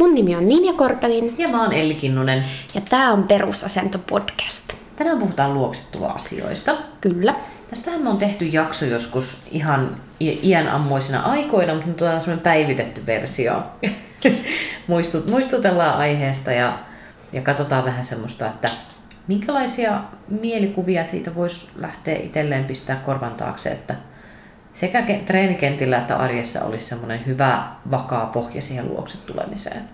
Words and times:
Mun 0.00 0.14
nimi 0.14 0.36
on 0.36 0.48
Ninja 0.48 0.72
Korpelin 0.72 1.34
Ja 1.38 1.48
mä 1.48 1.62
oon 1.62 1.72
Elli 1.72 1.94
Kinnunen. 1.94 2.44
ja 2.74 2.80
tää 2.80 3.12
on 3.12 3.22
Perusasento 3.22 3.98
podcast. 3.98 4.72
Tänään 4.96 5.18
puhutaan 5.18 5.54
luoksettuva-asioista. 5.54 6.76
Kyllä. 7.00 7.34
Tästähän 7.70 8.02
me 8.02 8.08
on 8.08 8.18
tehty 8.18 8.44
jakso 8.44 8.84
joskus 8.84 9.42
ihan 9.50 9.96
iän 10.20 10.68
ammoisina 10.68 11.20
aikoina, 11.20 11.74
mutta 11.74 11.88
nyt 11.88 12.02
on 12.02 12.20
semmoinen 12.20 12.42
päivitetty 12.42 13.06
versio. 13.06 13.62
Muistut, 14.86 15.30
muistutellaan 15.30 15.98
aiheesta 15.98 16.52
ja, 16.52 16.78
ja 17.32 17.42
katsotaan 17.42 17.84
vähän 17.84 18.04
semmoista, 18.04 18.46
että 18.46 18.68
minkälaisia 19.28 20.00
mielikuvia 20.28 21.04
siitä 21.04 21.34
voisi 21.34 21.68
lähteä 21.76 22.16
itselleen 22.16 22.64
pistää 22.64 22.96
korvan 22.96 23.34
taakse, 23.34 23.70
että 23.70 23.94
sekä 24.80 25.00
ke- 25.00 25.24
treenikentillä 25.26 25.98
että 25.98 26.16
arjessa 26.16 26.64
olisi 26.64 26.86
semmoinen 26.86 27.26
hyvä, 27.26 27.68
vakaa 27.90 28.26
pohja 28.26 28.62
siihen 28.62 28.88
luokset 28.88 29.26
tulemiseen. 29.26 29.88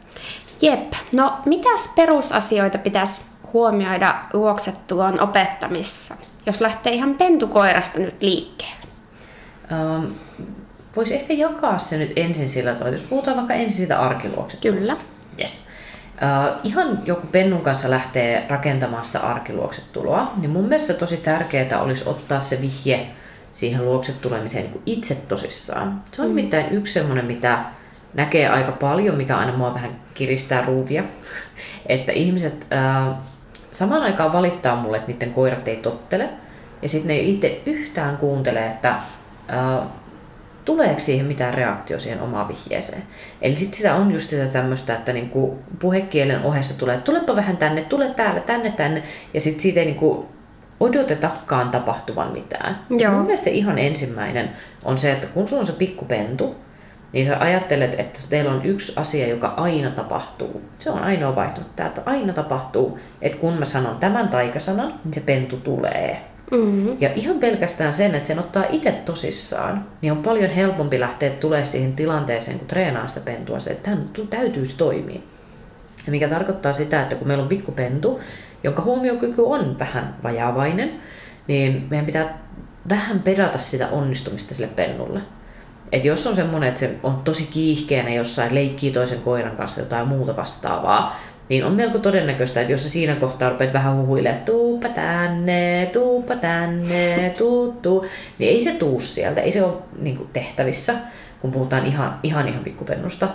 Jep. 0.62 0.92
No, 1.14 1.38
mitäs 1.44 1.92
perusasioita 1.96 2.78
pitäisi 2.78 3.36
huomioida 3.52 4.14
luoksettuon 4.32 5.20
opettamissa, 5.20 6.14
jos 6.46 6.60
lähtee 6.60 6.92
ihan 6.92 7.14
pentukoirasta 7.14 7.98
nyt 7.98 8.22
liikkeelle? 8.22 8.76
Um, 9.72 10.14
Voisi 10.96 11.14
ehkä 11.14 11.32
jakaa 11.32 11.78
se 11.78 11.98
nyt 11.98 12.12
ensin 12.16 12.48
sillä 12.48 12.74
tavalla, 12.74 12.94
jos 12.94 13.02
puhutaan 13.02 13.36
vaikka 13.36 13.54
ensin 13.54 13.76
siitä 13.76 14.00
arkiluoksettelusta. 14.00 14.96
Kyllä. 14.96 14.96
Yes. 15.40 15.68
Uh, 16.14 16.60
ihan 16.64 16.98
joku 17.04 17.26
pennun 17.26 17.60
kanssa 17.60 17.90
lähtee 17.90 18.46
rakentamaan 18.48 19.04
sitä 19.06 19.20
arkiluoksetuloa, 19.20 20.32
niin 20.36 20.50
mun 20.50 20.64
mielestä 20.64 20.94
tosi 20.94 21.16
tärkeää 21.16 21.80
olisi 21.80 22.08
ottaa 22.08 22.40
se 22.40 22.60
vihje 22.60 23.06
siihen 23.56 23.84
luoksetulemiseen 23.84 24.64
niin 24.64 24.72
kuin 24.72 24.82
itse 24.86 25.14
tosissaan. 25.14 26.02
Se 26.12 26.22
on 26.22 26.28
mm. 26.28 26.36
nimittäin 26.36 26.72
yksi 26.72 26.92
semmoinen, 26.92 27.24
mitä 27.24 27.64
näkee 28.14 28.48
aika 28.48 28.72
paljon, 28.72 29.16
mikä 29.16 29.36
aina 29.36 29.56
mua 29.56 29.74
vähän 29.74 30.00
kiristää 30.14 30.62
ruuvia, 30.62 31.04
että 31.86 32.12
ihmiset 32.12 32.66
uh, 33.08 33.14
samaan 33.72 34.02
aikaan 34.02 34.32
valittaa 34.32 34.76
mulle, 34.76 34.96
että 34.96 35.12
niiden 35.12 35.32
koirat 35.32 35.68
ei 35.68 35.76
tottele, 35.76 36.28
ja 36.82 36.88
sitten 36.88 37.08
ne 37.08 37.14
ei 37.14 37.30
itse 37.30 37.62
yhtään 37.66 38.16
kuuntele, 38.16 38.66
että 38.66 38.96
uh, 38.96 39.86
tuleeko 40.64 41.00
siihen 41.00 41.26
mitään 41.26 41.54
reaktio 41.54 41.98
siihen 41.98 42.22
omaan 42.22 42.48
vihjeeseen. 42.48 43.02
Eli 43.42 43.56
sitten 43.56 43.76
sitä 43.76 43.94
on 43.94 44.12
just 44.12 44.28
sitä 44.28 44.46
tämmöistä, 44.46 44.94
että 44.94 45.12
niinku 45.12 45.58
puhekielen 45.78 46.42
ohessa 46.42 46.78
tulee, 46.78 46.94
että 46.94 47.04
tulepa 47.04 47.36
vähän 47.36 47.56
tänne, 47.56 47.82
tule 47.82 48.10
täällä, 48.10 48.40
tänne, 48.40 48.70
tänne, 48.70 49.02
ja 49.34 49.40
sitten 49.40 49.60
siitä 49.60 49.80
ei 49.80 49.86
niinku 49.86 50.35
odotetakaan 50.80 51.70
tapahtuvan 51.70 52.32
mitään. 52.32 52.78
Joo. 52.90 53.12
Mun 53.12 53.22
mielestä 53.22 53.44
se 53.44 53.50
ihan 53.50 53.78
ensimmäinen 53.78 54.50
on 54.84 54.98
se, 54.98 55.12
että 55.12 55.26
kun 55.26 55.48
sulla 55.48 55.60
on 55.60 55.66
se 55.66 55.72
pikkupentu, 55.72 56.54
niin 57.12 57.26
sä 57.26 57.36
ajattelet, 57.40 58.00
että 58.00 58.20
teillä 58.30 58.50
on 58.50 58.64
yksi 58.64 58.92
asia, 58.96 59.26
joka 59.28 59.54
aina 59.56 59.90
tapahtuu. 59.90 60.62
Se 60.78 60.90
on 60.90 60.98
ainoa 60.98 61.36
vaihtoehto, 61.36 61.82
että 61.86 62.02
aina 62.06 62.32
tapahtuu, 62.32 62.98
että 63.22 63.38
kun 63.38 63.54
mä 63.54 63.64
sanon 63.64 63.96
tämän 63.96 64.28
taikasanan, 64.28 64.94
niin 65.04 65.14
se 65.14 65.20
pentu 65.20 65.56
tulee. 65.56 66.20
Mm-hmm. 66.50 66.96
Ja 67.00 67.10
ihan 67.14 67.38
pelkästään 67.38 67.92
sen, 67.92 68.14
että 68.14 68.26
sen 68.26 68.38
ottaa 68.38 68.64
itse 68.70 68.92
tosissaan, 68.92 69.86
niin 70.02 70.12
on 70.12 70.22
paljon 70.22 70.50
helpompi 70.50 71.00
lähteä 71.00 71.30
tulee 71.30 71.64
siihen 71.64 71.92
tilanteeseen, 71.92 72.58
kun 72.58 72.68
treenaa 72.68 73.08
sitä 73.08 73.20
pentua, 73.20 73.58
se, 73.58 73.70
että 73.70 73.90
tämän 73.90 74.06
täytyisi 74.30 74.76
toimia. 74.76 75.20
Ja 76.06 76.10
mikä 76.10 76.28
tarkoittaa 76.28 76.72
sitä, 76.72 77.02
että 77.02 77.16
kun 77.16 77.28
meillä 77.28 77.42
on 77.42 77.48
pikkupentu, 77.48 78.20
jonka 78.66 78.82
huomiokyky 78.82 79.42
on 79.42 79.78
vähän 79.78 80.16
vajaavainen, 80.22 80.92
niin 81.46 81.86
meidän 81.90 82.06
pitää 82.06 82.38
vähän 82.88 83.22
pedata 83.22 83.58
sitä 83.58 83.88
onnistumista 83.88 84.54
sille 84.54 84.70
pennulle. 84.76 85.20
Et 85.92 86.04
jos 86.04 86.26
on 86.26 86.36
semmoinen, 86.36 86.68
että 86.68 86.80
se 86.80 86.96
on 87.02 87.20
tosi 87.24 87.48
kiihkeänä 87.52 88.10
jossain, 88.10 88.54
leikkii 88.54 88.90
toisen 88.90 89.20
koiran 89.20 89.56
kanssa 89.56 89.80
jotain 89.80 90.08
muuta 90.08 90.36
vastaavaa, 90.36 91.20
niin 91.48 91.64
on 91.64 91.72
melko 91.72 91.98
todennäköistä, 91.98 92.60
että 92.60 92.72
jos 92.72 92.82
sä 92.82 92.90
siinä 92.90 93.14
kohtaa 93.14 93.50
rupeat 93.50 93.72
vähän 93.72 93.96
huhuilemaan, 93.96 94.44
tuuppa 94.44 94.88
tänne, 94.88 95.90
tuuppa 95.92 96.36
tänne, 96.36 97.34
tuu, 97.38 97.72
tuu, 97.82 98.06
niin 98.38 98.50
ei 98.50 98.60
se 98.60 98.72
tuu 98.72 99.00
sieltä, 99.00 99.40
ei 99.40 99.50
se 99.50 99.64
ole 99.64 99.74
niin 99.98 100.16
kuin, 100.16 100.28
tehtävissä, 100.32 100.94
kun 101.40 101.50
puhutaan 101.50 101.86
ihan 101.86 102.18
ihan, 102.22 102.48
ihan 102.48 102.64
pikkupennusta. 102.64 103.28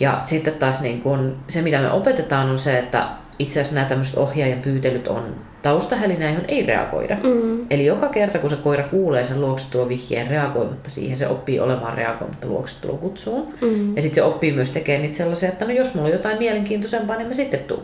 Ja 0.00 0.20
sitten 0.24 0.54
taas 0.54 0.80
niin 0.80 1.02
kun, 1.02 1.36
se, 1.48 1.62
mitä 1.62 1.80
me 1.80 1.90
opetetaan, 1.90 2.50
on 2.50 2.58
se, 2.58 2.78
että 2.78 3.08
itse 3.38 3.60
asiassa 3.60 3.74
nämä 3.74 3.86
tämmöiset 3.86 4.16
ohjaajan 4.16 4.58
pyytelyt 4.58 5.08
on 5.08 5.36
taustahälinä, 5.62 6.30
johon 6.30 6.44
ei 6.48 6.62
reagoida. 6.62 7.16
Mm. 7.22 7.66
Eli 7.70 7.86
joka 7.86 8.08
kerta, 8.08 8.38
kun 8.38 8.50
se 8.50 8.56
koira 8.56 8.84
kuulee 8.84 9.24
sen 9.24 9.40
luoksetulovihjeen 9.40 10.26
reagoimatta 10.26 10.90
siihen, 10.90 11.18
se 11.18 11.28
oppii 11.28 11.60
olemaan 11.60 11.98
reagoimatta 11.98 12.46
luoksetulokutsuun. 12.46 13.54
Mm. 13.60 13.96
Ja 13.96 14.02
sitten 14.02 14.14
se 14.14 14.22
oppii 14.22 14.52
myös 14.52 14.70
tekemään 14.70 15.02
niitä 15.02 15.16
sellaisia, 15.16 15.48
että 15.48 15.64
no 15.64 15.70
jos 15.70 15.94
mulla 15.94 16.06
on 16.06 16.12
jotain 16.12 16.38
mielenkiintoisempaa, 16.38 17.16
niin 17.16 17.28
mä 17.28 17.34
sitten 17.34 17.60
tuun. 17.60 17.82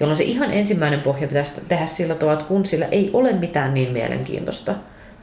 Jolloin 0.00 0.16
se 0.16 0.24
ihan 0.24 0.50
ensimmäinen 0.50 1.00
pohja 1.00 1.28
pitäisi 1.28 1.52
tehdä 1.68 1.86
sillä 1.86 2.14
tavalla, 2.14 2.38
että 2.38 2.48
kun 2.48 2.66
sillä 2.66 2.86
ei 2.86 3.10
ole 3.12 3.32
mitään 3.32 3.74
niin 3.74 3.92
mielenkiintoista, 3.92 4.72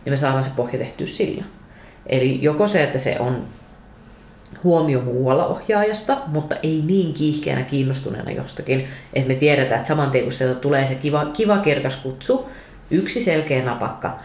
niin 0.05 0.13
me 0.13 0.17
saadaan 0.17 0.43
se 0.43 0.51
pohja 0.55 0.79
tehtyä 0.79 1.07
sillä. 1.07 1.43
Eli 2.05 2.39
joko 2.41 2.67
se, 2.67 2.83
että 2.83 2.99
se 2.99 3.15
on 3.19 3.43
huomio 4.63 5.01
muualla 5.01 5.45
ohjaajasta, 5.45 6.17
mutta 6.27 6.55
ei 6.63 6.83
niin 6.85 7.13
kiihkeänä 7.13 7.61
kiinnostuneena 7.61 8.31
jostakin, 8.31 8.87
että 9.13 9.27
me 9.27 9.35
tiedetään, 9.35 9.77
että 9.77 9.87
saman 9.87 10.11
tien 10.11 10.23
kun 10.23 10.31
sieltä 10.31 10.55
tulee 10.55 10.85
se 10.85 10.95
kiva, 10.95 11.25
kiva 11.25 11.57
kirkas 11.57 11.95
kutsu, 11.95 12.49
yksi 12.91 13.21
selkeä 13.21 13.65
napakka, 13.65 14.17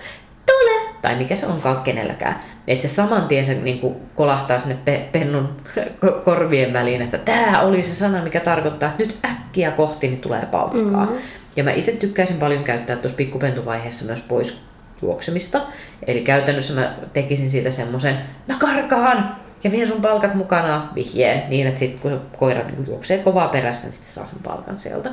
tule, 0.46 0.92
tai 1.02 1.16
mikä 1.16 1.34
se 1.34 1.46
onkaan 1.46 1.82
kenelläkään, 1.82 2.40
että 2.68 2.82
se 2.82 2.88
saman 2.88 3.28
tien 3.28 3.44
se 3.44 3.54
niin 3.54 3.78
kuin 3.78 3.96
kolahtaa 4.14 4.58
sinne 4.58 4.78
pe- 4.84 5.08
pennun 5.12 5.56
ko- 6.04 6.20
korvien 6.24 6.72
väliin, 6.72 7.02
että 7.02 7.18
tämä 7.18 7.60
oli 7.60 7.82
se 7.82 7.94
sana, 7.94 8.22
mikä 8.22 8.40
tarkoittaa, 8.40 8.88
että 8.88 9.02
nyt 9.02 9.18
äkkiä 9.24 9.70
kohti 9.70 10.08
niin 10.08 10.20
tulee 10.20 10.46
paukkaa. 10.46 11.04
Mm-hmm. 11.04 11.22
Ja 11.56 11.64
mä 11.64 11.70
itse 11.70 11.92
tykkäisin 11.92 12.36
paljon 12.36 12.64
käyttää 12.64 12.96
tuossa 12.96 13.16
pikkupentuvaiheessa 13.16 14.04
myös 14.04 14.20
pois 14.20 14.62
juoksemista. 15.02 15.60
Eli 16.06 16.20
käytännössä 16.20 16.80
mä 16.80 16.94
tekisin 17.12 17.50
siitä 17.50 17.70
semmoisen, 17.70 18.18
mä 18.48 18.54
karkaan 18.58 19.36
ja 19.64 19.70
vien 19.70 19.88
sun 19.88 20.02
palkat 20.02 20.34
mukana 20.34 20.88
vihjeen, 20.94 21.50
niin 21.50 21.66
että 21.66 21.78
sit 21.78 22.00
kun 22.00 22.10
se 22.10 22.16
koira 22.36 22.64
niin 22.66 22.86
juoksee 22.86 23.18
kovaa 23.18 23.48
perässä, 23.48 23.86
niin 23.86 23.92
sitten 23.92 24.12
saa 24.12 24.26
sen 24.26 24.38
palkan 24.42 24.78
sieltä. 24.78 25.10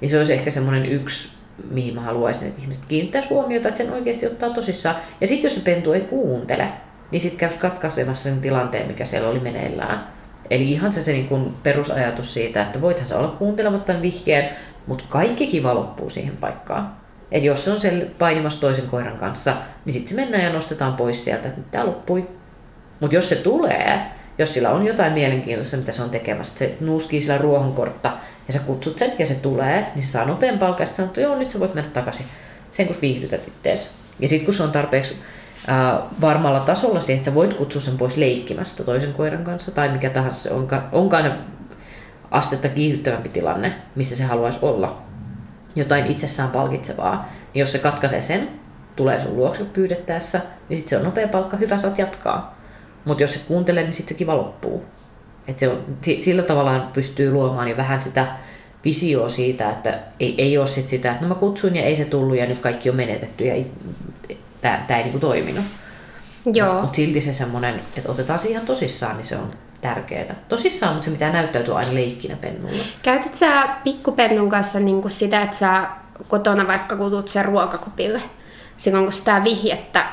Niin 0.00 0.08
se 0.08 0.18
olisi 0.18 0.32
ehkä 0.32 0.50
semmoinen 0.50 0.86
yksi, 0.86 1.38
mihin 1.70 1.94
mä 1.94 2.00
haluaisin, 2.00 2.48
että 2.48 2.60
ihmiset 2.60 2.84
kiinnittäisi 2.88 3.28
huomiota, 3.28 3.68
että 3.68 3.78
sen 3.78 3.92
oikeasti 3.92 4.26
ottaa 4.26 4.50
tosissaan. 4.50 4.96
Ja 5.20 5.26
sitten 5.26 5.48
jos 5.48 5.54
se 5.54 5.60
pentu 5.60 5.92
ei 5.92 6.00
kuuntele, 6.00 6.68
niin 7.10 7.20
sitten 7.20 7.38
käy 7.38 7.58
katkaisemassa 7.58 8.30
sen 8.30 8.40
tilanteen, 8.40 8.86
mikä 8.86 9.04
siellä 9.04 9.28
oli 9.28 9.40
meneillään. 9.40 10.06
Eli 10.50 10.72
ihan 10.72 10.92
se, 10.92 11.04
se 11.04 11.12
niin 11.12 11.28
kuin 11.28 11.54
perusajatus 11.62 12.34
siitä, 12.34 12.62
että 12.62 12.80
voithan 12.80 13.08
sä 13.08 13.18
olla 13.18 13.28
kuuntelematta 13.28 14.02
vihjeen, 14.02 14.50
mutta 14.86 15.04
kaikki 15.08 15.46
kiva 15.46 15.74
loppuu 15.74 16.10
siihen 16.10 16.36
paikkaan. 16.36 16.96
Et 17.32 17.44
jos 17.44 17.64
se 17.64 17.70
on 17.70 17.80
siellä 17.80 18.04
painimassa 18.18 18.60
toisen 18.60 18.86
koiran 18.86 19.16
kanssa, 19.16 19.56
niin 19.84 19.92
sitten 19.92 20.08
se 20.08 20.14
mennään 20.14 20.44
ja 20.44 20.52
nostetaan 20.52 20.94
pois 20.94 21.24
sieltä, 21.24 21.48
että 21.48 21.60
nyt 21.60 21.70
tämä 21.70 21.86
loppui. 21.86 22.39
Mutta 23.00 23.16
jos 23.16 23.28
se 23.28 23.36
tulee, 23.36 24.00
jos 24.38 24.54
sillä 24.54 24.70
on 24.70 24.86
jotain 24.86 25.12
mielenkiintoista, 25.12 25.76
mitä 25.76 25.92
se 25.92 26.02
on 26.02 26.10
tekemässä, 26.10 26.58
se 26.58 26.74
nuuskii 26.80 27.20
sillä 27.20 27.38
ruohonkortta 27.38 28.12
ja 28.46 28.52
sä 28.52 28.58
kutsut 28.58 28.98
sen 28.98 29.12
ja 29.18 29.26
se 29.26 29.34
tulee, 29.34 29.86
niin 29.94 30.02
se 30.02 30.12
saa 30.12 30.24
nopean 30.24 30.58
palkan 30.58 30.82
ja 30.82 30.86
sanoo, 30.86 31.06
että 31.06 31.20
joo, 31.20 31.38
nyt 31.38 31.50
sä 31.50 31.60
voit 31.60 31.74
mennä 31.74 31.90
takaisin. 31.90 32.26
Sen 32.70 32.86
kun 32.86 32.96
viihdytät 33.02 33.48
ittees. 33.48 33.90
Ja 34.18 34.28
sitten 34.28 34.44
kun 34.44 34.54
se 34.54 34.62
on 34.62 34.72
tarpeeksi 34.72 35.16
ää, 35.66 36.00
varmalla 36.20 36.60
tasolla 36.60 37.00
siihen, 37.00 37.18
että 37.18 37.30
sä 37.30 37.34
voit 37.34 37.54
kutsua 37.54 37.80
sen 37.80 37.96
pois 37.96 38.16
leikkimästä 38.16 38.84
toisen 38.84 39.12
koiran 39.12 39.44
kanssa 39.44 39.70
tai 39.70 39.88
mikä 39.88 40.10
tahansa 40.10 40.42
se 40.42 40.50
onkaan, 40.50 40.88
onkaan 40.92 41.22
se 41.22 41.30
astetta 42.30 42.68
kiihdyttävämpi 42.68 43.28
tilanne, 43.28 43.74
missä 43.94 44.16
se 44.16 44.24
haluaisi 44.24 44.58
olla, 44.62 45.02
jotain 45.76 46.06
itsessään 46.06 46.50
palkitsevaa, 46.50 47.32
niin 47.54 47.60
jos 47.60 47.72
se 47.72 47.78
katkaisee 47.78 48.20
sen, 48.20 48.48
tulee 48.96 49.20
sun 49.20 49.36
luokse 49.36 49.64
pyydettäessä, 49.64 50.40
niin 50.68 50.76
sitten 50.76 50.90
se 50.90 50.96
on 50.96 51.04
nopea 51.04 51.28
palkka, 51.28 51.56
hyvä 51.56 51.78
saat 51.78 51.98
jatkaa. 51.98 52.59
Mutta 53.04 53.22
jos 53.22 53.32
se 53.32 53.40
kuuntelee, 53.48 53.82
niin 53.82 53.92
sitten 53.92 54.14
se 54.14 54.18
kiva 54.18 54.36
loppuu. 54.36 54.84
Et 55.48 55.58
se 55.58 55.68
on, 55.68 55.84
sillä 56.18 56.42
tavalla 56.42 56.90
pystyy 56.92 57.32
luomaan 57.32 57.68
jo 57.68 57.76
vähän 57.76 58.02
sitä 58.02 58.26
visioa 58.84 59.28
siitä, 59.28 59.70
että 59.70 59.98
ei, 60.20 60.34
ei 60.38 60.58
ole 60.58 60.66
sit 60.66 60.88
sitä, 60.88 61.10
että 61.10 61.22
no 61.22 61.28
mä 61.28 61.34
kutsuin 61.34 61.76
ja 61.76 61.82
ei 61.82 61.96
se 61.96 62.04
tullut 62.04 62.36
ja 62.36 62.46
nyt 62.46 62.58
kaikki 62.58 62.90
on 62.90 62.96
menetetty 62.96 63.44
ja 63.44 63.64
tämä 64.62 64.96
ei 64.96 65.02
niinku 65.02 65.18
toiminut. 65.18 65.64
Joo. 66.52 66.80
Mutta 66.80 66.96
silti 66.96 67.20
se 67.20 67.32
semmoinen, 67.32 67.80
että 67.96 68.10
otetaan 68.10 68.38
se 68.38 68.48
ihan 68.48 68.66
tosissaan, 68.66 69.16
niin 69.16 69.24
se 69.24 69.36
on 69.36 69.48
tärkeää. 69.80 70.34
Tosissaan, 70.48 70.92
mutta 70.92 71.04
se 71.04 71.10
pitää 71.10 71.32
näyttäytyä 71.32 71.74
aina 71.74 71.94
leikkinä 71.94 72.36
pennulla. 72.36 72.84
Käytät 73.02 73.34
sä 73.34 73.68
pikkupennun 73.84 74.48
kanssa 74.48 74.80
niinku 74.80 75.08
sitä, 75.08 75.42
että 75.42 75.56
sä 75.56 75.86
kotona 76.28 76.66
vaikka 76.66 76.96
kutut 76.96 77.28
sen 77.28 77.44
ruokakupille, 77.44 78.22
silloin 78.76 79.04
kun 79.04 79.12
sitä 79.12 79.44
vihjettä 79.44 80.06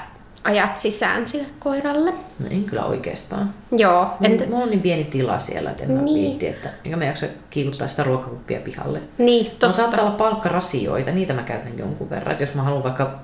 ajat 0.43 0.77
sisään 0.77 1.27
sille 1.27 1.47
koiralle? 1.59 2.11
No 2.11 2.47
en 2.51 2.63
kyllä 2.63 2.85
oikeastaan. 2.85 3.53
Joo. 3.71 4.09
Entä... 4.21 4.45
Mulla 4.45 4.63
on 4.63 4.69
niin 4.69 4.81
pieni 4.81 5.03
tila 5.03 5.39
siellä, 5.39 5.71
että 5.71 5.83
en 5.83 5.89
niin. 5.89 5.99
mä 5.99 6.05
viitti, 6.05 6.47
että 6.47 6.69
enkä 6.85 6.97
mä 6.97 7.05
jaksa 7.05 7.25
kiikuttaa 7.49 7.87
sitä 7.87 8.03
ruokakuppia 8.03 8.59
pihalle. 8.59 9.01
Niin, 9.17 9.45
Mulla 9.45 9.59
totta. 9.59 9.77
saattaa 9.77 10.05
olla 10.05 10.15
palkkarasioita, 10.15 11.11
niitä 11.11 11.33
mä 11.33 11.43
käytän 11.43 11.77
jonkun 11.77 12.09
verran. 12.09 12.33
Et 12.33 12.41
jos 12.41 12.55
mä 12.55 12.63
haluan 12.63 12.83
vaikka, 12.83 13.19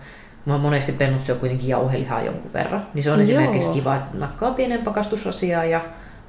mä 0.46 0.58
monesti 0.58 0.92
pennut 0.92 1.26
syö 1.26 1.36
kuitenkin 1.36 1.68
jauhelihaa 1.68 2.22
jonkun 2.22 2.54
verran, 2.54 2.88
niin 2.94 3.04
se 3.04 3.12
on 3.12 3.20
Joo. 3.20 3.24
esimerkiksi 3.24 3.70
kiva, 3.70 3.96
että 3.96 4.18
nakkaa 4.18 4.52
pienen 4.52 4.82
pakastusrasiaa 4.82 5.66
ja 5.66 5.82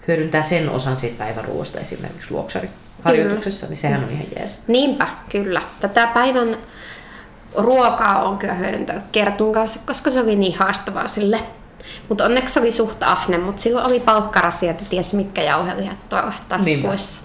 hyödyntää 0.09 0.43
sen 0.43 0.71
osan 0.71 0.99
siitä 0.99 1.19
päiväruoasta 1.19 1.81
esimerkiksi 1.81 2.35
luoksariharjoituksessa, 2.35 3.67
niin 3.67 3.77
sehän 3.77 4.05
on 4.05 4.11
ihan 4.11 4.27
jees. 4.37 4.63
Niinpä, 4.69 5.09
kyllä. 5.29 5.63
Tätä 5.81 6.07
päivän 6.07 6.57
ruokaa 7.55 8.23
on 8.23 8.39
hyödyntänyt 8.59 9.03
Kertun 9.13 9.53
kanssa, 9.53 9.81
koska 9.87 10.11
se 10.11 10.21
oli 10.21 10.37
niin 10.37 10.59
haastavaa 10.59 11.09
sille. 11.09 11.41
Mutta 12.09 12.25
onneksi 12.25 12.55
se 12.55 12.61
oli 12.61 12.73
suht 12.73 13.03
ahne, 13.03 13.39
mutta 13.39 13.63
silloin 13.63 13.87
oli 13.87 14.01
palkkarasia, 14.01 14.71
että 14.71 14.85
ties 14.91 15.15
mitkä 15.15 15.43
jauhelijat 15.43 16.09
tuolla 16.09 16.33
taskuissa. 16.49 17.23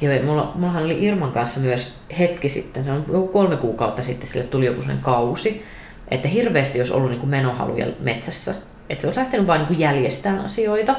Joo, 0.00 0.22
mulla, 0.24 0.52
mullahan 0.54 0.84
oli 0.84 1.04
Irman 1.04 1.32
kanssa 1.32 1.60
myös 1.60 1.96
hetki 2.18 2.48
sitten, 2.48 2.84
se 2.84 2.92
on 2.92 3.28
kolme 3.32 3.56
kuukautta 3.56 4.02
sitten, 4.02 4.28
sille 4.28 4.44
tuli 4.44 4.66
joku 4.66 4.80
sellainen 4.80 5.04
kausi, 5.04 5.64
että 6.10 6.28
hirveästi 6.28 6.80
olisi 6.80 6.92
ollut 6.92 7.10
niin 7.10 7.20
kuin 7.20 7.30
menohaluja 7.30 7.86
metsässä. 8.00 8.54
Että 8.88 9.02
se 9.02 9.06
olisi 9.06 9.20
lähtenyt 9.20 9.46
vain 9.46 9.66
niin 9.68 9.80
jäljestään 9.80 10.40
asioita. 10.40 10.96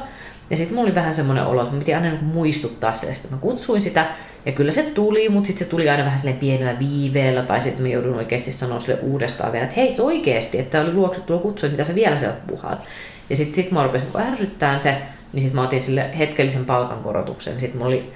Ja 0.50 0.58
sitten 0.58 0.76
mulla 0.76 0.88
oli 0.88 0.96
vähän 0.96 1.14
semmoinen 1.14 1.46
olo, 1.46 1.62
että 1.62 1.74
mä 1.74 1.80
piti 1.80 1.94
aina 1.94 2.10
niin 2.10 2.24
muistuttaa 2.24 2.94
sitä, 2.94 3.12
että 3.12 3.28
mä 3.32 3.38
kutsuin 3.38 3.82
sitä, 3.82 4.06
ja 4.46 4.52
kyllä 4.52 4.72
se 4.72 4.84
tuli, 4.84 5.30
mutta 5.30 5.48
sitten 5.48 5.66
se 5.66 5.72
tuli 5.72 5.90
aina 5.90 6.06
vähän 6.06 6.20
silleen 6.20 6.40
pienellä 6.40 6.80
viiveellä, 6.80 7.42
tai 7.42 7.62
sitten 7.62 7.82
mä 7.82 7.88
joudun 7.88 8.16
oikeasti 8.16 8.52
sanoa 8.52 8.80
sille 8.80 9.00
uudestaan 9.02 9.52
vielä, 9.52 9.64
että 9.64 9.76
hei 9.76 9.96
oikeasti, 10.00 10.60
että 10.60 10.72
tämä 10.72 10.84
oli 10.84 10.94
luokse 10.94 11.22
tuo 11.22 11.40
kutsu, 11.40 11.70
mitä 11.70 11.84
sä 11.84 11.96
vielä 11.96 12.18
sieltä 12.18 12.38
puhaat. 12.48 12.84
Ja 13.30 13.36
sitten 13.36 13.56
sit 13.56 13.72
mä 13.72 13.84
rupesin 13.84 14.08
ärsyttää 14.32 14.80
se, 14.80 14.98
niin 15.34 15.42
sitten 15.42 15.56
mä 15.56 15.64
otin 15.64 15.82
sille 15.82 16.10
hetkellisen 16.18 16.66
palkankorotuksen. 16.66 17.60
Sitten 17.60 17.78
mulla 17.78 17.88
oli 17.88 18.12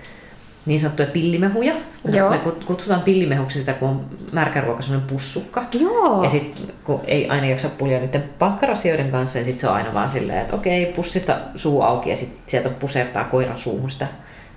niin 0.65 0.79
sanottuja 0.79 1.07
pillimehuja. 1.07 1.75
Joo. 2.11 2.29
Me 2.29 2.39
kutsutaan 2.65 3.01
pillimehuksi 3.01 3.59
sitä, 3.59 3.73
kun 3.73 3.89
on 3.89 4.05
märkäruoka 4.31 4.81
sellainen 4.81 5.09
pussukka. 5.09 5.63
Joo. 5.79 6.23
Ja 6.23 6.29
sitten 6.29 6.75
kun 6.83 7.01
ei 7.07 7.29
aina 7.29 7.47
jaksa 7.47 7.69
pulja 7.69 7.99
niiden 7.99 8.23
palkkarasioiden 8.39 9.11
kanssa, 9.11 9.39
niin 9.39 9.45
sitten 9.45 9.61
se 9.61 9.67
on 9.67 9.75
aina 9.75 9.93
vaan 9.93 10.09
silleen, 10.09 10.41
että 10.41 10.55
okei, 10.55 10.85
pussista 10.85 11.37
suu 11.55 11.81
auki 11.81 12.09
ja 12.09 12.15
sitten 12.15 12.39
sieltä 12.47 12.69
pusertaa 12.69 13.23
koiran 13.23 13.57
suuhun 13.57 13.89
sitä 13.89 14.07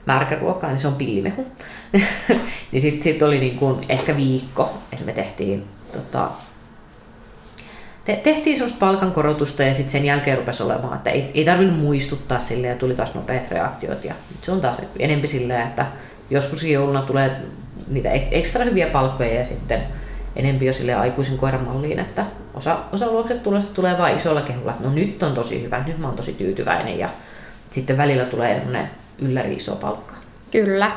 märkäruokaa, 0.09 0.71
niin 0.71 0.79
se 0.79 0.89
on 0.89 0.95
pillimehu. 0.95 1.47
niin 2.73 2.81
sitten 2.81 3.03
sit 3.03 3.23
oli 3.23 3.39
niin 3.39 3.59
kuin 3.59 3.87
ehkä 3.89 4.17
viikko, 4.17 4.79
että 4.93 5.05
me 5.05 5.13
tehtiin 5.13 5.65
tota, 5.93 6.31
te, 8.05 8.21
tehtiin 8.23 8.57
semmoista 8.57 8.79
palkankorotusta 8.79 9.63
ja 9.63 9.75
sitten 9.75 9.91
sen 9.91 10.05
jälkeen 10.05 10.39
rupesi 10.39 10.63
olemaan, 10.63 10.97
että 10.97 11.11
ei, 11.11 11.31
ei 11.35 11.45
tarvinnut 11.45 11.79
muistuttaa 11.79 12.39
silleen 12.39 12.73
ja 12.73 12.79
tuli 12.79 12.95
taas 12.95 13.15
nopeat 13.15 13.51
reaktiot. 13.51 14.05
Ja 14.05 14.15
se 14.43 14.53
on 14.53 14.61
taas 14.61 14.83
enempi 14.99 15.29
silleen, 15.29 15.67
että 15.67 15.87
joskus 16.31 16.65
jouluna 16.65 17.03
tulee 17.03 17.37
niitä 17.89 18.11
ekstra 18.11 18.65
hyviä 18.65 18.87
palkkoja 18.87 19.35
ja 19.35 19.45
sitten 19.45 19.81
enempi 20.37 20.67
jo 20.67 20.73
sille 20.73 20.95
aikuisen 20.95 21.39
koiran 21.39 21.65
malliin, 21.65 21.99
että 21.99 22.25
osa, 22.55 22.79
osa 22.93 23.11
luokset 23.11 23.43
tulee, 23.43 23.63
tulee 23.75 23.99
vain 23.99 24.17
isolla 24.17 24.41
kehulla, 24.41 24.71
että 24.71 24.85
no 24.85 24.95
nyt 24.95 25.23
on 25.23 25.35
tosi 25.35 25.63
hyvä, 25.63 25.85
nyt 25.87 25.99
mä 25.99 26.07
oon 26.07 26.17
tosi 26.17 26.33
tyytyväinen 26.33 26.99
ja 26.99 27.09
sitten 27.69 27.97
välillä 27.97 28.25
tulee 28.25 28.63
ylläri 29.19 29.55
iso 29.55 29.77
palkka. 29.77 30.15
Kyllä. 30.51 30.91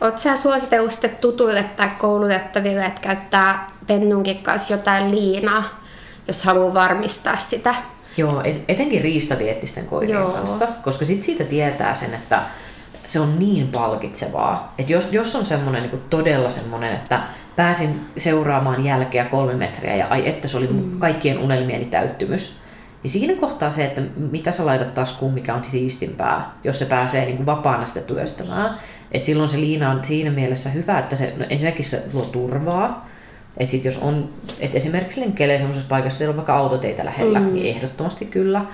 Oletko 0.00 0.20
sä 0.20 0.36
suositellut 0.36 0.92
tutuille 1.20 1.64
tai 1.76 1.88
koulutettaville, 1.98 2.84
että 2.84 3.00
käyttää 3.00 3.70
pennunkin 3.86 4.38
kanssa 4.38 4.72
jotain 4.72 5.10
liinaa 5.10 5.82
jos 6.28 6.44
haluaa 6.44 6.74
varmistaa 6.74 7.36
sitä. 7.36 7.74
Joo, 8.16 8.42
etenkin 8.68 9.02
riistaviettisten 9.02 9.86
koirien 9.86 10.18
Joo. 10.18 10.30
kanssa, 10.30 10.68
koska 10.82 11.04
sit 11.04 11.22
siitä 11.22 11.44
tietää 11.44 11.94
sen, 11.94 12.14
että 12.14 12.42
se 13.06 13.20
on 13.20 13.38
niin 13.38 13.68
palkitsevaa. 13.68 14.74
Että 14.78 14.92
jos, 14.92 15.08
jos 15.12 15.36
on 15.36 15.46
semmoinen 15.46 15.82
niin 15.82 16.02
todella 16.10 16.50
semmoinen, 16.50 16.94
että 16.94 17.20
pääsin 17.56 18.08
seuraamaan 18.16 18.84
jälkeä 18.84 19.24
kolme 19.24 19.54
metriä 19.54 19.96
ja 19.96 20.06
ai 20.10 20.28
että 20.28 20.48
se 20.48 20.56
oli 20.56 20.66
mm. 20.66 20.98
kaikkien 20.98 21.38
unelmieni 21.38 21.84
täyttymys, 21.84 22.60
niin 23.02 23.10
siinä 23.10 23.34
kohtaa 23.40 23.70
se, 23.70 23.84
että 23.84 24.02
mitä 24.16 24.52
sä 24.52 24.66
laitat 24.66 24.94
taskuun, 24.94 25.34
mikä 25.34 25.54
on 25.54 25.64
siistimpää, 25.64 26.52
jos 26.64 26.78
se 26.78 26.84
pääsee 26.84 27.24
niin 27.24 27.36
kuin 27.36 27.46
vapaana 27.46 27.86
sitä 27.86 28.00
työstämään. 28.00 28.70
Et 29.12 29.24
silloin 29.24 29.48
se 29.48 29.60
liina 29.60 29.90
on 29.90 30.04
siinä 30.04 30.30
mielessä 30.30 30.70
hyvä, 30.70 30.98
että 30.98 31.16
se, 31.16 31.34
no 31.38 31.44
ensinnäkin 31.50 31.84
se 31.84 32.02
luo 32.12 32.24
turvaa, 32.24 33.08
et 33.56 33.68
sit 33.68 33.84
jos 33.84 33.98
on, 33.98 34.28
et 34.60 34.74
esimerkiksi 34.74 35.20
lenkkelee 35.20 35.58
semmoisessa 35.58 35.88
paikassa, 35.88 36.24
että 36.24 36.30
on 36.30 36.36
vaikka 36.36 36.56
autoteitä 36.56 37.04
lähellä, 37.04 37.40
mm. 37.40 37.54
niin 37.54 37.76
ehdottomasti 37.76 38.24
kyllä. 38.24 38.64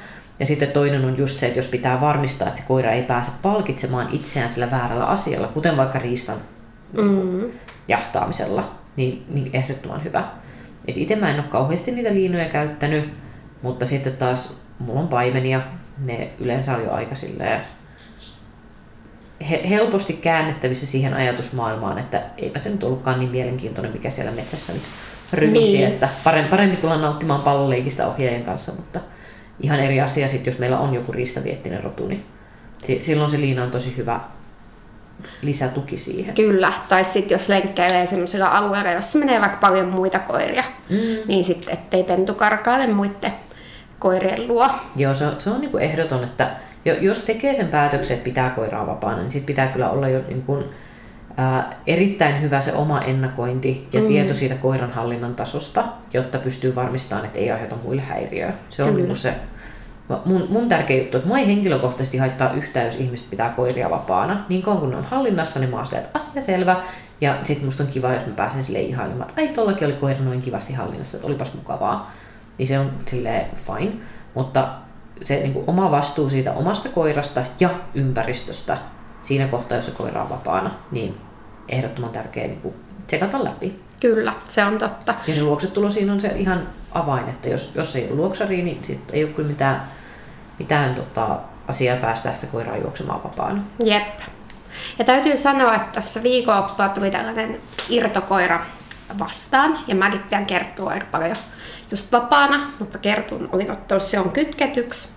Ja 0.40 0.46
sitten 0.46 0.70
toinen 0.70 1.04
on 1.04 1.18
just 1.18 1.40
se, 1.40 1.46
että 1.46 1.58
jos 1.58 1.68
pitää 1.68 2.00
varmistaa, 2.00 2.48
että 2.48 2.60
se 2.60 2.66
koira 2.68 2.92
ei 2.92 3.02
pääse 3.02 3.30
palkitsemaan 3.42 4.08
itseään 4.12 4.50
sillä 4.50 4.70
väärällä 4.70 5.04
asialla, 5.06 5.48
kuten 5.48 5.76
vaikka 5.76 5.98
riistan 5.98 6.36
mm. 6.92 7.50
jahtaamisella, 7.88 8.70
niin, 8.96 9.24
niin 9.28 9.50
ehdottoman 9.52 10.04
hyvä. 10.04 10.28
Et 10.86 10.96
itse 10.96 11.16
mä 11.16 11.30
en 11.30 11.40
ole 11.40 11.44
kauheasti 11.48 11.90
niitä 11.90 12.14
liinoja 12.14 12.48
käyttänyt, 12.48 13.10
mutta 13.62 13.86
sitten 13.86 14.16
taas 14.16 14.60
mulla 14.78 15.00
on 15.00 15.08
paimenia, 15.08 15.60
ne 15.98 16.30
yleensä 16.38 16.76
on 16.76 16.84
jo 16.84 16.92
aika 16.92 17.14
silleen 17.14 17.62
helposti 19.68 20.12
käännettävissä 20.12 20.86
siihen 20.86 21.14
ajatusmaailmaan, 21.14 21.98
että 21.98 22.22
eipä 22.36 22.58
se 22.58 22.70
nyt 22.70 22.82
ollutkaan 22.82 23.18
niin 23.18 23.30
mielenkiintoinen, 23.30 23.92
mikä 23.92 24.10
siellä 24.10 24.32
metsässä 24.32 24.72
nyt 24.72 24.82
rymisi, 25.32 25.72
niin. 25.72 25.86
että 25.86 26.08
parempi, 26.24 26.50
parempi 26.50 26.76
tulla 26.76 26.96
nauttimaan 26.96 27.42
palloleikistä 27.42 28.08
ohjaajan 28.08 28.42
kanssa, 28.42 28.72
mutta 28.72 29.00
ihan 29.60 29.80
eri 29.80 30.00
asia 30.00 30.28
sitten, 30.28 30.52
jos 30.52 30.58
meillä 30.58 30.78
on 30.78 30.94
joku 30.94 31.12
riistaviettinen 31.12 31.84
rotu, 31.84 32.06
niin 32.06 32.24
silloin 33.00 33.30
se 33.30 33.40
liina 33.40 33.64
on 33.64 33.70
tosi 33.70 33.96
hyvä 33.96 34.20
lisätuki 35.42 35.96
siihen. 35.96 36.34
Kyllä, 36.34 36.72
tai 36.88 37.04
sitten 37.04 37.34
jos 37.34 37.48
lenkkeilee 37.48 38.06
sellaisella 38.06 38.48
alueella, 38.48 38.90
jossa 38.90 39.18
menee 39.18 39.40
vaikka 39.40 39.58
paljon 39.60 39.86
muita 39.86 40.18
koiria, 40.18 40.64
mm. 40.90 40.96
niin 41.28 41.44
sitten 41.44 41.74
ettei 41.74 42.04
pentu 42.04 42.34
karkaile 42.34 42.86
muiden 42.86 43.32
koirien 43.98 44.48
luo. 44.48 44.70
Joo, 44.96 45.14
se 45.14 45.26
on, 45.26 45.40
se 45.40 45.50
on 45.50 45.60
niin 45.60 45.78
ehdoton, 45.78 46.24
että 46.24 46.50
jos 47.00 47.20
tekee 47.20 47.54
sen 47.54 47.68
päätöksen, 47.68 48.14
että 48.14 48.24
pitää 48.24 48.50
koiraa 48.50 48.86
vapaana, 48.86 49.18
niin 49.22 49.30
sitten 49.30 49.46
pitää 49.46 49.68
kyllä 49.68 49.90
olla 49.90 50.08
jo 50.08 50.20
niin 50.28 50.42
kuin, 50.42 50.64
ää, 51.36 51.70
erittäin 51.86 52.42
hyvä 52.42 52.60
se 52.60 52.72
oma 52.72 53.00
ennakointi 53.00 53.88
ja 53.92 54.00
mm. 54.00 54.06
tieto 54.06 54.34
siitä 54.34 54.54
koiran 54.54 54.90
hallinnan 54.90 55.34
tasosta, 55.34 55.84
jotta 56.14 56.38
pystyy 56.38 56.74
varmistamaan, 56.74 57.26
että 57.26 57.38
ei 57.38 57.50
aiheuta 57.50 57.76
muille 57.84 58.02
häiriöä. 58.02 58.52
Se 58.68 58.82
on 58.82 58.96
niin 58.96 59.16
se 59.16 59.34
mun, 60.24 60.46
mun 60.48 60.68
tärkeä 60.68 60.98
juttu, 60.98 61.16
että 61.16 61.28
mua 61.28 61.38
ei 61.38 61.46
henkilökohtaisesti 61.46 62.18
haittaa 62.18 62.52
yhtään, 62.52 62.86
jos 62.86 62.94
ihmiset 62.94 63.30
pitää 63.30 63.50
koiria 63.50 63.90
vapaana. 63.90 64.44
Niin 64.48 64.62
kauan 64.62 64.80
kun 64.80 64.90
ne 64.90 64.96
on 64.96 65.04
hallinnassa, 65.04 65.60
niin 65.60 65.70
mä 65.70 65.76
oon 65.76 65.86
että 65.92 66.10
asia 66.14 66.42
selvä. 66.42 66.76
Ja 67.20 67.38
sitten 67.44 67.64
musta 67.64 67.82
on 67.82 67.88
kiva, 67.88 68.14
jos 68.14 68.26
mä 68.26 68.32
pääsen 68.36 68.64
sille 68.64 68.80
ihailemaan, 68.80 69.28
että 69.28 69.40
ai 69.40 69.48
tollakin 69.48 69.86
oli 69.86 69.94
koira 69.94 70.20
noin 70.24 70.42
kivasti 70.42 70.72
hallinnassa, 70.72 71.16
että 71.16 71.26
olipas 71.26 71.54
mukavaa. 71.54 72.10
Niin 72.58 72.66
se 72.66 72.78
on 72.78 72.92
silleen 73.06 73.46
fine. 73.66 73.92
Mutta 74.34 74.68
se 75.22 75.36
niin 75.36 75.52
kuin 75.52 75.64
oma 75.66 75.90
vastuu 75.90 76.28
siitä 76.28 76.52
omasta 76.52 76.88
koirasta 76.88 77.42
ja 77.60 77.70
ympäristöstä 77.94 78.78
siinä 79.22 79.48
kohtaa, 79.48 79.78
jos 79.78 79.86
se 79.86 79.92
koira 79.92 80.22
on 80.22 80.30
vapaana, 80.30 80.70
niin 80.90 81.20
ehdottoman 81.68 82.10
tärkeä 82.10 82.46
niin 82.46 82.60
kuin 82.60 82.74
tsekata 83.06 83.44
läpi. 83.44 83.82
Kyllä, 84.00 84.32
se 84.48 84.64
on 84.64 84.78
totta. 84.78 85.14
Ja 85.26 85.34
se 85.34 85.42
luoksetulo 85.42 85.90
siinä 85.90 86.12
on 86.12 86.20
se 86.20 86.28
ihan 86.28 86.68
avain, 86.92 87.28
että 87.28 87.48
jos, 87.48 87.72
jos 87.74 87.96
ei 87.96 88.06
ole 88.06 88.16
luoksari, 88.16 88.62
niin 88.62 88.84
sit 88.84 89.10
ei 89.12 89.24
ole 89.24 89.32
kyllä 89.32 89.48
mitään, 89.48 89.82
mitään 90.58 90.94
tota, 90.94 91.38
asiaa 91.68 91.96
päästää 91.96 92.32
sitä 92.32 92.46
koiraa 92.46 92.76
juoksemaan 92.76 93.24
vapaana. 93.24 93.62
Jep. 93.84 94.08
Ja 94.98 95.04
täytyy 95.04 95.36
sanoa, 95.36 95.74
että 95.74 95.92
tässä 95.92 96.22
viikonloppua 96.22 96.88
tuli 96.88 97.10
tällainen 97.10 97.60
irtokoira 97.88 98.60
vastaan, 99.18 99.78
ja 99.86 99.94
mäkin 99.94 100.20
pian 100.20 100.46
kertoa 100.46 100.90
aika 100.90 101.06
paljon 101.10 101.36
just 101.90 102.12
vapaana, 102.12 102.70
mutta 102.78 102.98
kertun 102.98 103.48
ottanut 103.70 104.02
se 104.02 104.20
on 104.20 104.30
kytketyksi. 104.30 105.08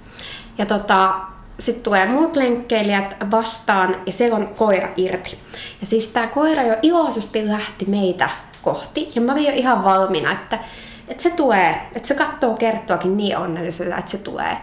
Ja 0.57 0.65
tota, 0.65 1.13
sitten 1.59 1.83
tulee 1.83 2.05
muut 2.05 2.35
lenkkeilijät 2.35 3.15
vastaan 3.31 3.95
ja 4.05 4.13
se 4.13 4.33
on 4.33 4.47
koira 4.47 4.89
irti. 4.97 5.39
Ja 5.81 5.87
siis 5.87 6.07
tämä 6.07 6.27
koira 6.27 6.63
jo 6.63 6.75
iloisesti 6.81 7.47
lähti 7.47 7.85
meitä 7.85 8.29
kohti 8.61 9.11
ja 9.15 9.21
mä 9.21 9.31
olin 9.31 9.45
jo 9.45 9.51
ihan 9.53 9.83
valmiina, 9.83 10.31
että, 10.31 10.59
että 11.07 11.23
se 11.23 11.29
tulee, 11.29 11.75
että 11.95 12.07
se 12.07 12.15
katsoo 12.15 12.53
kertoakin 12.53 13.17
niin 13.17 13.37
onnellisena, 13.37 13.97
että 13.97 14.11
se 14.11 14.17
tulee. 14.17 14.57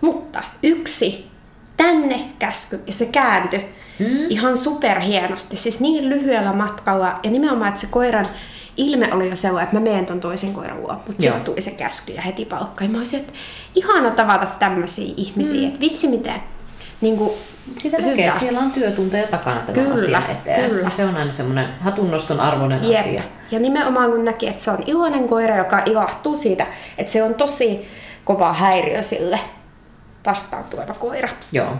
Mutta 0.00 0.42
yksi 0.62 1.30
tänne 1.76 2.20
käsky 2.38 2.80
ja 2.86 2.92
se 2.92 3.06
kääntyi 3.06 3.74
mm. 3.98 4.06
ihan 4.28 4.56
superhienosti, 4.56 5.56
siis 5.56 5.80
niin 5.80 6.08
lyhyellä 6.08 6.52
matkalla 6.52 7.20
ja 7.22 7.30
nimenomaan, 7.30 7.68
että 7.68 7.80
se 7.80 7.86
koiran 7.90 8.26
ilme 8.76 9.14
oli 9.14 9.30
jo 9.30 9.36
sellainen, 9.36 9.64
että 9.64 9.76
mä 9.76 9.84
menen 9.84 10.06
ton 10.06 10.20
toisen 10.20 10.52
koiran 10.52 10.80
luo, 10.80 10.92
mutta 10.92 11.22
sitten 11.22 11.40
tuli 11.40 11.62
se 11.62 11.70
käsky 11.70 12.12
ja 12.12 12.22
heti 12.22 12.44
palkka. 12.44 12.84
Ja 12.84 12.90
mä 12.90 12.98
olisin, 12.98 13.20
että 13.20 13.32
ihana 13.74 14.10
tavata 14.10 14.46
tämmöisiä 14.46 15.14
ihmisiä, 15.16 15.60
mm. 15.60 15.68
että 15.68 15.80
vitsi 15.80 16.08
miten 16.08 16.42
niin 17.00 17.16
kuin, 17.16 17.32
sitä 17.76 17.98
näkee, 17.98 18.26
että 18.26 18.40
siellä 18.40 18.60
on 18.60 18.72
työtunteja 18.72 19.26
takana 19.26 19.60
tämän 19.60 19.82
kyllä, 19.82 19.94
asian 19.94 20.30
eteen. 20.30 20.70
Kyllä. 20.70 20.82
Ja 20.82 20.90
se 20.90 21.04
on 21.04 21.16
aina 21.16 21.32
semmoinen 21.32 21.66
hatunnoston 21.80 22.40
arvoinen 22.40 22.90
Jep. 22.90 23.00
asia. 23.00 23.22
Ja 23.50 23.58
nimenomaan 23.58 24.10
kun 24.10 24.24
näki, 24.24 24.48
että 24.48 24.62
se 24.62 24.70
on 24.70 24.82
iloinen 24.86 25.28
koira, 25.28 25.56
joka 25.56 25.82
ilahtuu 25.86 26.36
siitä, 26.36 26.66
että 26.98 27.12
se 27.12 27.22
on 27.22 27.34
tosi 27.34 27.88
kova 28.24 28.52
häiriö 28.52 29.02
sille 29.02 29.40
vastaan 30.26 30.64
tuleva 30.64 30.94
koira. 30.94 31.28
Joo. 31.52 31.76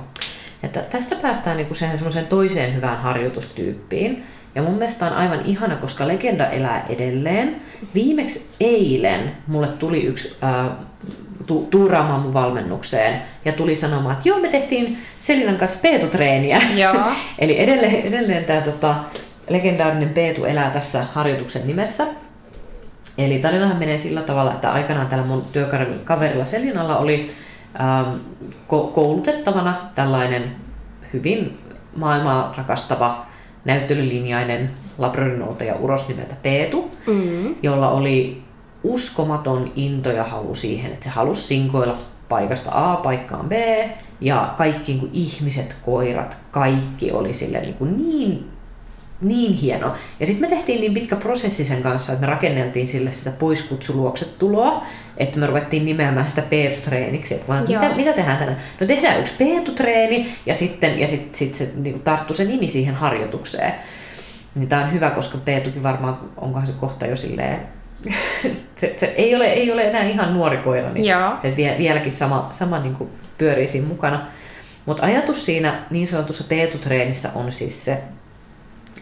Että 0.62 0.80
tästä 0.80 1.16
päästään 1.16 1.56
niinku 1.56 1.74
semmoiseen 1.74 2.26
toiseen 2.26 2.74
hyvään 2.74 2.98
harjoitustyyppiin, 2.98 4.24
ja 4.54 4.62
mun 4.62 4.74
mielestä 4.74 5.06
on 5.06 5.12
aivan 5.12 5.40
ihana, 5.44 5.76
koska 5.76 6.08
legenda 6.08 6.46
elää 6.46 6.86
edelleen. 6.88 7.56
Viimeksi 7.94 8.50
eilen 8.60 9.32
mulle 9.46 9.68
tuli 9.68 10.02
yksi 10.02 10.36
äh, 10.44 10.66
tu- 11.46 11.68
tuuraamaan 11.70 12.20
mun 12.20 12.34
valmennukseen 12.34 13.22
ja 13.44 13.52
tuli 13.52 13.74
sanomaan, 13.74 14.12
että 14.12 14.28
joo, 14.28 14.40
me 14.40 14.48
tehtiin 14.48 14.98
Selinan 15.20 15.56
kanssa 15.56 15.78
peetutreeniä. 15.82 16.60
Joo. 16.76 16.94
Eli 17.38 17.60
edelleen, 17.60 17.94
edelleen 17.94 18.44
tämä 18.44 18.60
tota, 18.60 18.94
legendaarinen 19.48 20.08
Peetu 20.08 20.44
elää 20.44 20.70
tässä 20.70 21.06
harjoituksen 21.12 21.66
nimessä. 21.66 22.06
Eli 23.18 23.38
tarinahan 23.38 23.76
menee 23.76 23.98
sillä 23.98 24.20
tavalla, 24.20 24.52
että 24.52 24.72
aikanaan 24.72 25.06
tällä 25.06 25.24
mun 25.24 25.44
työkaverilla 25.52 26.44
Selinalla 26.44 26.98
oli 26.98 27.32
ähm, 27.80 28.14
ko- 28.48 28.92
koulutettavana 28.94 29.74
tällainen 29.94 30.56
hyvin 31.12 31.58
maailmaa 31.96 32.54
rakastava 32.56 33.26
näyttelylinjainen 33.64 34.70
labradorinoutoja 34.98 35.74
uros 35.74 36.08
nimeltä 36.08 36.34
Peetu, 36.42 36.90
Mm. 37.06 37.54
jolla 37.62 37.90
oli 37.90 38.42
uskomaton 38.82 39.72
into 39.76 40.10
ja 40.10 40.24
halu 40.24 40.54
siihen, 40.54 40.92
että 40.92 41.04
se 41.04 41.10
halusi 41.10 41.42
sinkoilla 41.42 41.96
paikasta 42.28 42.70
A 42.74 42.96
paikkaan 42.96 43.48
B, 43.48 43.52
ja 44.20 44.54
kaikki 44.58 44.92
niin 44.92 45.00
kuin 45.00 45.10
ihmiset, 45.14 45.76
koirat, 45.84 46.38
kaikki 46.50 47.12
oli 47.12 47.34
sille 47.34 47.60
niin, 47.60 47.74
kuin 47.74 47.96
niin, 47.96 48.48
niin 49.22 49.52
hieno. 49.52 49.94
Ja 50.20 50.26
sitten 50.26 50.50
me 50.50 50.56
tehtiin 50.56 50.80
niin 50.80 50.94
pitkä 50.94 51.16
prosessi 51.16 51.64
sen 51.64 51.82
kanssa, 51.82 52.12
että 52.12 52.26
me 52.26 52.30
rakenneltiin 52.32 52.88
sille 52.88 53.10
sitä 53.10 53.30
poiskutsuluoksetuloa, 53.30 54.86
että 55.16 55.38
me 55.38 55.46
ruvettiin 55.46 55.84
nimeämään 55.84 56.28
sitä 56.28 56.42
peetutreeniksi. 56.42 57.34
Että 57.34 57.48
vaan, 57.48 57.64
mitä, 57.68 57.94
mitä 57.96 58.12
tehdään 58.12 58.38
tänään? 58.38 58.58
No 58.80 58.86
tehdään 58.86 59.20
yksi 59.20 59.34
peetutreeni, 59.38 60.34
ja 60.46 60.54
sitten 60.54 60.98
ja 60.98 61.06
sit, 61.06 61.34
sit 61.34 61.54
se 61.54 61.70
niin 61.74 61.92
kuin 61.92 62.02
tarttui 62.02 62.36
se 62.36 62.44
nimi 62.44 62.68
siihen 62.68 62.94
harjoitukseen. 62.94 63.74
Niin 64.54 64.68
tämä 64.68 64.84
on 64.84 64.92
hyvä, 64.92 65.10
koska 65.10 65.38
Peetukin 65.44 65.82
varmaan, 65.82 66.18
onkohan 66.36 66.66
se 66.66 66.72
kohta 66.72 67.06
jo 67.06 67.16
silleen, 67.16 67.60
se, 68.80 68.92
se 68.96 69.06
ei, 69.06 69.34
ole, 69.34 69.46
ei 69.46 69.72
ole 69.72 69.84
enää 69.84 70.02
ihan 70.02 70.34
nuori 70.34 70.56
koira, 70.56 70.92
niin 70.92 71.04
Joo. 71.04 71.32
se 71.42 71.56
vie, 71.56 71.74
vieläkin 71.78 72.12
sama, 72.12 72.48
sama 72.50 72.78
niin 72.78 72.94
kuin 72.94 73.10
pyörii 73.38 73.66
siinä 73.66 73.88
mukana. 73.88 74.26
Mutta 74.86 75.02
ajatus 75.02 75.44
siinä 75.44 75.82
niin 75.90 76.06
sanotussa 76.06 76.44
Peetutreenissä 76.48 77.30
on 77.34 77.52
siis 77.52 77.84
se, 77.84 77.98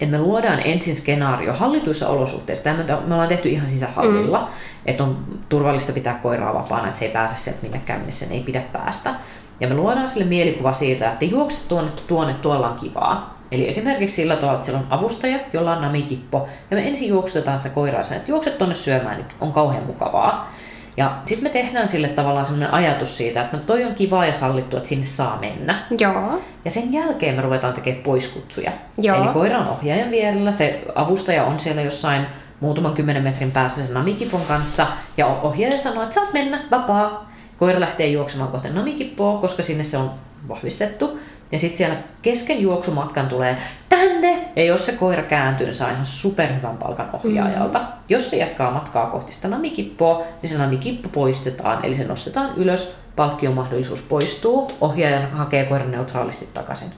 että 0.01 0.17
me 0.17 0.19
luodaan 0.19 0.61
ensin 0.65 0.97
skenaario 0.97 1.53
hallituissa 1.53 2.09
olosuhteissa. 2.09 2.65
Tämä 2.65 2.85
me 3.07 3.15
ollaan 3.15 3.29
tehty 3.29 3.49
ihan 3.49 3.71
sisähallilla, 3.71 4.41
mm. 4.41 4.47
että 4.87 5.05
on 5.05 5.25
turvallista 5.49 5.93
pitää 5.93 6.19
koiraa 6.23 6.55
vapaana, 6.55 6.89
että 6.89 6.99
se 6.99 7.05
ei 7.05 7.11
pääse 7.13 7.37
sieltä 7.37 7.63
minnekään, 7.63 8.01
minne 8.01 8.13
sen 8.13 8.33
ei 8.33 8.41
pidä 8.41 8.61
päästä. 8.61 9.15
Ja 9.61 9.69
me 9.69 9.75
luodaan 9.75 10.09
sille 10.09 10.25
mielikuva 10.25 10.73
siitä, 10.73 11.11
että 11.11 11.25
juokset 11.25 11.69
tuonne, 11.69 11.91
tuonne, 12.07 12.35
tuolla 12.43 12.69
on 12.69 12.79
kivaa. 12.79 13.35
Eli 13.53 13.69
esimerkiksi 13.69 14.17
sillä 14.17 14.37
tavalla, 14.37 14.55
että 14.55 14.65
siellä 14.65 14.81
on 14.81 14.99
avustaja, 14.99 15.39
jolla 15.53 15.77
on 15.77 15.83
namikippo, 15.83 16.49
ja 16.71 16.77
me 16.77 16.89
ensin 16.89 17.09
juoksutetaan 17.09 17.59
sitä 17.59 17.75
koiraa 17.75 18.03
sen, 18.03 18.17
että 18.17 18.31
juokset 18.31 18.59
tuonne 18.59 18.75
syömään, 18.75 19.17
niin 19.17 19.27
on 19.41 19.53
kauhean 19.53 19.85
mukavaa. 19.85 20.53
Ja 20.97 21.17
sitten 21.27 21.45
me 21.45 21.51
tehdään 21.51 21.89
sille 21.89 22.09
tavallaan 22.09 22.47
sellainen 22.47 22.75
ajatus 22.75 23.17
siitä, 23.17 23.41
että 23.41 23.57
no 23.57 23.63
toi 23.67 23.85
on 23.85 23.95
kivaa 23.95 24.27
ja 24.27 24.33
sallittu, 24.33 24.77
että 24.77 24.89
sinne 24.89 25.07
saa 25.07 25.39
mennä. 25.41 25.79
Joo. 25.99 26.41
Ja 26.65 26.71
sen 26.71 26.93
jälkeen 26.93 27.35
me 27.35 27.43
ruvetaan 27.43 27.75
tekemään 27.75 28.03
poiskutsuja. 28.03 28.73
Joo. 28.99 29.23
Eli 29.23 29.33
koira 29.33 29.59
on 29.59 29.69
ohjaajan 29.69 30.11
vierellä, 30.11 30.53
se 30.53 30.81
avustaja 30.95 31.45
on 31.45 31.61
siellä 31.61 31.83
jossain 31.83 32.27
muutaman 32.61 32.95
kymmenen 32.95 33.23
metrin 33.23 33.53
päässä 33.53 33.85
sen 33.85 33.95
namikipon 33.95 34.43
kanssa, 34.49 34.87
ja 35.17 35.27
ohjaaja 35.27 35.79
sanoo, 35.79 36.03
että 36.03 36.15
saat 36.15 36.33
mennä, 36.33 36.61
vapaa. 36.71 37.31
Koira 37.57 37.81
lähtee 37.81 38.07
juoksemaan 38.07 38.51
kohti 38.51 38.71
namikippoa, 38.71 39.41
koska 39.41 39.63
sinne 39.63 39.85
se 39.85 39.97
on 39.97 40.11
vahvistettu. 40.49 41.21
Ja 41.53 41.59
sitten 41.59 41.77
siellä 41.79 41.97
kesken 42.23 42.63
juoksumatkan 42.63 43.29
tulee 43.29 43.57
tänne, 43.89 44.40
ja 44.57 44.65
jos 44.65 44.87
se 44.87 44.93
koira 44.93 45.23
kääntyy, 45.23 45.67
niin 45.67 45.75
saa 45.75 45.91
ihan 45.91 46.07
superhyvän 46.07 46.77
palkan 46.77 47.11
ohjaajalta. 47.13 47.79
Mm. 47.79 47.85
Jos 48.09 48.31
se 48.31 48.37
jatkaa 48.37 48.71
matkaa 48.71 49.07
kohti 49.07 49.33
sitä 49.33 49.49
namikippoa, 49.49 50.25
niin 50.43 50.51
se 50.51 50.59
namikippo 50.59 51.09
poistetaan, 51.09 51.85
eli 51.85 51.95
se 51.95 52.05
nostetaan 52.05 52.55
ylös, 52.57 52.97
palkkiomahdollisuus 53.17 54.03
poistuu, 54.03 54.71
ohjaaja 54.81 55.21
hakee 55.33 55.65
koiran 55.65 55.91
neutraalisti 55.91 56.49
takaisin. 56.55 56.89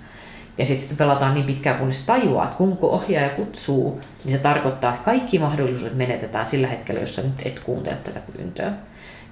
Ja 0.59 0.67
sitten 0.67 0.83
sitä 0.83 0.99
pelataan 0.99 1.35
niin 1.35 1.47
pitkään, 1.47 1.79
kunnes 1.79 2.01
se 2.01 2.07
tajuaa, 2.07 2.45
että 2.45 2.57
kun 2.57 2.79
ohjaaja 2.83 3.29
kutsuu, 3.31 4.01
niin 4.25 4.33
se 4.33 4.39
tarkoittaa, 4.39 4.93
että 4.93 5.05
kaikki 5.05 5.39
mahdollisuudet 5.39 5.97
menetetään 5.97 6.47
sillä 6.47 6.67
hetkellä, 6.67 7.01
jos 7.01 7.15
sä 7.15 7.23
nyt 7.23 7.43
et 7.45 7.61
kuuntele 7.61 7.97
tätä 8.05 8.21
pyyntöä. 8.37 8.73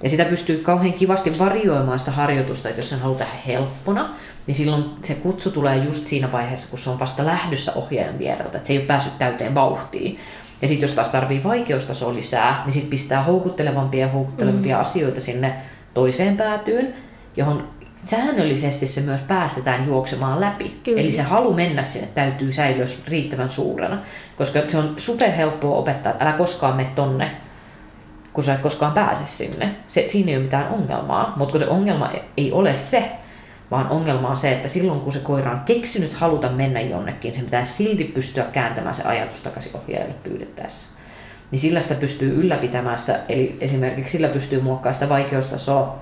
Ja 0.02 0.10
sitä 0.10 0.24
pystyy 0.24 0.56
kauhean 0.56 0.92
kivasti 0.92 1.38
varioimaan 1.38 1.98
sitä 1.98 2.10
harjoitusta, 2.10 2.68
että 2.68 2.78
jos 2.78 2.90
sen 2.90 3.00
haluaa 3.00 3.18
tehdä 3.18 3.32
helppona, 3.46 4.14
niin 4.46 4.54
silloin 4.54 4.84
se 5.04 5.14
kutsu 5.14 5.50
tulee 5.50 5.76
just 5.76 6.06
siinä 6.06 6.32
vaiheessa, 6.32 6.70
kun 6.70 6.78
se 6.78 6.90
on 6.90 6.98
vasta 6.98 7.26
lähdössä 7.26 7.72
ohjaajan 7.74 8.18
viereltä, 8.18 8.56
että 8.56 8.66
se 8.66 8.72
ei 8.72 8.78
ole 8.78 8.86
päässyt 8.86 9.18
täyteen 9.18 9.54
vauhtiin. 9.54 10.18
Ja 10.62 10.68
sitten 10.68 10.86
jos 10.86 10.94
taas 10.94 11.10
tarvii 11.10 11.44
vaikeustasoa 11.44 12.14
lisää, 12.14 12.62
niin 12.64 12.72
sitten 12.72 12.90
pistää 12.90 13.22
houkuttelevampia 13.22 14.00
ja 14.00 14.12
houkuttelevampia 14.12 14.76
mm. 14.76 14.80
asioita 14.80 15.20
sinne 15.20 15.54
toiseen 15.94 16.36
päätyyn, 16.36 16.94
johon 17.36 17.68
säännöllisesti 18.04 18.86
se 18.86 19.00
myös 19.00 19.22
päästetään 19.22 19.86
juoksemaan 19.86 20.40
läpi. 20.40 20.80
Kyllä. 20.84 21.00
Eli 21.00 21.12
se 21.12 21.22
halu 21.22 21.54
mennä 21.54 21.82
sinne 21.82 22.08
täytyy 22.14 22.52
säilyä 22.52 22.84
riittävän 23.08 23.50
suurena, 23.50 24.02
koska 24.36 24.60
se 24.68 24.78
on 24.78 24.94
superhelppoa 24.96 25.78
opettaa, 25.78 26.12
että 26.12 26.24
älä 26.24 26.32
koskaan 26.32 26.76
mene 26.76 26.90
tonne, 26.94 27.30
kun 28.32 28.44
sä 28.44 28.54
et 28.54 28.60
koskaan 28.60 28.92
pääse 28.92 29.26
sinne. 29.26 29.74
Se, 29.88 30.04
siinä 30.06 30.30
ei 30.30 30.36
ole 30.36 30.44
mitään 30.44 30.68
ongelmaa, 30.68 31.32
mutta 31.36 31.52
kun 31.52 31.60
se 31.60 31.66
ongelma 31.66 32.10
ei 32.36 32.52
ole 32.52 32.74
se, 32.74 33.12
vaan 33.70 33.88
ongelma 33.88 34.28
on 34.28 34.36
se, 34.36 34.52
että 34.52 34.68
silloin 34.68 35.00
kun 35.00 35.12
se 35.12 35.18
koira 35.18 35.52
on 35.52 35.60
keksinyt 35.60 36.12
haluta 36.12 36.48
mennä 36.48 36.80
jonnekin, 36.80 37.34
se 37.34 37.42
pitää 37.42 37.64
silti 37.64 38.04
pystyä 38.04 38.44
kääntämään 38.44 38.94
se 38.94 39.02
ajatus 39.02 39.40
takaisin 39.40 39.76
ohjaajalle 39.76 40.14
pyydettäessä. 40.22 41.00
Niin 41.50 41.58
sillä 41.58 41.80
sitä 41.80 41.94
pystyy 41.94 42.40
ylläpitämään 42.40 42.98
sitä, 42.98 43.20
eli 43.28 43.56
esimerkiksi 43.60 44.12
sillä 44.12 44.28
pystyy 44.28 44.60
muokkaamaan 44.60 44.94
sitä 44.94 45.08
vaikeustasoa, 45.08 46.00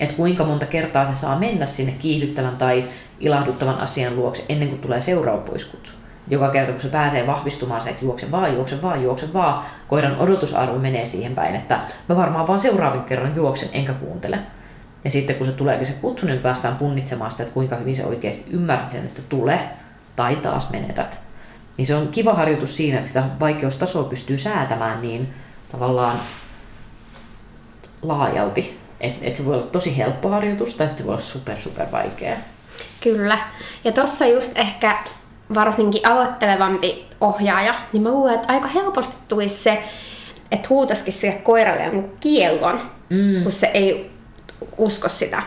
että 0.00 0.14
kuinka 0.14 0.44
monta 0.44 0.66
kertaa 0.66 1.04
se 1.04 1.14
saa 1.14 1.38
mennä 1.38 1.66
sinne 1.66 1.92
kiihdyttävän 1.92 2.56
tai 2.56 2.84
ilahduttavan 3.20 3.80
asian 3.80 4.16
luokse 4.16 4.44
ennen 4.48 4.68
kuin 4.68 4.80
tulee 4.80 5.00
seuraava 5.00 5.40
poiskutsu. 5.40 5.94
Joka 6.30 6.48
kerta 6.48 6.72
kun 6.72 6.80
se 6.80 6.88
pääsee 6.88 7.26
vahvistumaan 7.26 7.80
se, 7.80 7.90
että 7.90 8.04
juokse 8.04 8.30
vaan, 8.30 8.54
juokse 8.54 8.82
vaan, 8.82 9.02
juokse 9.02 9.32
vaan, 9.32 9.62
koiran 9.88 10.16
odotusarvo 10.16 10.78
menee 10.78 11.04
siihen 11.04 11.34
päin, 11.34 11.56
että 11.56 11.80
mä 12.08 12.16
varmaan 12.16 12.46
vaan 12.46 12.60
seuraavan 12.60 13.04
kerran 13.04 13.36
juoksen 13.36 13.68
enkä 13.72 13.92
kuuntele. 13.92 14.38
Ja 15.04 15.10
sitten 15.10 15.36
kun 15.36 15.46
se 15.46 15.52
tuleekin 15.52 15.86
se 15.86 15.92
kutsu, 15.92 16.26
niin 16.26 16.38
päästään 16.38 16.76
punnitsemaan 16.76 17.30
sitä, 17.30 17.42
että 17.42 17.54
kuinka 17.54 17.76
hyvin 17.76 17.96
se 17.96 18.06
oikeasti 18.06 18.50
ymmärsi 18.50 18.90
sen, 18.90 19.04
että 19.04 19.22
tule 19.28 19.60
tai 20.16 20.36
taas 20.36 20.70
menetät. 20.70 21.20
Niin 21.76 21.86
se 21.86 21.94
on 21.94 22.08
kiva 22.08 22.34
harjoitus 22.34 22.76
siinä, 22.76 22.96
että 22.96 23.08
sitä 23.08 23.24
vaikeustasoa 23.40 24.04
pystyy 24.04 24.38
säätämään 24.38 25.02
niin 25.02 25.34
tavallaan 25.68 26.16
laajalti. 28.02 28.78
Että 29.00 29.26
et 29.26 29.34
se 29.34 29.44
voi 29.44 29.54
olla 29.54 29.66
tosi 29.66 29.96
helppo 29.96 30.28
harjoitus 30.28 30.74
tai 30.74 30.88
sitten 30.88 31.04
se 31.04 31.06
voi 31.06 31.12
olla 31.12 31.22
super 31.22 31.60
super 31.60 31.86
vaikea. 31.92 32.36
Kyllä. 33.00 33.38
Ja 33.84 33.92
tossa 33.92 34.26
just 34.26 34.58
ehkä 34.58 34.98
varsinkin 35.54 36.08
aloittelevampi 36.08 37.06
ohjaaja, 37.20 37.74
niin 37.92 38.02
mä 38.02 38.10
luulen, 38.10 38.34
että 38.34 38.52
aika 38.52 38.68
helposti 38.68 39.16
tulisi 39.28 39.62
se, 39.62 39.82
että 40.50 40.66
huutaisikin 40.70 41.12
sille 41.12 41.34
koiralle 41.34 41.82
jonkun 41.84 42.12
kiellon, 42.20 42.80
mm. 43.10 43.42
kun 43.42 43.52
se 43.52 43.70
ei 43.74 44.10
usko 44.76 45.08
sitä 45.08 45.42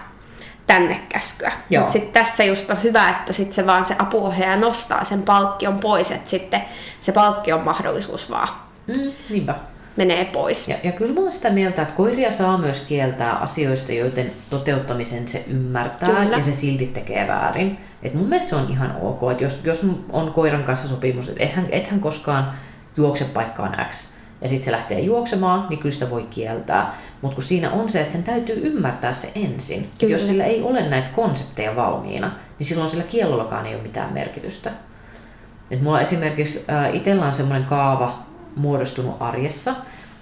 tänne 0.67 0.99
käskyä. 1.09 1.51
Mutta 1.79 1.93
sitten 1.93 2.13
tässä 2.13 2.43
just 2.43 2.69
on 2.69 2.83
hyvä, 2.83 3.09
että 3.09 3.33
sit 3.33 3.53
se 3.53 3.65
vaan 3.65 3.85
se 3.85 3.95
apuohjaaja 3.99 4.57
nostaa 4.57 5.03
sen 5.03 5.21
palkkion 5.23 5.79
pois, 5.79 6.11
että 6.11 6.29
sitten 6.29 6.61
se 6.99 7.11
palkkion 7.11 7.61
mahdollisuus 7.63 8.29
vaan 8.31 8.47
Mm, 8.87 9.11
niinpä. 9.29 9.55
menee 9.95 10.25
pois. 10.25 10.67
Ja, 10.67 10.75
ja 10.83 10.91
kyllä 10.91 11.13
mä 11.13 11.21
oon 11.21 11.31
sitä 11.31 11.49
mieltä, 11.49 11.81
että 11.81 11.93
koiria 11.93 12.31
saa 12.31 12.57
myös 12.57 12.85
kieltää 12.85 13.33
asioista, 13.33 13.91
joiden 13.91 14.31
toteuttamisen 14.49 15.27
se 15.27 15.43
ymmärtää 15.47 16.09
Kyllä. 16.09 16.37
ja 16.37 16.43
se 16.43 16.53
silti 16.53 16.85
tekee 16.87 17.27
väärin. 17.27 17.77
Et 18.03 18.13
mun 18.13 18.27
mielestä 18.29 18.49
se 18.49 18.55
on 18.55 18.69
ihan 18.69 18.95
ok, 19.01 19.31
että 19.31 19.43
jos, 19.43 19.61
jos 19.63 19.87
on 20.11 20.31
koiran 20.31 20.63
kanssa 20.63 20.87
sopimus, 20.87 21.29
että 21.29 21.43
ethän, 21.43 21.67
ethän 21.71 21.99
koskaan 21.99 22.53
juokse 22.97 23.25
paikkaan 23.25 23.85
X, 23.89 24.13
ja 24.41 24.47
sitten 24.47 24.65
se 24.65 24.71
lähtee 24.71 24.99
juoksemaan, 24.99 25.67
niin 25.69 25.79
kyllä 25.79 25.93
sitä 25.93 26.09
voi 26.09 26.27
kieltää. 26.29 26.93
Mutta 27.21 27.35
kun 27.35 27.43
siinä 27.43 27.71
on 27.71 27.89
se, 27.89 28.01
että 28.01 28.11
sen 28.13 28.23
täytyy 28.23 28.67
ymmärtää 28.67 29.13
se 29.13 29.31
ensin. 29.35 29.79
Et 29.83 29.89
Kyllä. 29.99 30.13
jos 30.13 30.27
sillä 30.27 30.43
ei 30.43 30.61
ole 30.61 30.89
näitä 30.89 31.09
konsepteja 31.09 31.75
valmiina, 31.75 32.31
niin 32.59 32.67
silloin 32.67 32.89
sillä 32.89 33.03
kiellollakaan 33.03 33.65
ei 33.65 33.75
ole 33.75 33.83
mitään 33.83 34.13
merkitystä. 34.13 34.71
Et 35.71 35.81
mulla 35.81 36.01
esimerkiksi 36.01 36.65
äh, 36.69 36.95
itsellä 36.95 37.25
on 37.25 37.33
semmoinen 37.33 37.65
kaava 37.65 38.19
muodostunut 38.55 39.17
arjessa, 39.19 39.75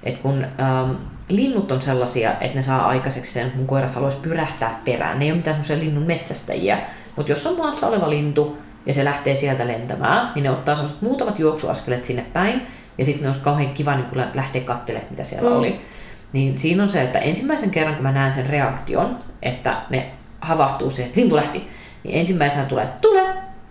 että 0.03 0.21
kun 0.21 0.43
ähm, 0.43 0.91
linnut 1.29 1.71
on 1.71 1.81
sellaisia, 1.81 2.31
että 2.31 2.55
ne 2.55 2.61
saa 2.61 2.87
aikaiseksi 2.87 3.33
sen, 3.33 3.45
että 3.45 3.57
mun 3.57 3.67
koirat 3.67 3.91
haluaisi 3.91 4.17
pyrähtää 4.17 4.79
perään. 4.85 5.19
Ne 5.19 5.25
ei 5.25 5.31
ole 5.31 5.37
mitään 5.37 5.53
semmoisia 5.53 5.87
linnun 5.87 6.03
metsästäjiä, 6.03 6.79
mutta 7.15 7.31
jos 7.31 7.45
on 7.47 7.57
maassa 7.57 7.87
oleva 7.87 8.09
lintu 8.09 8.57
ja 8.85 8.93
se 8.93 9.05
lähtee 9.05 9.35
sieltä 9.35 9.67
lentämään, 9.67 10.31
niin 10.35 10.43
ne 10.43 10.49
ottaa 10.49 10.75
semmoiset 10.75 11.01
muutamat 11.01 11.39
juoksuaskeleet 11.39 12.05
sinne 12.05 12.25
päin 12.33 12.61
ja 12.97 13.05
sitten 13.05 13.23
ne 13.23 13.29
olisi 13.29 13.41
kauhean 13.41 13.69
kiva 13.73 13.95
niin 13.95 14.05
kun 14.05 14.23
lähteä 14.33 14.61
katselemaan, 14.61 15.11
mitä 15.11 15.23
siellä 15.23 15.49
Mm. 15.49 15.55
oli. 15.55 15.81
Niin 16.33 16.57
siinä 16.57 16.83
on 16.83 16.89
se, 16.89 17.01
että 17.01 17.19
ensimmäisen 17.19 17.69
kerran 17.71 17.95
kun 17.95 18.03
mä 18.03 18.11
näen 18.11 18.33
sen 18.33 18.45
reaktion, 18.45 19.15
että 19.41 19.81
ne 19.89 20.11
havahtuu 20.41 20.89
siihen, 20.89 21.07
että 21.07 21.19
lintu 21.21 21.35
lähti, 21.35 21.67
niin 22.03 22.19
ensimmäisenä 22.19 22.65
tulee, 22.65 22.87
tule, 23.01 23.23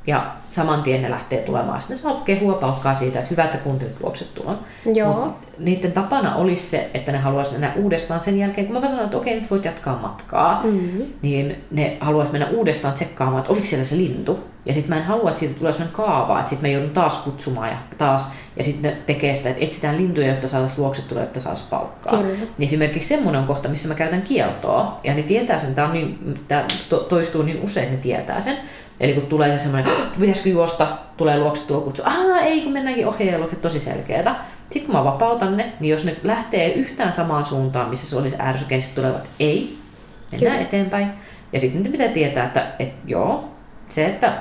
ja 0.09 0.27
saman 0.51 0.83
tien 0.83 1.03
ne 1.03 1.11
lähtee 1.11 1.39
tulemaan. 1.43 1.81
Sitten 1.81 1.97
ne 1.97 2.03
saa 2.03 2.21
kehua 2.25 2.53
palkkaa 2.55 2.95
siitä, 2.95 3.19
että 3.19 3.31
hyvä, 3.31 3.45
että 3.45 3.59
kuuntelit 3.59 3.95
tulon. 4.35 4.59
Joo. 4.95 5.25
Mut 5.25 5.35
niiden 5.59 5.93
tapana 5.93 6.35
olisi 6.37 6.67
se, 6.67 6.91
että 6.95 7.13
ne 7.13 7.19
haluaisi 7.19 7.53
mennä 7.53 7.73
uudestaan 7.77 8.21
sen 8.21 8.39
jälkeen, 8.39 8.67
kun 8.67 8.75
mä 8.75 8.81
vaan 8.81 8.91
sanoin, 8.91 9.05
että 9.05 9.17
okei, 9.19 9.41
nyt 9.41 9.51
voit 9.51 9.65
jatkaa 9.65 9.99
matkaa, 10.03 10.61
Mm. 10.65 11.03
niin 11.23 11.65
ne 11.71 11.97
haluaisi 12.01 12.33
mennä 12.33 12.49
uudestaan 12.49 12.95
tsekkaamaan, 12.95 13.39
että 13.39 13.53
oliko 13.53 13.67
siellä 13.67 13.85
se 13.85 13.97
lintu. 13.97 14.39
Ja 14.67 14.75
sitten 14.75 14.91
mä 14.91 14.97
en 15.01 15.07
halua, 15.07 15.29
että 15.29 15.41
siitä 15.41 15.59
tulee 15.59 15.73
sellainen 15.73 15.97
kaava, 15.97 16.39
että 16.39 16.49
sitten 16.51 16.71
mä 16.71 16.75
joudun 16.75 16.91
taas 16.91 17.17
kutsumaan 17.17 17.69
ja 17.69 17.77
taas, 17.99 18.33
ja 18.57 18.65
sitten 18.65 18.91
ne 18.91 18.99
tekee 19.07 19.35
sitä, 19.35 19.49
että 19.51 19.65
etsitään 19.65 19.97
lintuja, 19.97 20.29
jotta 20.29 20.49
saataisiin 20.49 20.81
luoksettua, 20.83 21.21
jotta 21.21 21.41
saataisiin 21.41 21.71
palkkaa. 21.71 22.19
Kyllä. 22.19 22.35
Niin 22.59 22.67
esimerkiksi 22.69 23.09
semmoinen 23.09 23.41
on 23.41 23.47
kohta, 23.47 23.69
missä 23.69 23.89
mä 23.89 23.95
käytän 23.95 24.23
kieltoa, 24.23 25.01
ja 25.05 25.15
ne 25.15 25.23
tietää 25.23 25.59
sen, 25.59 25.75
tämä, 25.75 25.87
on 25.89 25.93
niin, 25.95 26.35
to, 26.89 26.97
toistuu 26.99 27.43
niin 27.43 27.61
usein, 27.65 27.85
että 27.85 27.97
ne 27.97 28.03
tietää 28.03 28.41
sen. 28.41 28.57
Eli 29.01 29.13
kun 29.13 29.27
tulee 29.27 29.57
se 29.57 29.63
semmoinen, 29.63 29.93
pitäisikö 30.21 30.49
juosta, 30.49 30.99
tulee 31.17 31.39
luoksettua 31.39 31.81
kutsu, 31.81 32.03
aah 32.07 32.43
ei 32.43 32.61
kun 32.61 32.73
mennäänkin 32.73 33.07
ohi 33.07 33.27
ja 33.27 33.39
luokset 33.39 33.61
tosi 33.61 33.81
selkeätä. 33.81 34.35
Sitten 34.71 34.87
kun 34.87 34.95
mä 34.95 35.05
vapautan 35.05 35.57
ne, 35.57 35.73
niin 35.81 35.91
jos 35.91 36.05
ne 36.05 36.17
lähtee 36.23 36.73
yhtään 36.73 37.13
samaan 37.13 37.47
suuntaan, 37.47 37.91
missä 37.91 38.07
se 38.07 38.17
olisi 38.17 38.37
ärsyke, 38.41 38.77
niin 38.77 38.95
tulevat 38.95 39.31
ei, 39.41 39.79
mennään 40.33 40.57
Kyllä. 40.57 40.67
eteenpäin. 40.67 41.11
Ja 41.53 41.61
sitten 41.61 41.83
niitä 41.83 41.93
pitää 41.93 42.09
tietää, 42.09 42.45
että, 42.45 42.73
että 42.79 42.97
joo, 43.07 43.49
se, 43.89 44.07
että 44.07 44.33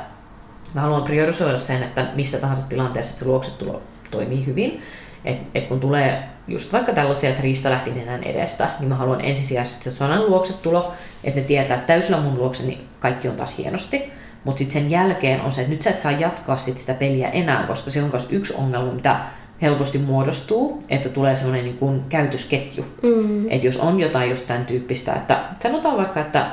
mä 0.73 0.81
haluan 0.81 1.03
priorisoida 1.03 1.57
sen, 1.57 1.83
että 1.83 2.05
missä 2.15 2.37
tahansa 2.37 2.63
tilanteessa 2.69 3.11
että 3.11 3.19
se 3.19 3.25
luoksetulo 3.25 3.81
toimii 4.11 4.45
hyvin. 4.45 4.81
Et, 5.25 5.37
et 5.55 5.67
kun 5.67 5.79
tulee 5.79 6.23
just 6.47 6.73
vaikka 6.73 6.93
tällaisia, 6.93 7.29
että 7.29 7.41
riista 7.41 7.69
lähti 7.69 7.91
nenän 7.91 8.23
edestä, 8.23 8.69
niin 8.79 8.89
mä 8.89 8.95
haluan 8.95 9.25
ensisijaisesti, 9.25 9.89
että 9.89 9.97
se 9.97 10.03
on 10.03 10.11
aina 10.11 10.23
luoksetulo, 10.23 10.93
että 11.23 11.39
ne 11.39 11.45
tietää, 11.45 11.75
että 11.75 11.87
täysillä 11.87 12.17
mun 12.17 12.37
luokse 12.37 12.63
niin 12.63 12.87
kaikki 12.99 13.27
on 13.27 13.35
taas 13.35 13.57
hienosti. 13.57 14.11
Mutta 14.43 14.59
sitten 14.59 14.81
sen 14.81 14.91
jälkeen 14.91 15.41
on 15.41 15.51
se, 15.51 15.61
että 15.61 15.73
nyt 15.73 15.81
sä 15.81 15.89
et 15.89 15.99
saa 15.99 16.11
jatkaa 16.11 16.57
sit 16.57 16.77
sitä 16.77 16.93
peliä 16.93 17.29
enää, 17.29 17.63
koska 17.63 17.91
se 17.91 18.03
on 18.03 18.09
myös 18.11 18.27
yksi 18.31 18.53
ongelma, 18.57 18.91
mitä 18.91 19.15
helposti 19.61 19.97
muodostuu, 19.97 20.83
että 20.89 21.09
tulee 21.09 21.35
semmoinen 21.35 21.65
niin 21.65 21.77
kuin 21.77 22.03
käytösketju. 22.09 22.85
Mm. 23.03 23.49
Että 23.49 23.67
jos 23.67 23.77
on 23.77 23.99
jotain 23.99 24.29
just 24.29 24.47
tämän 24.47 24.65
tyyppistä, 24.65 25.13
että 25.13 25.39
sanotaan 25.59 25.97
vaikka, 25.97 26.19
että 26.19 26.45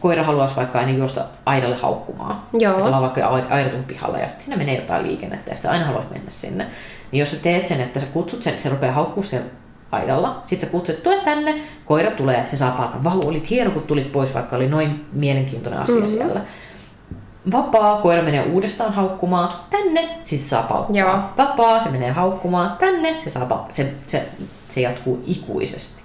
koira 0.00 0.24
haluaisi 0.24 0.56
vaikka 0.56 0.78
aina 0.78 0.90
juosta 0.92 1.24
aidalle 1.46 1.76
haukkumaan. 1.76 2.42
Joo. 2.52 2.72
Että 2.72 2.84
ollaan 2.86 3.02
vaikka 3.02 3.26
ai- 3.26 3.46
aidatun 3.50 3.84
pihalla 3.84 4.18
ja 4.18 4.26
sitten 4.26 4.44
sinne 4.44 4.56
menee 4.56 4.76
jotain 4.76 5.06
liikennettä 5.06 5.50
ja 5.50 5.54
sitten 5.54 5.70
aina 5.70 5.84
haluat 5.84 6.10
mennä 6.10 6.30
sinne. 6.30 6.66
Niin 7.12 7.20
jos 7.20 7.30
sä 7.30 7.36
teet 7.42 7.66
sen, 7.66 7.80
että 7.80 8.00
sä 8.00 8.06
kutsut 8.12 8.42
sen, 8.42 8.58
se 8.58 8.68
rupeaa 8.68 8.92
haukkua 8.92 9.22
siellä 9.22 9.46
aidalla, 9.92 10.42
sitten 10.46 10.66
sä 10.68 10.72
kutsut, 10.72 11.02
tule 11.02 11.16
tänne, 11.24 11.60
koira 11.84 12.10
tulee, 12.10 12.46
se 12.46 12.56
saa 12.56 12.70
palkan. 12.70 13.04
Vau, 13.04 13.20
olit 13.28 13.50
hieno, 13.50 13.70
kun 13.70 13.82
tulit 13.82 14.12
pois, 14.12 14.34
vaikka 14.34 14.56
oli 14.56 14.68
noin 14.68 15.06
mielenkiintoinen 15.12 15.80
asia 15.80 15.96
Mhm. 15.96 16.06
siellä. 16.06 16.40
Vapaa, 17.52 18.00
koira 18.02 18.22
menee 18.22 18.42
uudestaan 18.42 18.92
haukkumaan, 18.92 19.50
tänne, 19.70 20.18
sitten 20.24 20.48
saa 20.48 20.62
palkkaa. 20.62 20.96
Joo. 20.96 21.18
Vapaa, 21.36 21.80
se 21.80 21.90
menee 21.90 22.10
haukkumaan, 22.10 22.76
tänne, 22.76 23.20
se, 23.24 23.30
saa 23.30 23.46
palkkaa. 23.46 23.72
Se, 23.72 23.92
se, 24.06 24.28
se 24.68 24.80
jatkuu 24.80 25.22
ikuisesti. 25.26 26.02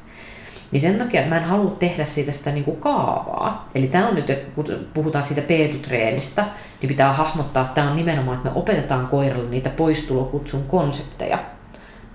Niin 0.71 0.81
sen 0.81 0.97
takia, 0.97 1.21
että 1.21 1.29
mä 1.29 1.37
en 1.37 1.47
halua 1.47 1.71
tehdä 1.79 2.05
siitä 2.05 2.31
sitä 2.31 2.51
niin 2.51 2.63
kuin 2.63 2.77
kaavaa. 2.77 3.69
Eli 3.75 3.87
tämä 3.87 4.07
on 4.07 4.15
nyt, 4.15 4.29
että 4.29 4.51
kun 4.55 4.65
puhutaan 4.93 5.25
siitä 5.25 5.41
peetutreenistä, 5.41 6.45
niin 6.81 6.87
pitää 6.87 7.13
hahmottaa, 7.13 7.63
että 7.63 7.73
tämä 7.75 7.89
on 7.89 7.95
nimenomaan, 7.95 8.37
että 8.37 8.49
me 8.49 8.55
opetetaan 8.55 9.07
koiralle 9.07 9.49
niitä 9.49 9.69
poistulokutsun 9.69 10.63
konsepteja. 10.67 11.39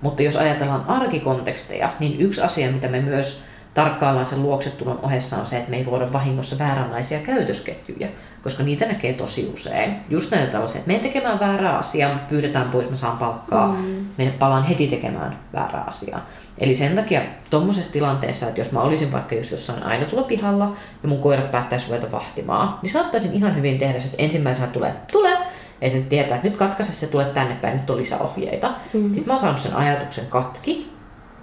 Mutta 0.01 0.23
jos 0.23 0.35
ajatellaan 0.35 0.85
arkikonteksteja, 0.87 1.93
niin 1.99 2.21
yksi 2.21 2.41
asia, 2.41 2.71
mitä 2.71 2.87
me 2.87 2.99
myös 2.99 3.43
tarkkaillaan 3.77 4.25
sen 4.25 4.43
luoksetulon 4.43 4.99
ohessa 5.03 5.37
on 5.37 5.45
se, 5.45 5.57
että 5.57 5.69
me 5.69 5.77
ei 5.77 5.85
luoda 5.85 6.13
vahingossa 6.13 6.59
vääränlaisia 6.59 7.19
käytösketjuja, 7.19 8.07
koska 8.43 8.63
niitä 8.63 8.85
näkee 8.85 9.13
tosi 9.13 9.51
usein. 9.53 9.95
Just 10.09 10.31
näitä 10.31 10.51
tällaisia, 10.51 10.79
että 10.79 10.87
menen 10.87 11.03
tekemään 11.03 11.39
väärää 11.39 11.77
asiaa, 11.77 12.13
mutta 12.13 12.27
pyydetään 12.29 12.69
pois, 12.69 12.89
mä 12.89 12.95
saan 12.95 13.17
palkkaa, 13.17 13.67
mm. 13.67 14.05
menen 14.17 14.33
palaan 14.33 14.63
heti 14.63 14.87
tekemään 14.87 15.39
väärää 15.53 15.83
asiaa. 15.87 16.25
Eli 16.57 16.75
sen 16.75 16.95
takia 16.95 17.21
tuommoisessa 17.49 17.93
tilanteessa, 17.93 18.47
että 18.47 18.59
jos 18.61 18.71
mä 18.71 18.81
olisin 18.81 19.11
vaikka 19.11 19.35
just 19.35 19.51
jossain 19.51 19.83
aina 19.83 20.05
tulla 20.05 20.23
pihalla 20.23 20.73
ja 21.03 21.09
mun 21.09 21.19
koirat 21.19 21.51
päättäisi 21.51 21.87
ruveta 21.87 22.11
vahtimaan, 22.11 22.79
niin 22.81 22.91
saattaisin 22.91 23.33
ihan 23.33 23.55
hyvin 23.55 23.77
tehdä 23.77 23.99
se, 23.99 24.05
että 24.05 24.23
ensimmäisenä 24.23 24.67
tulee, 24.67 24.93
tule, 25.11 25.37
että 25.81 25.97
ne 25.97 26.05
tietää, 26.09 26.35
että 26.35 26.47
nyt 26.47 26.57
katkaise 26.57 26.93
se, 26.93 27.07
tulee 27.07 27.25
tänne 27.25 27.55
päin, 27.55 27.77
nyt 27.77 27.89
on 27.89 27.97
lisäohjeita. 27.97 28.73
Mm. 28.93 29.03
Sitten 29.03 29.27
mä 29.27 29.33
oon 29.33 29.39
saanut 29.39 29.59
sen 29.59 29.75
ajatuksen 29.75 30.25
katki, 30.29 30.96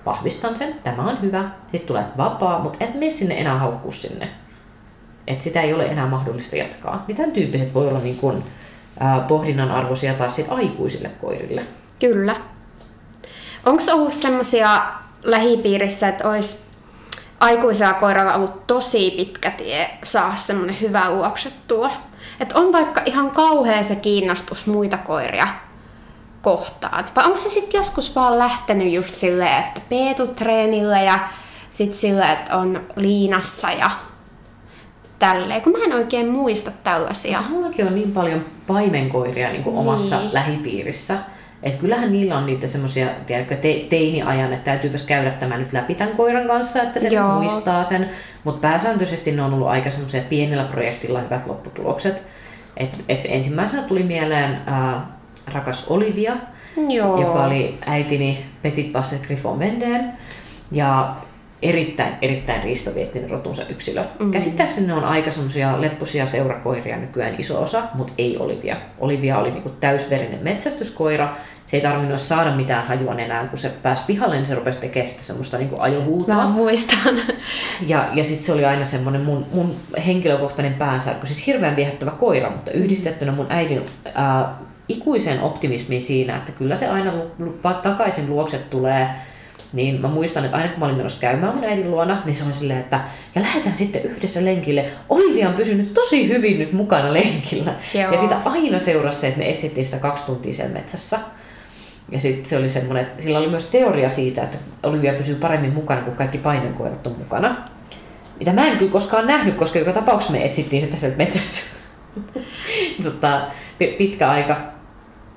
vahvistan 0.07 0.57
sen, 0.57 0.75
tämä 0.85 1.03
on 1.03 1.23
hyvä, 1.23 1.51
sitten 1.63 1.87
tulee 1.87 2.03
että 2.03 2.17
vapaa, 2.17 2.59
mutta 2.59 2.85
et 2.85 2.95
mene 2.95 3.11
sinne 3.11 3.41
enää 3.41 3.59
haukkuu 3.59 3.93
sinne. 3.93 4.31
Että 5.27 5.45
sitä 5.45 5.61
ei 5.61 5.75
ole 5.75 5.87
enää 5.87 6.07
mahdollista 6.07 6.57
jatkaa. 6.57 7.05
Tämän 7.17 7.33
tyyppiset 7.33 7.75
voi 7.75 7.89
olla 7.89 7.99
niin 7.99 8.17
kuin, 8.17 8.43
ää, 9.01 9.21
pohdinnan 9.21 9.71
arvoisia 9.71 10.15
taas 10.15 10.37
sit 10.37 10.47
aikuisille 10.49 11.09
koirille. 11.09 11.63
Kyllä. 12.01 12.37
Onko 13.67 13.83
ollut 13.93 14.13
semmoisia 14.13 14.83
lähipiirissä, 15.23 16.09
että 16.09 16.29
olisi 16.29 16.65
aikuisella 17.41 17.95
koiralla 17.95 18.35
ollut 18.35 18.67
tosi 18.67 19.11
pitkä 19.17 19.51
tie 19.51 19.91
saa 20.05 20.37
semmoinen 20.37 20.81
hyvä 20.81 21.11
luoksettua? 21.11 21.91
Että 22.41 22.59
on 22.59 22.73
vaikka 22.73 23.03
ihan 23.05 23.31
kauhea 23.31 23.83
se 23.83 23.97
kiinnostus 23.97 24.67
muita 24.67 24.97
koiria 24.97 25.49
kohtaan. 26.45 27.05
Vai 27.17 27.25
onko 27.25 27.37
se 27.37 27.51
sitten 27.51 27.79
joskus 27.79 28.15
vaan 28.17 28.39
lähtenyt 28.39 28.93
just 28.93 29.17
silleen, 29.17 29.59
että 29.59 29.81
peetutreenillä 29.89 31.01
ja 31.03 31.19
sitten 31.71 31.99
silleen, 31.99 32.31
että 32.31 32.57
on 32.57 32.81
liinassa 32.97 33.71
ja 33.71 33.91
tälleen, 35.19 35.63
kun 35.63 35.73
mä 35.73 35.85
en 35.85 35.93
oikein 35.93 36.29
muista 36.29 36.71
tällaisia. 36.85 37.43
Mullakin 37.51 37.87
on 37.87 37.95
niin 37.95 38.13
paljon 38.13 38.41
paimenkoiria 38.67 39.51
niin 39.51 39.63
kuin 39.63 39.77
omassa 39.77 40.19
Niin. 40.19 40.35
lähipiirissä. 40.35 41.19
Että 41.63 41.81
kyllähän 41.81 42.13
niillä 42.13 42.39
on 42.39 42.47
niitä 42.47 42.67
semmoisia, 42.67 43.07
tiedätkö, 43.27 43.57
te, 43.57 43.87
teiniajan, 43.89 44.53
että 44.53 44.65
täytyypäs 44.65 45.03
käydä 45.03 45.31
tämä 45.31 45.57
nyt 45.57 45.73
läpi 45.73 45.95
tämän 45.95 46.17
koiran 46.17 46.47
kanssa, 46.47 46.83
että 46.83 47.01
se 47.01 47.09
Joo. 47.09 47.29
muistaa 47.29 47.83
sen. 47.83 48.11
Mutta 48.45 48.61
pääsääntöisesti 48.61 49.33
ne 49.33 49.43
on 49.43 49.55
ollut 49.55 49.69
aika 49.69 49.91
semmoisia 49.91 50.23
pienellä 50.29 50.65
projektilla 50.65 51.21
hyvät 51.21 51.47
lopputulokset. 51.47 52.25
Et, 52.77 53.05
et 53.09 53.21
ensimmäisenä 53.25 53.83
tuli 53.83 54.03
mieleen 54.03 54.61
ää, 54.67 55.07
rakas 55.53 55.87
Olivia, 55.89 56.37
Joo. 56.89 57.21
joka 57.21 57.45
oli 57.45 57.79
äitini 57.87 58.47
Petit 58.63 58.93
Basset 58.93 59.27
Griffon 59.27 59.59
Vendeen. 59.59 60.13
Ja 60.73 61.17
erittäin, 61.65 62.15
erittäin 62.23 62.63
riistaviettinen 62.63 63.31
rotunsa 63.31 63.63
yksilö. 63.69 64.05
Mm. 64.19 64.31
Käsittääkseni 64.31 64.87
ne 64.87 64.95
on 64.95 65.05
aika 65.05 65.31
semmoisia 65.31 65.81
lepposia 65.81 66.27
seurakoiria 66.27 66.97
nykyään 66.97 67.35
iso 67.39 67.63
osa, 67.63 67.83
mutta 67.95 68.13
ei 68.19 68.39
Olivia. 68.39 68.77
Olivia 68.99 69.39
oli 69.39 69.51
niinku 69.51 69.69
täysverinen 69.69 70.41
metsästyskoira. 70.43 71.37
Se 71.67 71.77
ei 71.77 71.83
tarvinnut 71.83 72.21
saada 72.21 72.57
mitään 72.57 72.87
hajua 72.87 73.15
enää, 73.15 73.47
kun 73.47 73.59
se 73.59 73.69
pääsi 73.83 74.03
pihalle, 74.07 74.35
niin 74.35 74.47
se 74.47 74.55
rupesi 74.55 74.79
tekemään 74.79 75.07
sitä 75.07 75.23
semmoista 75.23 75.59
niinku 75.59 75.77
ajohuutoa. 75.79 76.35
Mä 76.35 76.47
muistan. 76.49 77.15
Ja, 77.87 78.05
ja 78.13 78.25
sitten 78.25 78.47
se 78.47 78.53
oli 78.53 78.65
aina 78.65 78.85
semmoinen 78.85 79.23
mun, 79.23 79.47
mun 79.53 79.75
henkilökohtainen 80.07 80.75
päänsärky, 80.75 81.27
siis 81.27 81.47
hirveän 81.47 81.77
viehättävä 81.77 82.11
koira, 82.11 82.51
mutta 82.51 82.71
yhdistettynä 82.71 83.33
mun 83.33 83.47
äidin 83.49 83.87
ää, 84.15 84.55
ikuiseen 84.89 85.41
optimismiin 85.41 86.03
siinä, 86.03 86.37
että 86.37 86.53
kyllä 86.53 86.75
se 86.75 86.89
aina 86.89 87.13
takaisin 87.83 88.31
luokset 88.31 88.71
tulee, 88.71 89.09
niin 89.73 90.01
mä 90.01 90.09
muistan, 90.09 90.45
että 90.45 90.57
aina 90.57 90.69
kun 90.69 90.79
mä 90.79 90.85
olin 90.85 90.97
menossa 90.97 91.21
käymään 91.21 91.55
mun 91.55 91.65
äidin 91.65 91.91
luona, 91.91 92.23
niin 92.25 92.35
se 92.35 92.45
oli 92.45 92.53
silleen, 92.53 92.81
että 92.81 93.01
ja 93.35 93.43
lähdetään 93.43 93.77
sitten 93.77 94.03
yhdessä 94.03 94.45
lenkille. 94.45 94.85
Olivia 95.09 95.49
on 95.49 95.55
pysynyt 95.55 95.95
tosi 95.95 96.29
hyvin 96.29 96.59
nyt 96.59 96.73
mukana 96.73 97.13
lenkillä. 97.13 97.75
Joo. 97.95 98.13
Ja 98.13 98.19
sitä 98.19 98.37
aina 98.45 98.79
seurasi 98.79 99.21
se, 99.21 99.27
että 99.27 99.39
me 99.39 99.51
etsittiin 99.51 99.85
sitä 99.85 99.99
kaksi 99.99 100.27
tuntia 100.27 100.53
siellä 100.53 100.73
metsässä. 100.73 101.19
Ja 102.11 102.21
sitten 102.21 102.51
se 102.51 102.57
oli 102.57 102.69
semmoinen, 102.69 103.05
että 103.05 103.23
sillä 103.23 103.39
oli 103.39 103.49
myös 103.49 103.67
teoria 103.67 104.09
siitä, 104.09 104.43
että 104.43 104.59
Olivia 104.83 105.15
pysyy 105.15 105.35
paremmin 105.35 105.73
mukana, 105.73 106.03
kun 106.03 106.17
kaikki 106.17 106.39
paimenkoirat 106.39 107.07
on 107.07 107.19
mukana. 107.19 107.69
Mitä 108.39 108.53
mä 108.53 108.67
en 108.67 108.79
kyllä 108.79 108.93
koskaan 108.93 109.27
nähnyt, 109.27 109.55
koska 109.55 109.79
joka 109.79 109.93
tapauksessa 109.93 110.33
me 110.33 110.45
etsittiin 110.45 110.83
sitä 110.83 110.97
sieltä 110.97 111.17
metsästä. 111.17 111.61
tota, 113.05 113.41
pi- 113.79 113.95
pitkä 113.99 114.31
aika. 114.31 114.74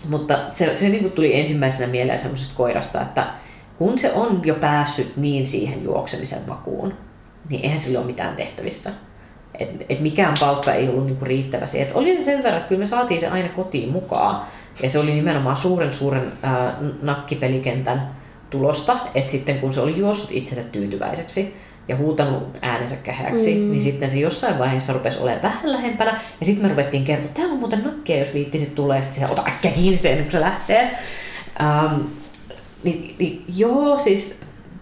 Mutta 0.09 0.39
se, 0.51 0.75
se 0.75 0.89
niin 0.89 1.11
tuli 1.11 1.39
ensimmäisenä 1.39 1.91
mieleen 1.91 2.19
semmoisesta 2.19 2.53
koirasta, 2.57 3.01
että 3.01 3.27
kun 3.77 3.99
se 3.99 4.11
on 4.11 4.41
jo 4.45 4.55
päässyt 4.55 5.17
niin 5.17 5.45
siihen 5.45 5.83
juoksemisen 5.83 6.39
makuun, 6.47 6.93
niin 7.49 7.63
eihän 7.63 7.79
sillä 7.79 7.99
ole 7.99 8.07
mitään 8.07 8.35
tehtävissä. 8.35 8.91
Et, 9.59 9.85
et 9.89 9.99
mikään 9.99 10.33
palkka 10.39 10.73
ei 10.73 10.89
ollut 10.89 11.05
niinku 11.05 11.25
riittävä 11.25 11.65
siihen. 11.65 11.87
Et 11.87 11.95
oli 11.95 12.17
se 12.17 12.23
sen 12.23 12.37
verran, 12.43 12.57
että 12.57 12.69
kyllä 12.69 12.79
me 12.79 12.85
saatiin 12.85 13.19
se 13.19 13.27
aina 13.27 13.49
kotiin 13.49 13.89
mukaan. 13.89 14.45
Ja 14.83 14.89
se 14.89 14.99
oli 14.99 15.13
nimenomaan 15.13 15.55
suuren 15.55 15.93
suuren 15.93 16.33
ää, 16.43 16.77
nakkipelikentän 17.01 18.15
tulosta, 18.49 18.97
että 19.15 19.31
sitten 19.31 19.59
kun 19.59 19.73
se 19.73 19.81
oli 19.81 19.97
juossut 19.97 20.31
itsensä 20.31 20.63
tyytyväiseksi 20.63 21.55
ja 21.87 21.97
huutanut 21.97 22.43
äänensä 22.61 22.95
kähäksi, 22.95 23.55
mm. 23.55 23.71
niin 23.71 23.81
sitten 23.81 24.09
se 24.09 24.17
jossain 24.17 24.59
vaiheessa 24.59 24.93
rupesi 24.93 25.19
olemaan 25.19 25.41
vähän 25.41 25.71
lähempänä. 25.71 26.21
Ja 26.39 26.45
sitten 26.45 26.65
me 26.65 26.69
ruvettiin 26.69 27.03
kertoa, 27.03 27.25
että 27.25 27.41
täällä 27.41 27.53
on 27.53 27.59
muuten 27.59 27.83
nakkia, 27.83 28.17
jos 28.17 28.33
viittisit 28.33 28.75
tulee. 28.75 29.01
Sitten 29.01 29.27
se 29.27 29.33
ota 29.33 29.43
äkkiä 29.47 29.71
kiinni 29.71 29.97
sen, 29.97 30.23
kun 30.23 30.31
se 30.31 30.39
lähtee. 30.39 30.91
Ähm, 31.61 32.01
niin, 32.83 33.15
niin, 33.19 33.45
joo, 33.57 33.99
siis 33.99 34.39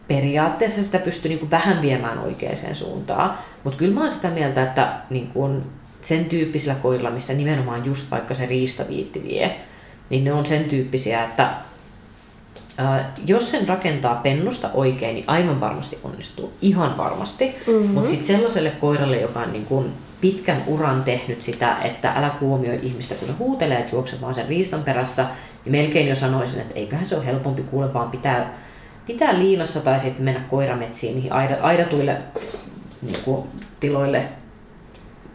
periaatteessa 0.08 0.84
sitä 0.84 1.00
pystyy 1.00 1.30
niin 1.30 1.52
vähän 1.52 1.82
viemään 1.82 2.20
oikeaan 2.20 2.56
suuntaan, 2.74 3.38
mutta 3.64 3.78
kyllä 3.78 3.94
mä 3.94 4.02
oon 4.02 4.12
sitä 4.12 4.30
mieltä, 4.30 4.64
että 4.64 4.94
niin 5.10 5.28
kuin, 5.28 5.64
sen 6.02 6.26
tyyppisillä 6.26 6.76
koirilla, 6.76 7.12
missä 7.12 7.34
nimenomaan 7.34 7.86
just 7.86 8.12
vaikka 8.12 8.34
se 8.34 8.46
riistaviitti 8.46 9.24
vie, 9.24 9.56
niin 10.10 10.24
ne 10.24 10.34
on 10.34 10.46
sen 10.46 10.64
tyyppisiä, 10.64 11.24
että 11.24 11.50
jos 13.28 13.52
sen 13.52 13.68
rakentaa 13.68 14.16
pennusta 14.16 14.70
oikein, 14.74 15.16
niin 15.16 15.26
aivan 15.28 15.60
varmasti 15.60 16.00
onnistuu. 16.04 16.54
Ihan 16.62 16.98
varmasti. 16.98 17.56
Mm-hmm. 17.68 17.90
Mutta 17.90 18.10
sitten 18.10 18.28
sellaiselle 18.28 18.70
koiralle, 18.70 19.18
joka 19.20 19.40
on 19.40 19.52
niin 19.52 19.66
kun 19.66 19.94
pitkän 20.22 20.64
uran 20.68 21.04
tehnyt 21.04 21.42
sitä, 21.42 21.78
että 21.82 22.12
älä 22.12 22.32
huomioi 22.42 22.80
ihmistä, 22.84 23.16
kun 23.16 23.28
se 23.28 23.34
huutelee, 23.34 23.80
että 23.80 23.96
juokse 23.96 24.22
vaan 24.22 24.36
sen 24.36 24.48
riistan 24.48 24.84
perässä, 24.84 25.26
niin 25.66 25.72
melkein 25.72 26.08
jo 26.08 26.16
sanoisin, 26.16 26.62
että 26.62 26.76
eiköhän 26.76 27.06
se 27.06 27.16
ole 27.16 27.26
helpompi 27.26 27.62
kuule, 27.62 27.94
vaan 27.94 28.12
pitää, 28.12 28.54
pitää 29.06 29.40
liinassa 29.40 29.80
tai 29.80 30.00
sitten 30.00 30.26
mennä 30.26 30.40
koirametsiin 30.40 31.16
niihin 31.16 31.34
aidatuille 31.62 32.18
niin 33.02 33.20
kuin, 33.26 33.48
tiloille 33.80 34.30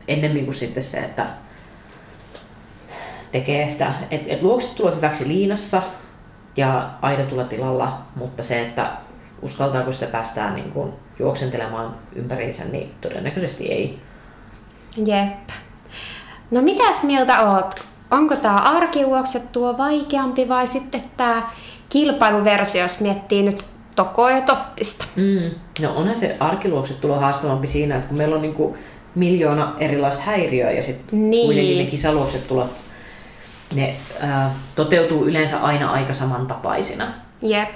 ennemmin 0.08 0.44
kuin 0.44 0.54
sitten 0.54 0.82
se, 0.82 0.98
että 0.98 1.26
tekee 3.32 3.68
sitä, 3.68 3.92
että 4.10 4.32
et 4.32 4.42
luokset 4.42 4.74
tulee 4.74 4.96
hyväksi 4.96 5.28
liinassa 5.28 5.82
ja 6.56 6.90
aidatulla 7.02 7.44
tilalla, 7.44 7.98
mutta 8.16 8.42
se, 8.42 8.60
että 8.60 8.92
uskaltaako 9.42 9.92
sitä 9.92 10.06
päästään 10.06 10.54
niin 10.54 10.72
kuin 10.72 10.92
juoksentelemaan 11.18 11.96
ympäriinsä, 12.14 12.64
niin 12.64 12.94
todennäköisesti 13.00 13.66
ei. 13.66 13.98
Jep. 14.96 15.50
No 16.50 16.62
mitäs 16.62 17.02
mieltä 17.02 17.50
oot? 17.50 17.74
Onko 18.10 18.36
tämä 18.36 18.56
arkijuokset 18.56 19.52
tuo 19.52 19.78
vaikeampi 19.78 20.48
vai 20.48 20.66
sitten 20.66 21.02
tämä 21.16 21.50
kilpailuversio, 21.88 22.82
jos 22.82 23.00
miettii 23.00 23.42
nyt 23.42 23.64
Tokoa 23.96 24.30
ja 24.30 24.40
Tottista? 24.40 25.04
Mm. 25.16 25.50
No 25.80 25.96
onhan 25.96 26.16
se 26.16 26.36
arkiluokset 26.40 27.00
tulo 27.00 27.16
haastavampi 27.16 27.66
siinä, 27.66 27.96
että 27.96 28.08
kun 28.08 28.16
meillä 28.16 28.36
on 28.36 28.42
niinku 28.42 28.76
miljoona 29.14 29.72
erilaista 29.78 30.22
häiriöä 30.22 30.70
ja 30.70 30.82
sitten 30.82 31.30
niin. 31.30 31.46
kuitenkin 31.46 31.78
ne 31.78 31.84
kisaluokset 31.84 32.48
tulot, 32.48 32.70
ne 33.74 33.96
ää, 34.20 34.54
toteutuu 34.76 35.26
yleensä 35.26 35.60
aina 35.60 35.90
aika 35.90 36.12
samantapaisina. 36.12 37.12
Jep. 37.42 37.68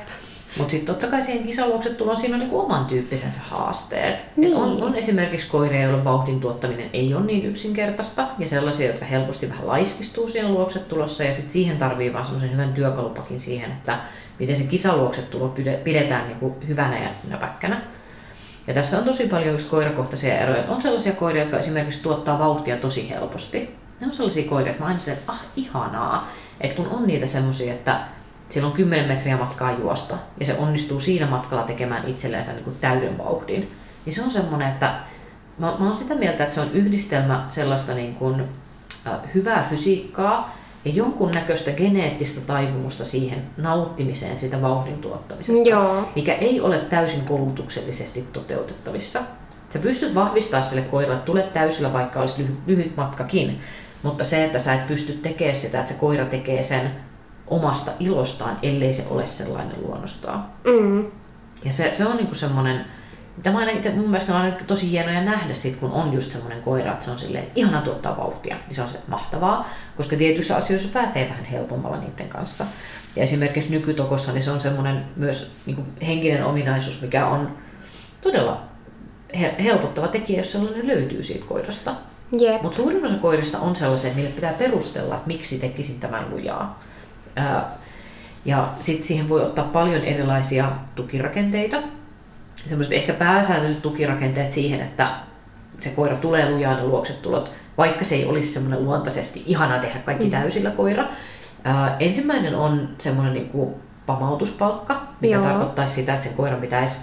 Mutta 0.58 0.70
sitten 0.70 0.94
totta 0.94 1.06
kai 1.10 1.22
siihen 1.22 1.44
kisaluokset 1.44 1.96
tuloon 1.96 2.16
siinä 2.16 2.34
on 2.34 2.40
niinku 2.40 2.60
oman 2.60 2.84
tyyppisensä 2.84 3.40
haasteet. 3.42 4.26
Niin. 4.36 4.56
On, 4.56 4.82
on 4.82 4.94
esimerkiksi 4.94 5.48
koiria, 5.48 5.82
joilla 5.82 6.04
vauhdin 6.04 6.40
tuottaminen 6.40 6.90
ei 6.92 7.14
ole 7.14 7.24
niin 7.24 7.44
yksinkertaista 7.44 8.26
ja 8.38 8.48
sellaisia, 8.48 8.86
jotka 8.86 9.04
helposti 9.04 9.48
vähän 9.48 9.66
laiskistuu 9.66 10.28
siinä 10.28 10.48
luokset 10.48 10.88
tulossa 10.88 11.24
ja 11.24 11.32
sitten 11.32 11.52
siihen 11.52 11.78
tarvii 11.78 12.12
vaan 12.12 12.24
semmoisen 12.24 12.52
hyvän 12.52 12.72
työkalupakin 12.72 13.40
siihen, 13.40 13.72
että 13.72 13.98
miten 14.38 14.56
se 14.56 14.64
kisaluokset 14.64 15.30
tulo 15.30 15.54
pidetään 15.84 16.26
niinku 16.26 16.56
hyvänä 16.68 16.98
ja 16.98 17.08
näpäkkänä. 17.28 17.82
Ja 18.66 18.74
tässä 18.74 18.98
on 18.98 19.04
tosi 19.04 19.26
paljon 19.26 19.52
just 19.52 19.70
koirakohtaisia 19.70 20.38
eroja. 20.38 20.64
On 20.68 20.82
sellaisia 20.82 21.12
koiria, 21.12 21.42
jotka 21.42 21.58
esimerkiksi 21.58 22.02
tuottaa 22.02 22.38
vauhtia 22.38 22.76
tosi 22.76 23.10
helposti. 23.10 23.83
Ne 24.00 24.06
on 24.06 24.12
sellaisia 24.12 24.48
koiria, 24.48 24.70
että 24.70 24.82
mä 24.82 24.88
aina 24.88 25.00
että 25.12 25.32
ah 25.32 25.40
ihanaa, 25.56 26.28
että 26.60 26.76
kun 26.76 26.88
on 26.88 27.06
niitä 27.06 27.26
semmoisia, 27.26 27.72
että 27.72 28.00
siellä 28.48 28.66
on 28.66 28.76
10 28.76 29.08
metriä 29.08 29.36
matkaa 29.36 29.72
juosta 29.72 30.16
ja 30.40 30.46
se 30.46 30.54
onnistuu 30.58 31.00
siinä 31.00 31.26
matkalla 31.26 31.62
tekemään 31.64 32.08
itselleen 32.08 32.46
niin 32.46 32.64
kuin 32.64 32.76
täyden 32.80 33.18
vauhdin. 33.18 33.70
Niin 34.04 34.14
se 34.14 34.22
on 34.22 34.30
semmoinen, 34.30 34.68
että 34.68 34.94
mä, 35.58 35.76
mä 35.78 35.86
oon 35.86 35.96
sitä 35.96 36.14
mieltä, 36.14 36.44
että 36.44 36.54
se 36.54 36.60
on 36.60 36.72
yhdistelmä 36.72 37.44
sellaista 37.48 37.94
niin 37.94 38.14
kuin, 38.14 38.40
äh, 39.06 39.18
hyvää 39.34 39.66
fysiikkaa 39.70 40.56
ja 40.84 40.90
jonkunnäköistä 40.90 41.70
geneettistä 41.70 42.40
taipumusta 42.40 43.04
siihen 43.04 43.42
nauttimiseen 43.56 44.38
siitä 44.38 44.62
vauhdin 44.62 44.98
tuottamisesta, 44.98 45.68
Joo. 45.68 46.08
mikä 46.16 46.34
ei 46.34 46.60
ole 46.60 46.78
täysin 46.78 47.24
koulutuksellisesti 47.24 48.28
toteutettavissa. 48.32 49.20
Sä 49.68 49.78
pystyt 49.78 50.14
vahvistamaan 50.14 50.64
sille 50.64 50.82
koiralle, 50.82 51.14
että 51.14 51.26
tule 51.26 51.42
täysillä, 51.42 51.92
vaikka 51.92 52.20
olisi 52.20 52.42
lyhy- 52.42 52.56
lyhyt 52.66 52.96
matkakin, 52.96 53.60
mutta 54.04 54.24
se, 54.24 54.44
että 54.44 54.58
sä 54.58 54.74
et 54.74 54.86
pysty 54.86 55.12
tekemään 55.12 55.54
sitä, 55.54 55.80
että 55.80 55.92
se 55.92 55.98
koira 55.98 56.26
tekee 56.26 56.62
sen 56.62 56.90
omasta 57.46 57.92
ilostaan, 57.98 58.58
ellei 58.62 58.92
se 58.92 59.06
ole 59.10 59.26
sellainen 59.26 59.82
luonnostaan. 59.82 60.46
Mm. 60.64 61.04
Ja 61.64 61.72
se, 61.72 61.90
se 61.94 62.06
on 62.06 62.16
niinku 62.16 62.34
semmoinen, 62.34 62.84
mitä 63.36 63.50
mä 63.50 63.58
aina 63.58 63.72
itse, 63.72 63.90
mun 63.90 64.10
mielestä 64.10 64.34
on 64.34 64.40
aina 64.40 64.56
tosi 64.66 64.90
hienoja 64.90 65.24
nähdä 65.24 65.54
sit, 65.54 65.76
kun 65.76 65.90
on 65.90 66.12
just 66.12 66.32
semmoinen 66.32 66.62
koira, 66.62 66.92
että 66.92 67.04
se 67.04 67.10
on 67.10 67.18
silleen, 67.18 67.44
että 67.44 67.60
ihana 67.60 67.82
tuottaa 67.82 68.16
vauhtia, 68.16 68.56
niin 68.66 68.74
se 68.74 68.82
on 68.82 68.88
se 68.88 68.98
mahtavaa, 69.06 69.68
koska 69.96 70.16
tietyissä 70.16 70.56
asioissa 70.56 70.88
pääsee 70.92 71.28
vähän 71.30 71.44
helpommalla 71.44 71.96
niiden 71.96 72.28
kanssa. 72.28 72.66
Ja 73.16 73.22
esimerkiksi 73.22 73.70
nykytokossa, 73.70 74.32
niin 74.32 74.42
se 74.42 74.50
on 74.50 74.60
semmoinen 74.60 75.04
myös 75.16 75.52
niin 75.66 75.76
kuin 75.76 75.86
henkinen 76.06 76.44
ominaisuus, 76.44 77.00
mikä 77.00 77.26
on 77.26 77.56
todella 78.20 78.62
helpottava 79.64 80.08
tekijä, 80.08 80.38
jos 80.38 80.52
sellainen 80.52 80.86
löytyy 80.86 81.22
siitä 81.22 81.46
koirasta. 81.46 81.94
Yep. 82.40 82.62
Mutta 82.62 82.76
suurin 82.76 83.06
osa 83.06 83.14
koirista 83.14 83.58
on 83.58 83.76
sellaisia, 83.76 84.08
että 84.08 84.20
niille 84.20 84.34
pitää 84.34 84.52
perustella, 84.52 85.14
että 85.14 85.26
miksi 85.26 85.58
tekisin 85.58 86.00
tämän 86.00 86.30
lujaa. 86.30 86.80
Ja 88.44 88.68
sitten 88.80 89.06
siihen 89.06 89.28
voi 89.28 89.42
ottaa 89.42 89.64
paljon 89.64 90.02
erilaisia 90.02 90.70
tukirakenteita. 90.94 91.76
Semmoiset 92.66 92.92
ehkä 92.92 93.12
pääsääntöiset 93.12 93.82
tukirakenteet 93.82 94.52
siihen, 94.52 94.80
että 94.80 95.14
se 95.80 95.90
koira 95.90 96.16
tulee 96.16 96.50
lujaan 96.50 96.78
ja 96.78 96.84
luokset 96.84 97.22
tulot, 97.22 97.52
vaikka 97.78 98.04
se 98.04 98.14
ei 98.14 98.26
olisi 98.26 98.52
semmoinen 98.52 98.84
luontaisesti 98.84 99.42
ihanaa 99.46 99.78
tehdä 99.78 99.98
kaikki 99.98 100.24
mm. 100.24 100.30
täysillä 100.30 100.70
koira. 100.70 101.04
Ää, 101.64 101.96
ensimmäinen 102.00 102.54
on 102.54 102.88
semmoinen 102.98 103.32
niin 103.32 103.48
kuin 103.48 103.74
pamautuspalkka, 104.06 105.02
mikä 105.20 105.34
Joo. 105.34 105.44
tarkoittaisi 105.44 105.94
sitä, 105.94 106.14
että 106.14 106.26
sen 106.26 106.36
koiran 106.36 106.60
pitäisi 106.60 107.00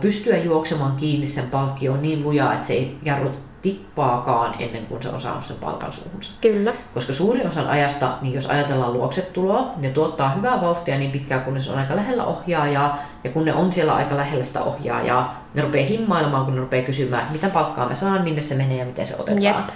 pystyä 0.00 0.36
juoksemaan 0.36 0.96
kiinni 0.96 1.26
sen 1.26 1.50
palkkioon 1.50 2.02
niin 2.02 2.22
lujaa, 2.22 2.54
että 2.54 2.66
se 2.66 2.72
ei 2.72 2.98
jarruta 3.02 3.38
tippaakaan 3.62 4.54
ennen 4.58 4.86
kuin 4.86 5.02
se 5.02 5.08
on 5.08 5.20
saanut 5.20 5.44
sen 5.44 5.56
palkan 5.60 5.92
suuhunsa. 5.92 6.32
Kyllä. 6.40 6.72
Koska 6.94 7.12
suurin 7.12 7.48
osan 7.48 7.68
ajasta, 7.68 8.18
niin 8.20 8.34
jos 8.34 8.46
ajatellaan 8.46 8.92
luoksetuloa, 8.92 9.70
ne 9.76 9.90
tuottaa 9.90 10.30
hyvää 10.30 10.60
vauhtia 10.60 10.98
niin 10.98 11.10
pitkään, 11.10 11.44
kun 11.44 11.60
se 11.60 11.72
on 11.72 11.78
aika 11.78 11.96
lähellä 11.96 12.24
ohjaajaa, 12.24 12.98
ja 13.24 13.30
kun 13.30 13.44
ne 13.44 13.54
on 13.54 13.72
siellä 13.72 13.94
aika 13.94 14.16
lähellä 14.16 14.44
sitä 14.44 14.62
ohjaajaa, 14.62 15.44
ne 15.54 15.62
rupeaa 15.62 15.86
himmailemaan, 15.86 16.44
kun 16.44 16.54
ne 16.54 16.60
rupeaa 16.60 16.86
kysymään, 16.86 17.22
että 17.22 17.32
mitä 17.32 17.48
palkkaa 17.48 17.88
me 17.88 17.94
saan, 17.94 18.22
minne 18.22 18.40
se 18.40 18.54
menee 18.54 18.76
ja 18.76 18.84
miten 18.84 19.06
se 19.06 19.14
otetaan. 19.14 19.42
Jep. 19.42 19.68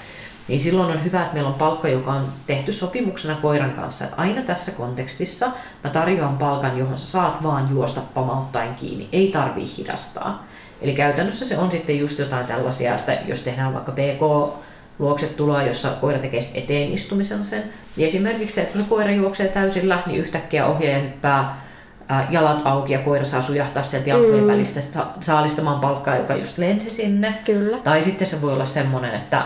Niin 0.48 0.60
silloin 0.60 0.90
on 0.90 1.04
hyvä, 1.04 1.22
että 1.22 1.34
meillä 1.34 1.48
on 1.48 1.54
palkka, 1.54 1.88
joka 1.88 2.12
on 2.12 2.24
tehty 2.46 2.72
sopimuksena 2.72 3.34
koiran 3.34 3.70
kanssa. 3.70 4.04
Että 4.04 4.16
aina 4.16 4.42
tässä 4.42 4.72
kontekstissa 4.72 5.50
mä 5.84 5.90
tarjoan 5.90 6.38
palkan, 6.38 6.78
johon 6.78 6.98
sä 6.98 7.06
saat 7.06 7.42
vaan 7.42 7.70
juosta 7.70 8.00
pamauttaen 8.14 8.74
kiinni. 8.74 9.08
Ei 9.12 9.28
tarvii 9.28 9.76
hidastaa. 9.78 10.44
Eli 10.84 10.92
käytännössä 10.92 11.44
se 11.44 11.58
on 11.58 11.70
sitten 11.70 11.98
just 11.98 12.18
jotain 12.18 12.46
tällaisia, 12.46 12.94
että 12.94 13.18
jos 13.26 13.40
tehdään 13.40 13.74
vaikka 13.74 13.92
PK 13.92 14.54
luokset 14.98 15.36
tuloa, 15.36 15.62
jossa 15.62 15.88
koira 16.00 16.18
tekee 16.18 16.40
eteen 16.54 16.92
istumisen 16.92 17.44
sen. 17.44 17.64
Niin 17.96 18.06
esimerkiksi 18.06 18.54
se, 18.54 18.60
että 18.60 18.72
kun 18.72 18.82
se 18.82 18.88
koira 18.88 19.12
juoksee 19.12 19.48
täysillä, 19.48 19.98
niin 20.06 20.20
yhtäkkiä 20.20 20.66
ohjaaja 20.66 20.98
hyppää 21.02 21.64
jalat 22.30 22.62
auki 22.64 22.92
ja 22.92 22.98
koira 22.98 23.24
saa 23.24 23.42
sujahtaa 23.42 23.82
sieltä 23.82 24.08
jalkojen 24.08 24.44
mm. 24.44 24.50
välistä 24.50 24.80
saalistamaan 25.20 25.80
palkkaa, 25.80 26.16
joka 26.16 26.36
just 26.36 26.58
lensi 26.58 26.90
sinne. 26.90 27.34
Kyllä. 27.44 27.76
Tai 27.84 28.02
sitten 28.02 28.26
se 28.26 28.42
voi 28.42 28.52
olla 28.52 28.66
semmoinen, 28.66 29.14
että 29.14 29.42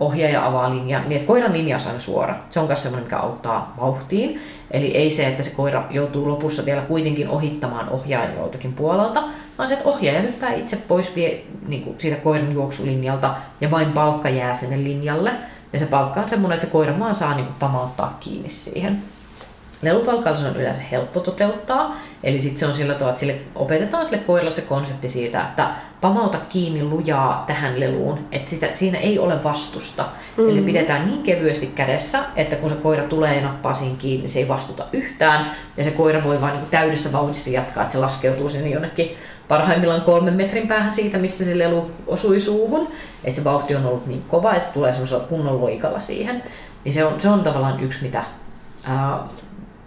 ohjaaja 0.00 0.46
avaa 0.46 0.74
linjan, 0.74 1.02
niin 1.08 1.16
että 1.16 1.26
koiran 1.26 1.52
linja 1.52 1.76
on 1.76 1.86
aina 1.86 1.98
suora. 1.98 2.36
Se 2.50 2.60
on 2.60 2.66
myös 2.66 2.82
semmoinen, 2.82 3.06
mikä 3.06 3.18
auttaa 3.18 3.74
vauhtiin. 3.80 4.40
Eli 4.70 4.96
ei 4.96 5.10
se, 5.10 5.26
että 5.26 5.42
se 5.42 5.50
koira 5.50 5.86
joutuu 5.90 6.28
lopussa 6.28 6.64
vielä 6.64 6.80
kuitenkin 6.80 7.28
ohittamaan 7.28 7.88
ohjaajan 7.88 8.36
joltakin 8.36 8.72
puolelta, 8.72 9.22
vaan 9.58 9.68
se, 9.68 9.74
että 9.74 9.88
ohjaaja 9.88 10.20
hyppää 10.20 10.52
itse 10.52 10.76
pois 10.76 11.16
vie, 11.16 11.44
niin 11.68 11.82
kuin 11.82 11.94
siitä 11.98 12.16
koiran 12.16 12.52
juoksulinjalta 12.52 13.34
ja 13.60 13.70
vain 13.70 13.92
palkka 13.92 14.28
jää 14.28 14.54
sinne 14.54 14.84
linjalle. 14.84 15.32
Ja 15.72 15.78
se 15.78 15.86
palkka 15.86 16.20
on 16.20 16.28
semmoinen, 16.28 16.54
että 16.54 16.66
se 16.66 16.72
koira 16.72 16.98
vaan 16.98 17.14
saa 17.14 17.34
niin 17.34 17.46
kuin 17.46 17.56
pamauttaa 17.58 18.16
kiinni 18.20 18.48
siihen. 18.48 19.02
Lelupalkalla 19.82 20.48
on 20.48 20.56
yleensä 20.56 20.80
helppo 20.90 21.20
toteuttaa, 21.20 21.96
eli 22.22 22.40
sitten 22.40 22.58
se 22.58 22.66
on 22.66 22.74
sillä 22.74 22.94
tavalla, 22.94 23.10
että 23.10 23.20
sille 23.20 23.36
opetetaan 23.54 24.06
sille 24.06 24.18
koiralle 24.18 24.50
se 24.50 24.62
konsepti 24.62 25.08
siitä, 25.08 25.42
että 25.42 25.68
pamauta 26.00 26.38
kiinni 26.48 26.84
lujaa 26.84 27.44
tähän 27.46 27.80
leluun, 27.80 28.18
että 28.32 28.50
sitä, 28.50 28.68
siinä 28.72 28.98
ei 28.98 29.18
ole 29.18 29.44
vastusta. 29.44 30.02
Mm-hmm. 30.02 30.52
Eli 30.52 30.62
pidetään 30.62 31.06
niin 31.06 31.22
kevyesti 31.22 31.66
kädessä, 31.66 32.18
että 32.36 32.56
kun 32.56 32.70
se 32.70 32.76
koira 32.76 33.04
tulee 33.04 33.36
ja 33.36 33.42
nappaa 33.42 33.74
siihen 33.74 33.96
kiinni, 33.96 34.28
se 34.28 34.38
ei 34.38 34.48
vastuta 34.48 34.86
yhtään, 34.92 35.50
ja 35.76 35.84
se 35.84 35.90
koira 35.90 36.24
voi 36.24 36.40
vain 36.40 36.54
niin 36.54 36.70
täydessä 36.70 37.12
vauhdissa 37.12 37.50
jatkaa, 37.50 37.82
että 37.82 37.92
se 37.92 37.98
laskeutuu 37.98 38.48
sinne 38.48 38.68
jonnekin 38.68 39.16
parhaimmillaan 39.48 40.02
kolmen 40.02 40.34
metrin 40.34 40.68
päähän 40.68 40.92
siitä, 40.92 41.18
mistä 41.18 41.44
se 41.44 41.58
lelu 41.58 41.90
osui 42.06 42.40
suuhun, 42.40 42.88
että 43.24 43.36
se 43.36 43.44
vauhti 43.44 43.76
on 43.76 43.86
ollut 43.86 44.06
niin 44.06 44.24
kova, 44.28 44.54
että 44.54 44.68
se 44.68 44.74
tulee 44.74 44.92
semmoisella 44.92 45.24
kunnon 45.24 45.60
loikalla 45.60 46.00
siihen. 46.00 46.42
Niin 46.84 46.92
se 46.92 47.04
on, 47.04 47.20
se 47.20 47.28
on 47.28 47.42
tavallaan 47.42 47.80
yksi, 47.80 48.02
mitä 48.02 48.24
ää, 48.84 49.28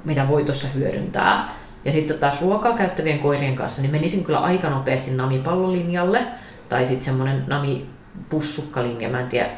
mitä 0.06 0.28
voi 0.28 0.44
tuossa 0.44 0.68
hyödyntää. 0.68 1.52
Ja 1.86 1.92
sitten 1.92 2.20
taas 2.20 2.42
ruokaa 2.42 2.74
käyttävien 2.74 3.20
koirien 3.20 3.56
kanssa, 3.56 3.82
niin 3.82 3.92
menisin 3.92 4.24
kyllä 4.24 4.40
aika 4.40 4.70
nopeasti 4.70 5.12
namipallolinjalle, 5.12 6.28
tai 6.70 6.86
sitten 6.86 7.06
semmoinen 7.06 7.44
nami-pussukkalinja, 7.48 9.10
mä 9.10 9.20
en 9.20 9.28
tiedä, 9.28 9.50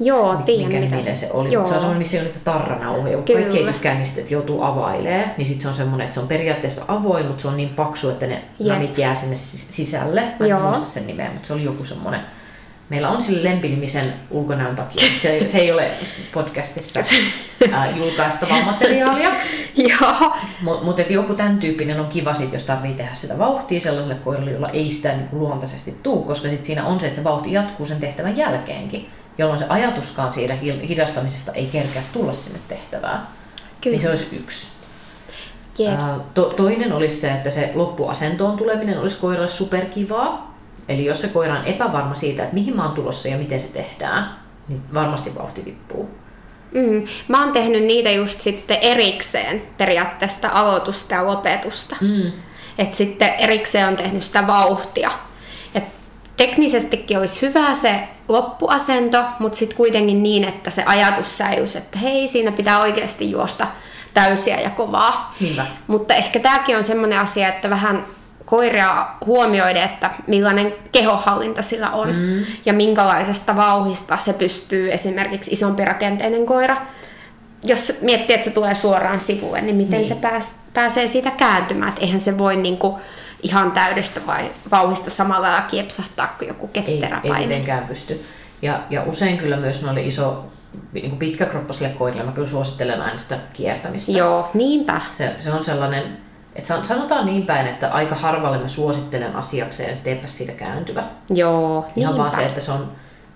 Joo, 0.00 0.36
tiedän 0.36 0.82
mikä 0.82 0.96
mitä. 0.96 1.14
se 1.14 1.30
oli. 1.32 1.52
Joo. 1.52 1.66
se 1.66 1.74
on 1.74 1.80
semmoinen, 1.80 1.98
missä 1.98 2.18
on 2.18 2.24
niitä 2.24 2.38
tarranauhoja. 2.44 3.16
Kun 3.16 3.36
kaikki 3.36 3.58
ei 3.58 3.66
tykkää 3.66 3.94
niistä, 3.94 4.20
että 4.20 4.34
joutuu 4.34 4.62
availee, 4.62 5.34
niin 5.36 5.46
sitten 5.46 5.62
se 5.62 5.68
on 5.68 5.74
semmoinen, 5.74 6.04
että 6.04 6.14
se 6.14 6.20
on 6.20 6.28
periaatteessa 6.28 6.84
avoin, 6.88 7.26
mutta 7.26 7.42
se 7.42 7.48
on 7.48 7.56
niin 7.56 7.68
paksu, 7.68 8.10
että 8.10 8.26
ne 8.26 8.42
Jep. 8.58 8.74
namit 8.74 8.98
jää 8.98 9.14
sinne 9.14 9.36
sisälle. 9.36 10.20
Mä 10.20 10.36
en 10.40 10.48
Joo. 10.48 10.60
muista 10.60 10.84
sen 10.84 11.06
nimeä, 11.06 11.30
mutta 11.30 11.46
se 11.46 11.52
oli 11.52 11.64
joku 11.64 11.84
semmoinen 11.84 12.20
Meillä 12.88 13.08
on 13.08 13.20
sille 13.20 13.50
lempinimisen 13.50 14.12
ulkonäön 14.30 14.76
takia. 14.76 15.08
Se, 15.18 15.48
se 15.48 15.58
ei 15.58 15.72
ole 15.72 15.90
podcastissa 16.32 17.00
ää, 17.72 17.96
julkaistavaa 17.96 18.62
materiaalia. 18.62 19.30
Joo. 19.76 20.36
Mutta 20.62 20.84
mut 20.84 21.00
et 21.00 21.10
joku 21.10 21.34
tämän 21.34 21.58
tyyppinen 21.58 22.00
on 22.00 22.06
kiva, 22.06 22.34
sit, 22.34 22.52
jos 22.52 22.62
tarvii 22.62 22.92
tehdä 22.92 23.14
sitä 23.14 23.38
vauhtia 23.38 23.80
sellaiselle 23.80 24.14
koiralle, 24.24 24.50
jolla 24.50 24.68
ei 24.68 24.90
sitä 24.90 25.12
niin 25.12 25.28
kuin 25.28 25.40
luontaisesti 25.40 25.94
tuu, 26.02 26.22
koska 26.22 26.48
sit 26.48 26.64
siinä 26.64 26.84
on 26.84 27.00
se, 27.00 27.06
että 27.06 27.18
se 27.18 27.24
vauhti 27.24 27.52
jatkuu 27.52 27.86
sen 27.86 28.00
tehtävän 28.00 28.36
jälkeenkin, 28.36 29.08
jolloin 29.38 29.58
se 29.58 29.66
ajatuskaan 29.68 30.32
siitä 30.32 30.54
hidastamisesta 30.88 31.52
ei 31.52 31.66
kerkeä 31.66 32.02
tulla 32.12 32.32
sinne 32.32 32.58
tehtävään. 32.68 33.26
Kyllä. 33.80 33.94
Niin 33.94 34.02
se 34.02 34.08
olisi 34.08 34.36
yksi. 34.36 34.78
Jep. 35.78 36.00
To, 36.34 36.44
toinen 36.44 36.92
olisi 36.92 37.16
se, 37.16 37.30
että 37.30 37.50
se 37.50 37.70
loppuasentoon 37.74 38.56
tuleminen 38.56 39.00
olisi 39.00 39.16
koiralle 39.20 39.48
superkivaa. 39.48 40.58
Eli 40.88 41.04
jos 41.04 41.20
se 41.20 41.28
koira 41.28 41.58
on 41.58 41.64
epävarma 41.64 42.14
siitä, 42.14 42.42
että 42.42 42.54
mihin 42.54 42.76
mä 42.76 42.84
oon 42.84 42.94
tulossa 42.94 43.28
ja 43.28 43.38
miten 43.38 43.60
se 43.60 43.68
tehdään, 43.68 44.36
niin 44.68 44.80
varmasti 44.94 45.34
vauhti 45.34 45.62
tippuu. 45.62 46.10
Mm. 46.74 47.04
Mä 47.28 47.44
oon 47.44 47.52
tehnyt 47.52 47.84
niitä 47.84 48.10
just 48.10 48.40
sitten 48.40 48.76
erikseen 48.76 49.62
periaatteesta 49.76 50.48
aloitusta 50.52 51.14
ja 51.14 51.26
lopetusta. 51.26 51.96
Mm. 52.00 52.32
Et 52.78 52.94
sitten 52.94 53.34
erikseen 53.34 53.88
on 53.88 53.96
tehnyt 53.96 54.22
sitä 54.22 54.46
vauhtia. 54.46 55.10
Teknisestikin 56.38 57.18
olisi 57.18 57.46
hyvä 57.46 57.74
se 57.74 58.00
loppuasento, 58.28 59.24
mutta 59.38 59.58
sitten 59.58 59.76
kuitenkin 59.76 60.22
niin, 60.22 60.44
että 60.44 60.70
se 60.70 60.82
ajatus 60.86 61.38
säilyisi, 61.38 61.78
että 61.78 61.98
hei, 61.98 62.28
siinä 62.28 62.52
pitää 62.52 62.80
oikeasti 62.80 63.30
juosta 63.30 63.66
täysiä 64.14 64.60
ja 64.60 64.70
kovaa. 64.70 65.34
Niinpä. 65.40 65.66
Mutta 65.86 66.14
ehkä 66.14 66.40
tämäkin 66.40 66.76
on 66.76 66.84
semmoinen 66.84 67.18
asia, 67.18 67.48
että 67.48 67.70
vähän 67.70 68.04
koiria 68.44 69.06
huomioida, 69.26 69.84
että 69.84 70.10
millainen 70.26 70.74
kehohallinta 70.92 71.62
sillä 71.62 71.90
on 71.90 72.08
mm. 72.08 72.44
ja 72.66 72.72
minkälaisesta 72.72 73.56
vauhista 73.56 74.16
se 74.16 74.32
pystyy 74.32 74.92
esimerkiksi 74.92 75.52
isompi 75.52 75.84
rakenteinen 75.84 76.46
koira. 76.46 76.76
Jos 77.64 77.92
miettii, 78.00 78.34
että 78.34 78.44
se 78.44 78.50
tulee 78.50 78.74
suoraan 78.74 79.20
sivulle, 79.20 79.60
niin 79.60 79.76
miten 79.76 79.98
Niin. 79.98 80.08
se 80.08 80.14
pääs, 80.14 80.56
pääsee 80.74 81.08
siitä 81.08 81.30
kääntymään. 81.30 81.92
Et 81.92 81.98
eihän 82.02 82.20
se 82.20 82.38
voi 82.38 82.56
niinku 82.56 82.98
ihan 83.42 83.72
täydestä 83.72 84.20
vai 84.26 84.50
vauhista 84.70 85.10
samalla 85.10 85.42
lailla 85.48 85.68
kiepsahtaa 85.68 86.34
kuin 86.38 86.48
joku 86.48 86.70
Ei, 86.74 86.82
ei 86.82 86.92
ketteräpaini. 86.92 87.46
mitenkään 87.46 87.84
pysty. 87.86 88.24
Ja, 88.62 88.80
ja 88.90 89.02
usein 89.02 89.38
kyllä 89.38 89.56
myös 89.56 89.82
noille 89.82 90.02
iso, 90.02 90.46
niin 90.92 91.08
kuin 91.08 91.18
pitkäkroppasille 91.18 91.88
koirille, 91.98 92.24
mä 92.24 92.32
kyllä 92.32 92.48
suosittelen 92.48 93.02
aina 93.02 93.18
sitä 93.18 93.38
kiertämistä. 93.52 94.12
Joo, 94.12 94.50
niinpä. 94.54 95.00
Se, 95.10 95.34
se 95.38 95.52
on 95.52 95.64
sellainen, 95.64 96.16
että 96.54 96.68
san- 96.68 96.84
sanotaan 96.84 97.26
niin 97.26 97.46
päin, 97.46 97.66
että 97.66 97.88
aika 97.92 98.14
harvalle 98.14 98.58
mä 98.58 98.68
suosittelen 98.68 99.36
asiakseen, 99.36 99.90
että 99.90 100.04
teepä 100.04 100.26
siitä 100.26 100.52
kääntyvä. 100.52 101.04
Joo, 101.30 101.78
Ihan 101.78 101.92
niinpä. 101.96 102.16
vaan 102.16 102.30
se, 102.30 102.42
että 102.46 102.60
se 102.60 102.72
on 102.72 102.92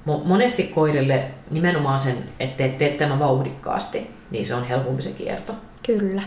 mo- 0.09 0.25
monesti 0.25 0.62
koirille 0.62 1.25
nimenomaan 1.51 2.01
sen, 2.01 2.17
että 2.41 2.57
teet, 2.57 2.79
teet 2.79 2.97
tämän 2.97 3.19
vauhdikkaasti, 3.19 4.11
niin 4.31 4.47
se 4.47 4.55
on 4.55 4.65
helpompi 4.65 5.03
se 5.03 5.11
kierto. 5.11 5.53
Kyllä. 5.87 6.23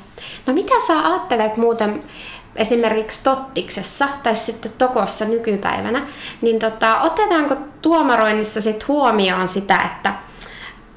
No 0.45 0.53
mitä 0.53 0.73
sä 0.87 0.99
ajattelet 0.99 1.57
muuten 1.57 2.03
esimerkiksi 2.55 3.23
Tottiksessa 3.23 4.07
tai 4.23 4.35
sitten 4.35 4.71
Tokossa 4.77 5.25
nykypäivänä, 5.25 6.05
niin 6.41 6.59
tota, 6.59 7.01
otetaanko 7.01 7.55
tuomaroinnissa 7.81 8.61
sit 8.61 8.87
huomioon 8.87 9.47
sitä, 9.47 9.79
että, 9.85 10.13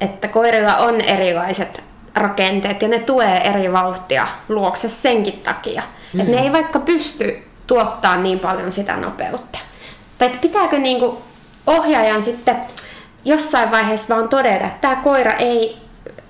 että 0.01 0.27
koirilla 0.27 0.75
on 0.77 1.01
erilaiset 1.01 1.83
rakenteet 2.15 2.81
ja 2.81 2.87
ne 2.87 2.99
tulee 2.99 3.37
eri 3.37 3.73
vauhtia 3.73 4.27
luokse 4.49 4.89
senkin 4.89 5.39
takia. 5.39 5.83
Mm. 6.13 6.19
Että 6.19 6.31
ne 6.31 6.41
ei 6.41 6.51
vaikka 6.51 6.79
pysty 6.79 7.43
tuottaa 7.67 8.17
niin 8.17 8.39
paljon 8.39 8.71
sitä 8.71 8.97
nopeutta. 8.97 9.59
Tai 10.17 10.27
että 10.27 10.41
pitääkö 10.41 10.79
niinku 10.79 11.21
ohjaajan 11.67 12.23
sitten 12.23 12.55
jossain 13.25 13.71
vaiheessa 13.71 14.15
vaan 14.15 14.29
todeta, 14.29 14.65
että 14.65 14.81
tämä 14.81 14.95
koira 14.95 15.31
ei 15.31 15.77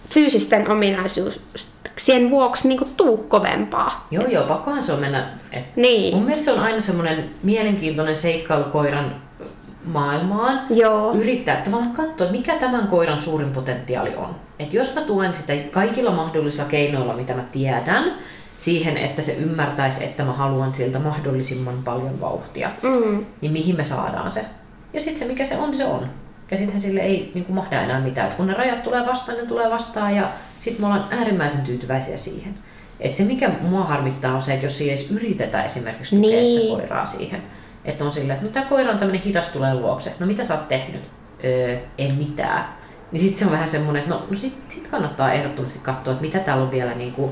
fyysisten 0.10 0.72
ominaisuuksien 0.72 2.30
vuoksi 2.30 2.67
niinku 2.67 2.86
tuu 2.98 3.17
kovempaa. 3.17 4.08
Joo, 4.12 4.28
joo, 4.28 4.43
pakkohan 4.43 4.84
se 4.84 4.93
on 4.93 5.00
mennä. 5.00 5.30
Et 5.52 5.76
Niin. 5.76 6.15
Mun 6.15 6.24
mielestä 6.24 6.45
se 6.45 6.52
on 6.52 6.60
aina 6.60 6.82
semmoinen 6.82 7.30
mielenkiintoinen 7.43 8.15
seikkailu 8.15 8.63
koiran 8.63 9.15
maailmaan. 9.86 10.62
Joo. 10.69 11.13
Yrittää 11.13 11.56
tavallaan 11.62 11.91
katsoa, 11.91 12.32
mikä 12.32 12.56
tämän 12.56 12.88
koiran 12.88 13.22
suurin 13.22 13.52
potentiaali 13.52 14.15
on. 14.15 14.36
Et 14.60 14.74
jos 14.74 14.95
mä 14.95 15.02
tuen 15.02 15.34
sitä 15.34 15.54
kaikilla 15.72 16.12
mahdollisilla 16.12 16.65
keinoilla, 16.69 17.13
mitä 17.13 17.34
mä 17.34 17.43
tiedän, 17.52 18.13
siihen, 18.58 18.98
että 18.98 19.22
se 19.22 19.34
ymmärtäisi, 19.34 20.04
että 20.04 20.24
mä 20.24 20.32
haluan 20.34 20.74
siltä 20.74 21.00
mahdollisimman 21.00 21.84
paljon 21.86 22.22
vauhtia, 22.22 22.72
Mm. 22.82 23.26
niin 23.41 23.52
mihin 23.52 23.76
me 23.78 23.84
saadaan 23.84 24.32
se. 24.32 24.45
Ja 24.93 25.00
sitten 25.00 25.19
se, 25.19 25.26
mikä 25.26 25.45
se 25.45 25.58
on, 25.58 25.76
se 25.76 25.86
on. 25.86 26.08
Ja 26.52 26.58
sittenhän 26.58 26.82
sille 26.82 27.00
ei 27.02 27.32
niin 27.34 27.46
kuin 27.46 27.56
mahda 27.56 27.82
enää 27.82 28.00
mitään. 28.00 28.28
Et 28.28 28.34
kun 28.34 28.48
ne 28.48 28.54
rajat 28.54 28.84
tulee 28.84 29.06
vastaan, 29.06 29.38
ne 29.38 29.46
tulee 29.46 29.70
vastaan 29.70 30.16
ja 30.16 30.30
sitten 30.60 30.82
me 30.82 30.88
ollaan 30.88 31.06
äärimmäisen 31.12 31.62
tyytyväisiä 31.62 32.18
siihen. 32.18 32.56
Et 33.00 33.14
se, 33.14 33.24
mikä 33.24 33.50
mua 33.62 33.84
harmittaa, 33.84 34.36
on 34.36 34.42
se, 34.42 34.54
että 34.54 34.66
jos 34.66 34.82
ei 34.82 34.90
edes 34.90 35.12
yritetä 35.12 35.64
esimerkiksi 35.64 36.16
tukea 36.16 36.32
Niin. 36.32 36.62
sitä 36.62 36.76
koiraa 36.76 37.06
siihen. 37.06 37.44
Että 37.86 38.04
on 38.06 38.12
silleen, 38.12 38.32
että 38.32 38.46
no 38.46 38.52
tämä 38.52 38.66
koira 38.66 38.92
on 38.92 38.98
tämmöinen 38.98 39.22
hidas 39.22 39.48
tulee 39.48 39.74
luokse. 39.74 40.14
No 40.20 40.26
mitä 40.26 40.44
sä 40.44 40.54
oot 40.54 40.68
tehnyt? 40.68 41.02
Öö, 41.46 41.78
en 41.98 42.14
mitään. 42.16 42.66
Niin 43.12 43.22
sitten 43.22 43.40
se 43.40 43.46
on 43.46 43.52
vähän 43.52 43.68
semmoinen, 43.68 44.00
että 44.04 44.16
no, 44.16 44.26
no 44.30 44.36
sit, 44.36 44.58
sit 44.68 44.88
kannattaa 44.88 45.34
ehdottomasti 45.34 45.80
katsoa, 45.80 46.12
että 46.14 46.26
mitä 46.26 46.40
täällä 46.40 46.64
on 46.64 46.72
vielä 46.72 46.94
niin 46.94 47.12
kuin, 47.14 47.32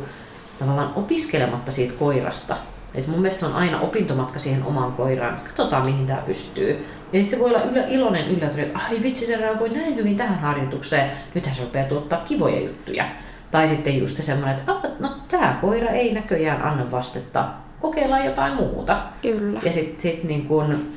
tavallaan 0.60 0.91
opiskelematta 0.95 1.71
siitä 1.71 1.93
koirasta. 1.93 2.56
Et 2.97 3.07
mun 3.07 3.19
mielestä 3.19 3.39
se 3.39 3.45
on 3.45 3.53
aina 3.53 3.79
opintomatka 3.79 4.39
siihen 4.39 4.63
omaan 4.63 4.91
koiraan. 4.91 5.39
Katsotaan, 5.43 5.86
mihin 5.86 6.05
tämä 6.05 6.21
pystyy. 6.25 6.86
Ja 7.13 7.19
sitten 7.19 7.29
se 7.29 7.39
voi 7.39 7.49
olla 7.49 7.63
ylä, 7.63 7.83
iloinen 7.88 8.27
yllätys, 8.27 8.57
että 8.57 8.79
ai 8.89 9.03
vitsi, 9.03 9.25
se 9.25 9.38
reagoi 9.38 9.69
näin 9.69 9.95
hyvin 9.95 10.17
tähän 10.17 10.39
harjoitukseen. 10.39 11.12
Nythän 11.33 11.55
se 11.55 11.63
rupeaa 11.63 11.88
tuottaa 11.88 12.21
kivoja 12.25 12.62
juttuja. 12.62 13.05
Tai 13.51 13.67
sitten 13.67 13.97
just 13.97 14.17
se 14.17 14.23
semmoinen, 14.23 14.60
että 14.60 14.73
no 14.99 15.12
tämä 15.27 15.57
koira 15.62 15.89
ei 15.89 16.13
näköjään 16.13 16.62
anna 16.62 16.91
vastetta. 16.91 17.45
Kokeillaan 17.79 18.25
jotain 18.25 18.53
muuta. 18.53 18.97
Kyllä. 19.21 19.60
Ja 19.63 19.73
sitten 19.73 19.99
sit 19.99 20.23
niin 20.23 20.47
kun, 20.47 20.93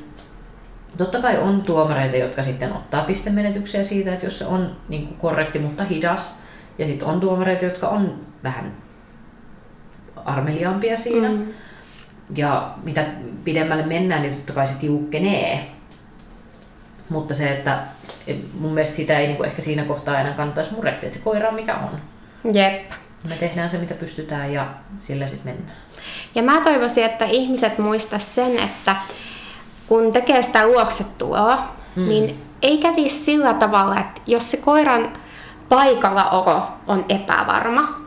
totta 0.97 1.21
kai 1.21 1.37
on 1.37 1.61
tuomareita, 1.61 2.17
jotka 2.17 2.43
sitten 2.43 2.73
ottaa 2.73 3.03
pistemenetyksiä 3.03 3.83
siitä, 3.83 4.13
että 4.13 4.25
jos 4.25 4.39
se 4.39 4.45
on 4.45 4.75
niin 4.89 5.07
kuin 5.07 5.17
korrekti, 5.17 5.59
mutta 5.59 5.83
hidas. 5.83 6.41
Ja 6.77 6.85
sitten 6.85 7.07
on 7.07 7.19
tuomareita, 7.19 7.65
jotka 7.65 7.87
on 7.87 8.15
vähän 8.43 8.71
armeliaampia 10.25 10.97
siinä. 10.97 11.29
Mm. 11.29 11.47
Ja 12.35 12.71
mitä 12.83 13.05
pidemmälle 13.43 13.83
mennään, 13.83 14.21
niin 14.21 14.35
totta 14.35 14.53
kai 14.53 14.67
se 14.67 14.73
tiukkenee. 14.73 15.71
Mutta 17.09 17.33
se, 17.33 17.51
että 17.51 17.79
et 18.27 18.37
mun 18.59 18.73
mielestä 18.73 18.95
sitä 18.95 19.19
ei 19.19 19.27
niinku 19.27 19.43
ehkä 19.43 19.61
siinä 19.61 19.83
kohtaa 19.83 20.19
enää 20.19 20.33
kannattaisi 20.33 20.73
murehtia, 20.73 21.07
että 21.07 21.17
se 21.17 21.23
koira 21.23 21.49
on 21.49 21.55
mikä 21.55 21.75
on. 21.75 21.99
Jep. 22.53 22.91
Me 23.29 23.35
tehdään 23.35 23.69
se, 23.69 23.77
mitä 23.77 23.93
pystytään 23.93 24.53
ja 24.53 24.67
sillä 24.99 25.27
sitten 25.27 25.53
mennään. 25.53 25.77
Ja 26.35 26.43
mä 26.43 26.61
toivoisin, 26.61 27.05
että 27.05 27.25
ihmiset 27.25 27.77
muistais 27.77 28.35
sen, 28.35 28.59
että 28.59 28.95
kun 29.87 30.11
tekee 30.11 30.41
sitä 30.41 30.67
luoksetuloa, 30.67 31.75
mm. 31.95 32.07
niin 32.07 32.43
ei 32.61 32.77
kävisi 32.77 33.17
sillä 33.17 33.53
tavalla, 33.53 33.99
että 33.99 34.21
jos 34.27 34.51
se 34.51 34.57
koiran 34.57 35.13
paikallaolo 35.69 36.67
on 36.87 37.05
epävarma, 37.09 38.00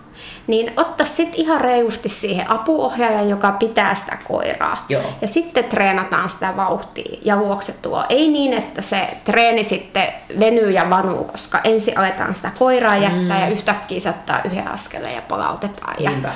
niin 0.46 0.72
ottaa 0.76 1.06
sitten 1.06 1.40
ihan 1.40 1.60
reilusti 1.60 2.08
siihen 2.08 2.50
apuohjaajan, 2.50 3.28
joka 3.28 3.52
pitää 3.52 3.94
sitä 3.94 4.18
koiraa. 4.28 4.84
Joo. 4.88 5.02
Ja 5.20 5.28
sitten 5.28 5.64
treenataan 5.64 6.30
sitä 6.30 6.56
vauhtia 6.56 7.18
ja 7.22 7.36
luoksetuloa. 7.36 8.06
Ei 8.08 8.28
niin, 8.28 8.52
että 8.52 8.82
se 8.82 9.08
treeni 9.24 9.64
sitten 9.64 10.06
venyy 10.40 10.70
ja 10.70 10.90
vanuu, 10.90 11.24
koska 11.24 11.60
ensin 11.64 11.98
aletaan 11.98 12.34
sitä 12.34 12.50
koiraa 12.58 12.96
jättää 12.96 13.36
mm. 13.36 13.42
ja 13.42 13.48
yhtäkkiä 13.48 14.00
se 14.00 14.08
ottaa 14.08 14.40
yhden 14.44 14.68
askeleen 14.68 15.14
ja 15.14 15.22
palautetaan. 15.22 15.94
Ja 15.98 16.10
Niinpä. 16.10 16.32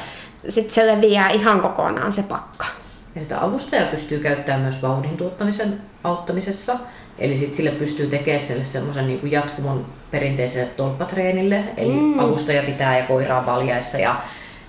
sitten 0.49 0.75
se 0.75 0.87
leviää 0.87 1.29
ihan 1.29 1.61
kokonaan 1.61 2.13
se 2.13 2.23
pakka. 2.23 2.67
Ja 3.15 3.23
sitä 3.23 3.45
avustaja 3.45 3.87
pystyy 3.87 4.19
käyttämään 4.19 4.63
myös 4.63 4.83
vauhdin 4.83 5.17
tuottamisen 5.17 5.81
auttamisessa. 6.05 6.77
Eli 7.19 7.37
sit 7.37 7.55
sille 7.55 7.71
pystyy 7.71 8.07
tekemään 8.07 8.41
sille 8.41 8.65
semmoisen 8.65 9.07
niin 9.07 9.19
kuin 9.19 9.33
jatkumon 9.33 9.87
perinteiselle 10.11 10.67
tolppatreenille. 10.67 11.65
Eli 11.77 11.93
mm. 11.93 12.19
avustaja 12.19 12.63
pitää 12.63 12.99
ja 12.99 13.05
koiraa 13.05 13.47
valjaissa 13.47 13.99
ja 13.99 14.17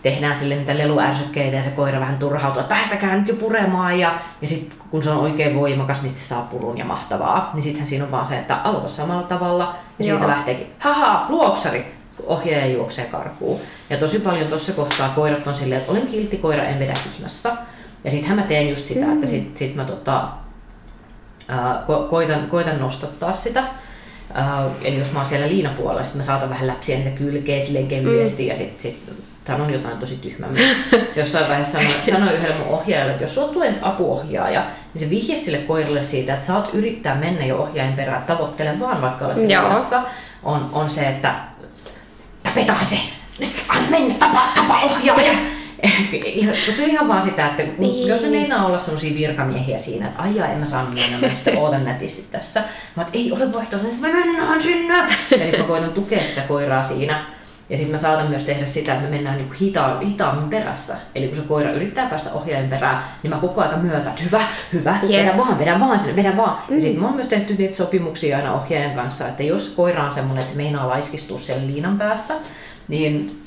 tehdään 0.04 0.36
sille 0.36 0.56
niitä 0.56 0.78
leluärsykkeitä 0.78 1.58
ja 1.58 1.64
se 1.64 1.70
koira 1.70 2.00
vähän 2.00 2.18
turhautuu, 2.18 2.62
että 2.62 2.76
päästäkää 2.76 3.18
nyt 3.18 3.28
jo 3.28 3.36
puremaan. 3.36 4.00
Ja, 4.00 4.20
ja 4.42 4.48
sitten 4.48 4.78
kun 4.90 5.04
se 5.04 5.10
on 5.10 5.18
oikein 5.18 5.56
voimakas, 5.56 6.02
niin 6.02 6.10
se 6.10 6.28
saa 6.28 6.42
purun 6.42 6.78
ja 6.78 6.86
mahtavaa. 6.86 7.50
Niin 7.54 7.64
sittenhän 7.64 7.88
siinä 7.88 8.06
on 8.06 8.12
vaan 8.12 8.26
se, 8.26 8.40
että 8.40 8.56
aloita 8.56 8.88
samalla 8.88 9.24
tavalla 9.24 9.76
ja 10.00 10.06
siitä 10.06 10.20
Joo. 10.20 10.28
lähteekin, 10.28 10.68
haha, 10.80 11.26
luoksari, 11.30 11.86
ohjaaja 12.26 12.66
juoksee 12.66 13.06
karkuun. 13.06 13.60
Ja 13.90 13.98
tosi 13.98 14.20
paljon 14.20 14.48
tuossa 14.48 14.72
kohtaa 14.72 15.10
koirat 15.10 15.48
on 15.48 15.56
silleen, 15.56 15.82
että 15.82 15.92
olen 15.92 16.08
kiltti 16.08 16.38
koira, 16.38 16.64
en 16.64 16.80
vedä 16.80 16.94
hihnassa. 17.14 17.56
Ja 18.04 18.12
sittenhän 18.12 18.40
mä 18.40 18.46
teen 18.46 18.70
just 18.70 18.88
sitä, 18.88 19.06
mm. 19.06 19.14
että 19.14 19.28
sit, 19.28 19.58
sit 19.58 19.76
mä 19.76 19.86
tota, 19.86 20.28
ko- 21.88 22.10
koitan, 22.10 22.48
koitan 22.48 22.80
nostattaa 22.80 23.34
sitä. 23.34 23.64
Ää, 24.34 24.66
eli 24.82 24.98
jos 24.98 25.12
mä 25.12 25.20
oon 25.20 25.26
siellä 25.26 25.48
liinapuolella, 25.48 26.04
sit 26.04 26.16
mä 26.16 26.24
saatan 26.24 26.50
vähän 26.50 26.68
läpsiä 26.68 26.98
niitä 26.98 27.10
kylkeä 27.10 27.60
silleen 27.60 27.88
kevyesti 27.88 28.44
mm. 28.44 28.50
ja 28.50 28.56
sit, 28.56 28.82
sit 28.82 29.04
sanon 29.50 29.74
jotain 29.74 29.98
tosi 29.98 30.18
tyhmää. 30.18 30.50
Jossain 31.16 31.48
vaiheessa 31.48 31.78
sanoin, 31.78 31.94
sanoin 32.12 32.36
yhdelle 32.36 32.56
mun 32.56 32.68
ohjaajalle, 32.68 33.12
että 33.12 33.24
jos 33.24 33.36
sulla 33.36 33.54
tulee 33.54 33.72
nyt 33.72 33.80
apuohjaaja, 33.82 34.66
niin 34.94 35.00
se 35.00 35.10
vihje 35.10 35.36
sille 35.36 35.58
koiralle 35.58 36.04
siitä, 36.04 36.34
että 36.34 36.46
saat 36.46 36.70
yrittää 36.74 37.16
mennä 37.16 37.46
jo 37.46 37.58
ohjaajan 37.58 37.94
perään, 37.94 38.24
tavoittele 38.24 38.80
vaan 38.80 39.02
vaikka 39.02 39.26
olet 39.26 39.38
riidassa, 39.38 40.02
on, 40.44 40.70
on 40.74 40.90
se, 40.90 41.08
että 41.08 41.36
tapetaan 42.44 42.86
se, 42.86 43.00
nyt 43.40 43.64
anna 43.70 43.90
mennä, 43.90 44.16
tapa, 44.20 44.42
tapa 44.56 44.80
ohjaaja. 44.84 45.59
Se 46.72 46.84
on 46.84 46.90
ihan 46.90 47.08
vaan 47.08 47.22
sitä, 47.22 47.48
että 47.48 47.64
niin. 47.78 48.08
jos 48.08 48.24
ne 48.24 48.30
meinaa 48.30 48.66
olla 48.66 48.78
sellaisia 48.78 49.16
virkamiehiä 49.16 49.78
siinä, 49.78 50.08
että 50.08 50.22
aijaa, 50.22 50.48
en 50.48 50.58
mä 50.58 50.66
saa 50.66 50.84
mennä, 50.84 51.28
mä 51.28 51.34
sitten 51.34 51.58
ootan 51.58 51.86
nätisti 51.86 52.26
tässä. 52.32 52.64
Mä 52.96 53.02
että 53.02 53.18
ei 53.18 53.32
ole 53.32 53.54
vaihtoehto, 53.54 53.88
että 53.88 54.08
mä 54.08 54.14
mennään 54.14 54.62
sinne. 54.62 54.94
Eli 55.32 55.58
mä 55.58 55.64
koitan 55.64 55.92
tukea 55.92 56.24
sitä 56.24 56.42
koiraa 56.42 56.84
siinä. 56.84 57.26
Ja 57.70 57.78
sitten 57.78 57.92
mä 57.92 57.98
saatan 57.98 58.28
myös 58.28 58.44
tehdä 58.44 58.66
sitä, 58.66 58.94
että 58.94 59.06
me 59.06 59.10
mennään 59.10 59.38
niinku 59.38 59.54
hita, 59.62 60.00
hitaammin 60.00 60.50
perässä. 60.50 60.96
Eli 61.16 61.28
kun 61.28 61.36
se 61.36 61.42
koira 61.42 61.72
yrittää 61.72 62.10
päästä 62.10 62.34
ohjaajan 62.34 62.70
perään, 62.70 63.04
niin 63.24 63.34
mä 63.34 63.40
koko 63.40 63.62
ajan 63.62 63.80
myötä, 63.80 64.10
että 64.10 64.24
hyvä, 64.24 64.42
hyvä, 64.74 64.98
yeah. 65.10 65.26
vedä 65.26 65.38
vaan, 65.38 65.60
vedä 65.60 65.80
vaan 65.80 66.00
sinne, 66.00 66.16
vedä 66.16 66.38
vaan. 66.38 66.58
Mm. 66.70 66.76
Ja 66.76 66.82
sitten 66.82 67.00
mä 67.02 67.08
oon 67.08 67.16
myös 67.16 67.28
tehty 67.28 67.56
niitä 67.58 67.76
sopimuksia 67.76 68.38
aina 68.38 68.54
ohjaajan 68.54 68.96
kanssa, 68.96 69.28
että 69.28 69.44
jos 69.44 69.74
koira 69.76 70.04
on 70.04 70.12
semmoinen, 70.12 70.42
että 70.42 70.52
se 70.52 70.58
meinaa 70.58 70.88
laiskistua 70.88 71.38
siellä 71.38 71.68
liinan 71.68 71.98
päässä, 71.98 72.34
niin 72.88 73.42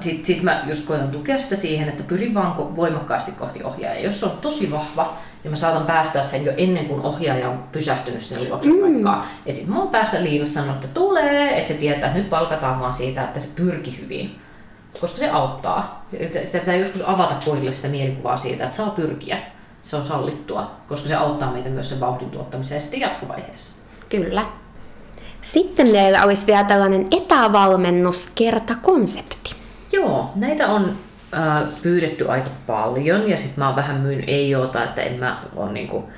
Sitten 0.00 0.24
sit 0.24 0.42
mä 0.42 0.62
just 0.66 0.86
koitan 0.86 1.10
tukea 1.10 1.38
sitä 1.38 1.56
siihen, 1.56 1.88
että 1.88 2.02
pyrin 2.02 2.34
vaan 2.34 2.76
voimakkaasti 2.76 3.32
kohti 3.32 3.62
ohjaajaa. 3.62 4.04
Jos 4.04 4.20
se 4.20 4.26
on 4.26 4.38
tosi 4.40 4.70
vahva, 4.70 5.12
niin 5.42 5.52
mä 5.52 5.56
saatan 5.56 5.86
päästää 5.86 6.22
sen 6.22 6.44
jo 6.44 6.52
ennen 6.56 6.86
kuin 6.86 7.00
ohjaaja 7.00 7.48
on 7.48 7.64
pysähtynyt 7.72 8.20
sinne 8.20 8.48
juoksupaikkaan. 8.48 9.18
Mm. 9.18 9.24
Et 9.46 9.54
sit 9.54 9.66
mä 9.66 9.78
oon 9.78 9.88
päästä 9.88 10.22
liinassa 10.22 10.54
sanoa, 10.54 10.74
että 10.74 10.88
tulee, 10.88 11.58
että 11.58 11.68
se 11.68 11.74
tietää, 11.74 12.06
että 12.06 12.18
nyt 12.18 12.30
palkataan 12.30 12.80
vaan 12.80 12.92
siitä, 12.92 13.24
että 13.24 13.40
se 13.40 13.48
pyrki 13.56 13.98
hyvin. 14.00 14.38
Koska 15.00 15.18
se 15.18 15.30
auttaa. 15.30 16.06
Sitä 16.44 16.58
pitää 16.58 16.76
joskus 16.76 17.02
avata 17.06 17.34
koirille 17.44 17.72
sitä 17.72 17.88
mielikuvaa 17.88 18.36
siitä, 18.36 18.64
että 18.64 18.76
saa 18.76 18.90
pyrkiä. 18.90 19.38
Se 19.82 19.96
on 19.96 20.04
sallittua, 20.04 20.70
koska 20.88 21.08
se 21.08 21.14
auttaa 21.14 21.52
meitä 21.52 21.68
myös 21.68 21.88
sen 21.88 22.00
vauhdin 22.00 22.30
tuottamiseen 22.30 22.80
sitten 22.80 23.00
jatkuvaiheessa. 23.00 23.76
Kyllä. 24.08 24.44
Sitten 25.40 25.88
meillä 25.88 26.24
olisi 26.24 26.46
vielä 26.46 26.64
tällainen 26.64 27.08
etävalmennuskertakonsepti. 27.10 29.53
Joo, 29.94 30.32
näitä 30.34 30.66
on 30.66 30.96
äh, 31.36 31.62
pyydetty 31.82 32.28
aika 32.28 32.50
paljon 32.66 33.30
ja 33.30 33.36
sitten 33.36 33.58
mä 33.58 33.66
oon 33.66 33.76
vähän 33.76 34.00
myynyt 34.00 34.24
ei 34.28 34.54
oota, 34.54 34.84
että 34.84 35.02
en 35.02 35.18
mä 35.20 35.38
ole 35.56 35.72
niinku 35.72 36.08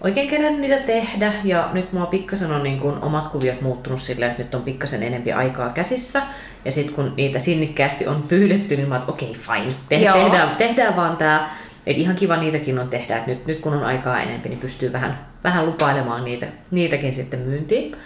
oikein 0.00 0.28
kerännyt 0.28 0.60
niitä 0.60 0.76
tehdä 0.76 1.32
ja 1.44 1.70
nyt 1.72 1.92
mulla 1.92 2.06
pikkasen 2.06 2.52
on 2.52 2.62
niinku 2.62 2.94
omat 3.02 3.26
kuviot 3.26 3.60
muuttunut 3.60 4.00
silleen, 4.00 4.30
että 4.30 4.42
nyt 4.42 4.54
on 4.54 4.62
pikkasen 4.62 5.02
enempi 5.02 5.32
aikaa 5.32 5.70
käsissä 5.70 6.22
ja 6.64 6.72
sitten 6.72 6.94
kun 6.94 7.12
niitä 7.16 7.38
sinnikkäästi 7.38 8.06
on 8.06 8.22
pyydetty, 8.22 8.76
niin 8.76 8.88
mä 8.88 8.94
oon, 8.94 9.04
okei 9.08 9.30
okay, 9.30 9.42
fine, 9.42 9.74
te- 9.88 9.98
tehdään, 9.98 10.56
tehdään 10.56 10.96
vaan 10.96 11.16
tää. 11.16 11.56
Et 11.86 11.98
ihan 11.98 12.16
kiva 12.16 12.36
niitäkin 12.36 12.78
on 12.78 12.88
tehdä, 12.88 13.16
että 13.16 13.30
nyt, 13.30 13.46
nyt 13.46 13.60
kun 13.60 13.74
on 13.74 13.84
aikaa 13.84 14.20
enempi, 14.20 14.48
niin 14.48 14.58
pystyy 14.58 14.92
vähän, 14.92 15.26
vähän 15.44 15.66
lupailemaan 15.66 16.24
niitä, 16.24 16.46
niitäkin 16.70 17.14
sitten 17.14 17.40
myyntiin. 17.40 17.96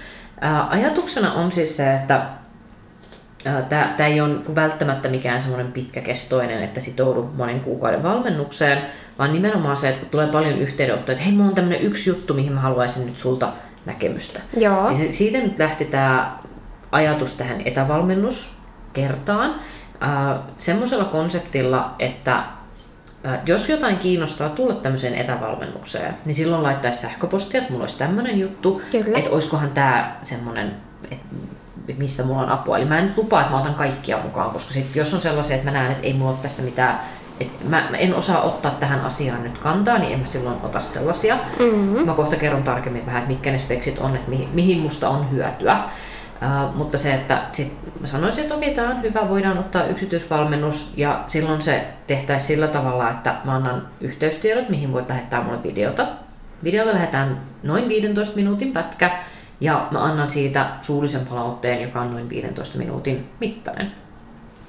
Ää, 0.40 0.68
ajatuksena 0.70 1.32
on 1.32 1.52
siis 1.52 1.76
se, 1.76 1.94
että 1.94 2.26
Tämä 3.68 4.06
ei 4.06 4.20
ole 4.20 4.54
välttämättä 4.54 5.08
mikään 5.08 5.40
semmoinen 5.40 5.72
pitkäkestoinen, 5.72 6.62
että 6.62 6.80
sitoudu 6.80 7.30
monen 7.36 7.60
kuukauden 7.60 8.02
valmennukseen, 8.02 8.78
vaan 9.18 9.32
nimenomaan 9.32 9.76
se, 9.76 9.88
että 9.88 10.00
kun 10.00 10.10
tulee 10.10 10.26
paljon 10.26 10.58
yhteydenottoja, 10.58 11.14
että 11.14 11.24
hei, 11.24 11.32
mulla 11.32 11.48
on 11.48 11.54
tämmöinen 11.54 11.82
yksi 11.82 12.10
juttu, 12.10 12.34
mihin 12.34 12.52
mä 12.52 12.60
haluaisin 12.60 13.06
nyt 13.06 13.18
sulta 13.18 13.48
näkemystä. 13.86 14.40
Joo. 14.56 14.90
Niin 14.90 15.14
siitä 15.14 15.38
nyt 15.38 15.58
lähti 15.58 15.84
tämä 15.84 16.38
ajatus 16.92 17.34
tähän 17.34 17.60
etävalmennuskertaan 17.64 19.50
äh, 20.02 20.40
semmoisella 20.58 21.04
konseptilla, 21.04 21.94
että 21.98 22.36
äh, 22.36 23.38
jos 23.46 23.68
jotain 23.68 23.98
kiinnostaa 23.98 24.48
tulla 24.48 24.74
tämmöiseen 24.74 25.14
etävalmennukseen, 25.14 26.14
niin 26.24 26.34
silloin 26.34 26.62
laittaisi 26.62 27.00
sähköpostia, 27.00 27.58
että 27.58 27.72
mulla 27.72 27.82
olisi 27.82 27.98
tämmöinen 27.98 28.38
juttu, 28.38 28.82
Kyllä. 28.90 29.18
että 29.18 29.30
olisikohan 29.30 29.70
tämä 29.70 30.16
semmoinen, 30.22 30.76
että 31.10 31.26
mistä 31.98 32.22
mulla 32.22 32.42
on 32.42 32.48
apua. 32.48 32.76
Eli 32.78 32.84
mä 32.84 32.98
en 32.98 33.14
lupaa, 33.16 33.40
että 33.40 33.52
mä 33.52 33.60
otan 33.60 33.74
kaikkia 33.74 34.18
mukaan, 34.22 34.50
koska 34.50 34.72
sit, 34.72 34.96
jos 34.96 35.14
on 35.14 35.20
sellaisia, 35.20 35.56
että 35.56 35.70
mä 35.70 35.78
näen, 35.78 35.92
että 35.92 36.06
ei 36.06 36.12
mulla 36.12 36.30
ole 36.30 36.38
tästä 36.42 36.62
mitään, 36.62 37.00
että 37.40 37.64
mä, 37.68 37.86
mä 37.90 37.96
en 37.96 38.14
osaa 38.14 38.40
ottaa 38.40 38.70
tähän 38.70 39.00
asiaan 39.00 39.42
nyt 39.42 39.58
kantaa, 39.58 39.98
niin 39.98 40.12
en 40.12 40.20
mä 40.20 40.26
silloin 40.26 40.56
ota 40.62 40.80
sellaisia. 40.80 41.38
Mm-hmm. 41.58 42.06
Mä 42.06 42.14
kohta 42.14 42.36
kerron 42.36 42.62
tarkemmin 42.62 43.06
vähän, 43.06 43.22
että 43.22 43.32
mitkä 43.32 43.50
ne 43.50 43.58
speksit 43.58 43.98
on, 43.98 44.16
että 44.16 44.30
mihin, 44.30 44.48
mihin 44.52 44.78
musta 44.78 45.08
on 45.08 45.30
hyötyä. 45.30 45.84
Uh, 46.42 46.76
mutta 46.76 46.98
se, 46.98 47.14
että 47.14 47.42
sit 47.52 48.00
mä 48.00 48.06
sanoisin, 48.06 48.42
että 48.42 48.54
okei, 48.54 48.74
tämä 48.74 48.90
on 48.90 49.02
hyvä, 49.02 49.28
voidaan 49.28 49.58
ottaa 49.58 49.84
yksityisvalmennus 49.84 50.92
ja 50.96 51.24
silloin 51.26 51.62
se 51.62 51.84
tehtäisiin 52.06 52.48
sillä 52.48 52.68
tavalla, 52.68 53.10
että 53.10 53.34
mä 53.44 53.54
annan 53.54 53.88
yhteystiedot, 54.00 54.68
mihin 54.68 54.92
voit 54.92 55.08
lähettää 55.08 55.42
mulle 55.42 55.62
videota. 55.62 56.06
Videolla 56.64 56.94
lähetään 56.94 57.40
noin 57.62 57.88
15 57.88 58.36
minuutin 58.36 58.72
pätkä, 58.72 59.10
ja 59.60 59.88
mä 59.90 60.04
annan 60.04 60.30
siitä 60.30 60.70
suullisen 60.80 61.26
palautteen, 61.26 61.82
joka 61.82 62.00
on 62.00 62.12
noin 62.12 62.28
15 62.28 62.78
minuutin 62.78 63.28
mittainen. 63.40 63.92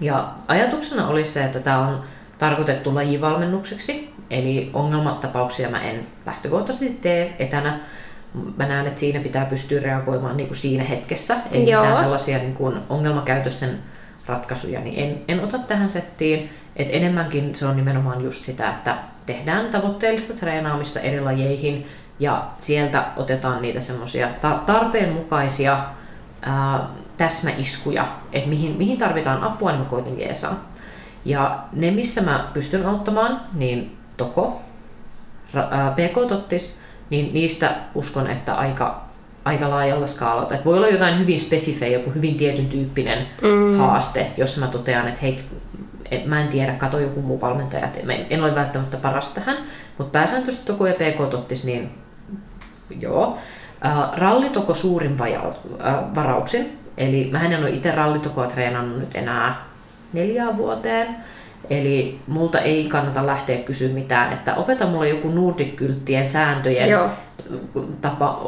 Ja 0.02 0.32
ajatuksena 0.48 1.08
oli 1.08 1.26
se, 1.26 1.44
että 1.44 1.60
tämä 1.60 1.88
on 1.88 2.04
tarkoitettu 2.40 2.96
lajivalmennukseksi, 2.96 4.14
eli 4.30 4.70
ongelmatapauksia 4.74 5.70
mä 5.70 5.82
en 5.82 6.08
lähtökohtaisesti 6.26 6.98
tee 7.02 7.36
etänä. 7.40 7.80
Mä 8.58 8.68
näen, 8.68 8.88
että 8.88 9.00
siinä 9.00 9.20
pitää 9.20 9.46
pystyä 9.46 9.82
reagoimaan 9.82 10.38
niin 10.38 10.48
kuin 10.48 10.58
siinä 10.58 10.84
hetkessä, 10.84 11.38
ei 11.52 11.70
Joo. 11.70 11.82
mitään 11.82 12.02
tällaisia 12.02 12.38
niin 12.38 12.54
kuin 12.54 12.78
ongelmakäytösten 12.90 13.80
ratkaisuja, 14.26 14.82
niin 14.82 15.04
en, 15.04 15.22
en 15.28 15.44
ota 15.44 15.60
tähän 15.60 15.90
settiin. 15.90 16.50
Et 16.76 16.88
enemmänkin 16.92 17.56
se 17.56 17.66
on 17.66 17.76
nimenomaan 17.76 18.24
just 18.24 18.44
sitä, 18.44 18.72
että 18.72 18.98
tehdään 19.26 19.70
tavoitteellista 19.70 20.34
treenaamista 20.34 21.00
eri 21.00 21.20
lajeihin 21.20 21.88
ja 22.20 22.48
sieltä 22.60 23.06
otetaan 23.16 23.62
niitä 23.62 23.80
semmoisia 23.80 24.30
tarpeenmukaisia 24.66 25.80
ää, 26.42 26.88
täsmäiskuja, 27.18 28.08
että 28.34 28.50
mihin, 28.50 28.78
mihin 28.78 28.98
tarvitaan 28.98 29.44
apua, 29.44 29.72
niin 29.72 29.82
mä 29.82 29.86
koitan 29.86 30.20
jeesaa. 30.20 30.70
Ja 31.26 31.60
ne, 31.74 31.92
missä 31.92 32.22
mä 32.22 32.48
pystyn 32.54 32.86
auttamaan, 32.86 33.42
niin 33.54 33.98
Toko, 34.18 34.62
PK-tottis, 35.96 36.80
niin 37.10 37.34
niistä 37.34 37.76
uskon, 37.96 38.28
että 38.28 38.56
aika, 38.56 39.02
aika 39.46 39.70
laajalla 39.70 40.08
skaalalla. 40.08 40.56
Et 40.56 40.66
voi 40.66 40.78
olla 40.78 40.88
jotain 40.88 41.20
hyvin 41.20 41.40
spesifejä, 41.40 41.98
joku 41.98 42.12
hyvin 42.12 42.38
tietyn 42.38 42.66
tyyppinen 42.66 43.28
mm. 43.42 43.78
haaste, 43.78 44.32
jossa 44.38 44.62
mä 44.62 44.68
totean, 44.68 45.08
että 45.08 45.22
hei, 45.22 45.44
mä 46.26 46.42
en 46.42 46.48
tiedä, 46.48 46.74
kato 46.74 47.00
joku 47.00 47.22
muu 47.22 47.42
valmentaja, 47.42 47.86
että 47.86 48.00
en 48.30 48.44
ole 48.44 48.56
välttämättä 48.56 48.98
paras 48.98 49.30
tähän, 49.30 49.58
mutta 49.98 50.12
pääsääntöisesti 50.12 50.66
Toko 50.66 50.88
ja 50.88 50.94
PK-tottis, 50.94 51.64
niin 51.64 51.92
Joo. 53.00 53.38
Äh, 53.86 54.20
rallitoko 54.20 54.74
suurin 54.74 55.18
äh, 55.22 55.94
varauksin. 56.16 56.78
Eli 56.98 57.30
mä 57.32 57.46
en 57.46 57.60
ole 57.60 57.70
itse 57.70 57.92
rallitokoa 57.92 58.48
treenannut 58.48 59.00
nyt 59.00 59.16
enää 59.16 59.66
neljään 60.14 60.58
vuoteen. 60.58 61.16
Eli 61.70 62.20
multa 62.28 62.60
ei 62.60 62.88
kannata 62.88 63.26
lähteä 63.26 63.58
kysyä 63.58 63.94
mitään, 63.94 64.34
että 64.34 64.56
opeta 64.56 64.88
mulle 64.88 65.10
joku 65.10 65.30
Nordic-kylttien 65.30 66.30
sääntöjen 66.30 66.90
Joo. 66.90 67.10
Tapa, 68.02 68.42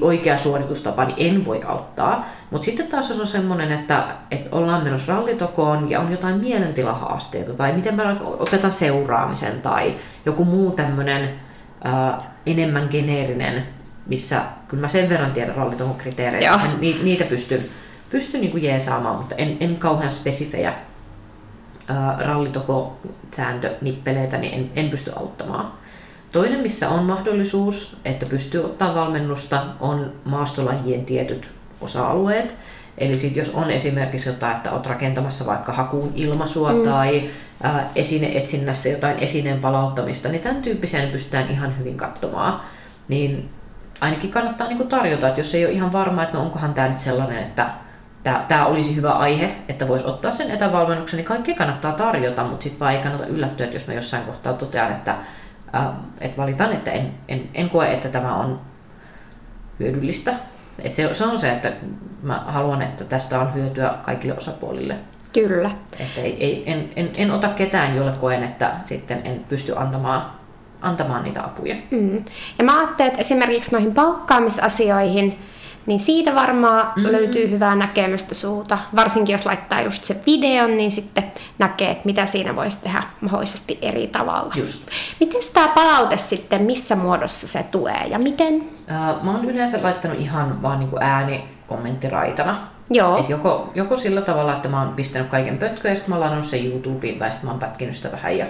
oikea 0.00 0.36
suoritustapa, 0.36 1.04
niin 1.04 1.34
en 1.34 1.44
voi 1.44 1.60
auttaa. 1.66 2.26
Mutta 2.50 2.64
sitten 2.64 2.86
taas 2.86 3.20
on 3.20 3.26
semmoinen, 3.26 3.72
että, 3.72 4.04
että 4.30 4.56
ollaan 4.56 4.84
menossa 4.84 5.12
rallitokoon 5.12 5.90
ja 5.90 6.00
on 6.00 6.10
jotain 6.10 6.40
mielentilahaasteita, 6.40 7.54
tai 7.54 7.72
miten 7.72 7.94
mä 7.94 8.16
opetan 8.22 8.72
seuraamisen, 8.72 9.60
tai 9.62 9.94
joku 10.26 10.44
muu 10.44 10.70
tämmöinen 10.70 11.30
äh, 11.86 12.24
enemmän 12.46 12.88
geneerinen, 12.90 13.66
missä 14.06 14.42
kyllä 14.68 14.80
mä 14.80 14.88
sen 14.88 15.08
verran 15.08 15.32
tiedän 15.32 15.54
rallitohon 15.54 15.94
kriteereitä, 15.94 16.60
ni, 16.80 17.00
niitä 17.02 17.24
pystyn, 17.24 17.64
pystyn 18.10 18.40
niin 18.40 18.50
kuin 18.50 18.62
jeesaamaan, 18.62 19.16
mutta 19.16 19.34
en, 19.34 19.56
en 19.60 19.76
kauhean 19.76 20.10
spesifejä 20.10 20.74
rallitoko 22.18 22.98
sääntönippeleitä, 23.36 24.38
niin 24.38 24.54
en, 24.54 24.70
en 24.76 24.90
pysty 24.90 25.12
auttamaan. 25.16 25.72
Toinen, 26.32 26.60
missä 26.60 26.88
on 26.88 27.04
mahdollisuus, 27.04 28.00
että 28.04 28.26
pystyy 28.26 28.64
ottaa 28.64 28.94
valmennusta, 28.94 29.66
on 29.80 30.12
maastolajien 30.24 31.04
tietyt 31.04 31.50
osa-alueet. 31.80 32.56
Eli 32.98 33.18
sit 33.18 33.36
jos 33.36 33.54
on 33.54 33.70
esimerkiksi 33.70 34.28
jotain, 34.28 34.56
että 34.56 34.72
olet 34.72 34.86
rakentamassa 34.86 35.46
vaikka 35.46 35.72
hakuun 35.72 36.12
ilmaisua 36.14 36.72
mm. 36.72 36.82
tai 36.82 37.30
ää, 37.62 37.90
esineetsinnässä 37.94 38.88
jotain 38.88 39.18
esineen 39.18 39.60
palauttamista, 39.60 40.28
niin 40.28 40.40
tämän 40.40 40.62
tyyppiseen 40.62 41.10
pystytään 41.10 41.50
ihan 41.50 41.78
hyvin 41.78 41.96
katsomaan. 41.96 42.60
Niin 43.08 43.48
ainakin 44.00 44.30
kannattaa 44.30 44.68
niin 44.68 44.88
tarjota, 44.88 45.28
että 45.28 45.40
jos 45.40 45.54
ei 45.54 45.64
ole 45.64 45.72
ihan 45.72 45.92
varma, 45.92 46.22
että 46.22 46.36
no 46.36 46.42
onkohan 46.42 46.74
tämä 46.74 46.88
nyt 46.88 47.00
sellainen, 47.00 47.42
että 47.42 47.70
tämä 48.48 48.66
olisi 48.66 48.96
hyvä 48.96 49.10
aihe, 49.10 49.56
että 49.68 49.88
voisi 49.88 50.04
ottaa 50.04 50.30
sen 50.30 50.50
etävalmennuksen, 50.50 51.16
niin 51.16 51.24
kaikki 51.26 51.54
kannattaa 51.54 51.92
tarjota, 51.92 52.44
mutta 52.44 52.62
sitten 52.62 52.80
vaan 52.80 52.92
ei 52.92 53.02
kannata 53.02 53.26
yllättyä, 53.26 53.64
että 53.64 53.76
jos 53.76 53.86
mä 53.86 53.94
jossain 53.94 54.24
kohtaa 54.24 54.52
totean, 54.52 54.92
että, 54.92 55.14
ää, 55.72 55.94
että 56.20 56.36
valitan, 56.36 56.72
että 56.72 56.90
en, 56.90 57.12
en, 57.28 57.48
en 57.54 57.70
koe, 57.70 57.92
että 57.92 58.08
tämä 58.08 58.36
on 58.36 58.60
hyödyllistä. 59.80 60.34
Et 60.78 60.94
se, 60.94 61.14
se 61.14 61.24
on 61.24 61.38
se, 61.38 61.52
että 61.52 61.72
mä 62.22 62.44
haluan, 62.46 62.82
että 62.82 63.04
tästä 63.04 63.40
on 63.40 63.54
hyötyä 63.54 63.94
kaikille 64.02 64.36
osapuolille. 64.36 64.96
Kyllä. 65.32 65.70
Että 66.00 66.20
ei, 66.20 66.44
ei, 66.44 66.62
en, 66.66 66.88
en, 66.96 67.10
en 67.16 67.30
ota 67.30 67.48
ketään, 67.48 67.96
jolle 67.96 68.12
koen, 68.20 68.44
että 68.44 68.70
sitten 68.84 69.20
en 69.24 69.44
pysty 69.48 69.72
antamaan, 69.76 70.26
antamaan 70.82 71.22
niitä 71.22 71.44
apuja. 71.44 71.76
Mm. 71.90 72.24
Ja 72.58 72.64
mä 72.64 72.78
ajattelen, 72.78 73.08
että 73.08 73.20
esimerkiksi 73.20 73.72
noihin 73.72 73.94
palkkaamisasioihin, 73.94 75.38
niin 75.86 76.00
siitä 76.00 76.34
varmaan 76.34 76.92
mm. 76.96 77.02
löytyy 77.02 77.50
hyvää 77.50 77.76
näkemystä 77.76 78.34
suuta. 78.34 78.78
Varsinkin 78.96 79.32
jos 79.32 79.46
laittaa 79.46 79.80
just 79.80 80.04
se 80.04 80.22
videon, 80.26 80.76
niin 80.76 80.90
sitten 80.90 81.32
näkee, 81.58 81.90
että 81.90 82.02
mitä 82.04 82.26
siinä 82.26 82.56
voisi 82.56 82.78
tehdä 82.82 83.02
mahdollisesti 83.20 83.78
eri 83.82 84.06
tavalla. 84.06 84.54
Just. 84.56 84.86
Miten 85.20 85.40
tämä 85.54 85.68
palaute 85.68 86.16
sitten, 86.16 86.62
missä 86.62 86.96
muodossa 86.96 87.46
se 87.46 87.64
tulee 87.70 88.06
ja 88.06 88.18
miten? 88.18 88.68
Mä 89.22 89.30
oon 89.30 89.44
yleensä 89.44 89.78
laittanut 89.82 90.18
ihan 90.18 90.62
vaan 90.62 90.78
niin 90.78 90.90
ääni 91.00 91.44
kommenttiraitana. 91.66 92.56
Joo. 92.90 93.18
Et 93.18 93.28
joko, 93.28 93.70
joko 93.74 93.96
sillä 93.96 94.20
tavalla, 94.20 94.52
että 94.52 94.68
mä 94.68 94.82
oon 94.82 94.94
pistänyt 94.94 95.28
kaiken 95.28 95.58
pötköön 95.58 95.92
ja 95.92 95.96
sitten 95.96 96.10
mä 96.10 96.16
oon 96.16 96.24
ladannut 96.24 96.46
sen 96.46 96.66
YouTubeen 96.66 97.18
tai 97.18 97.30
sitten 97.30 97.46
mä 97.46 97.50
oon 97.50 97.60
pätkinyt 97.60 97.96
sitä 97.96 98.12
vähän 98.12 98.38
ja 98.38 98.46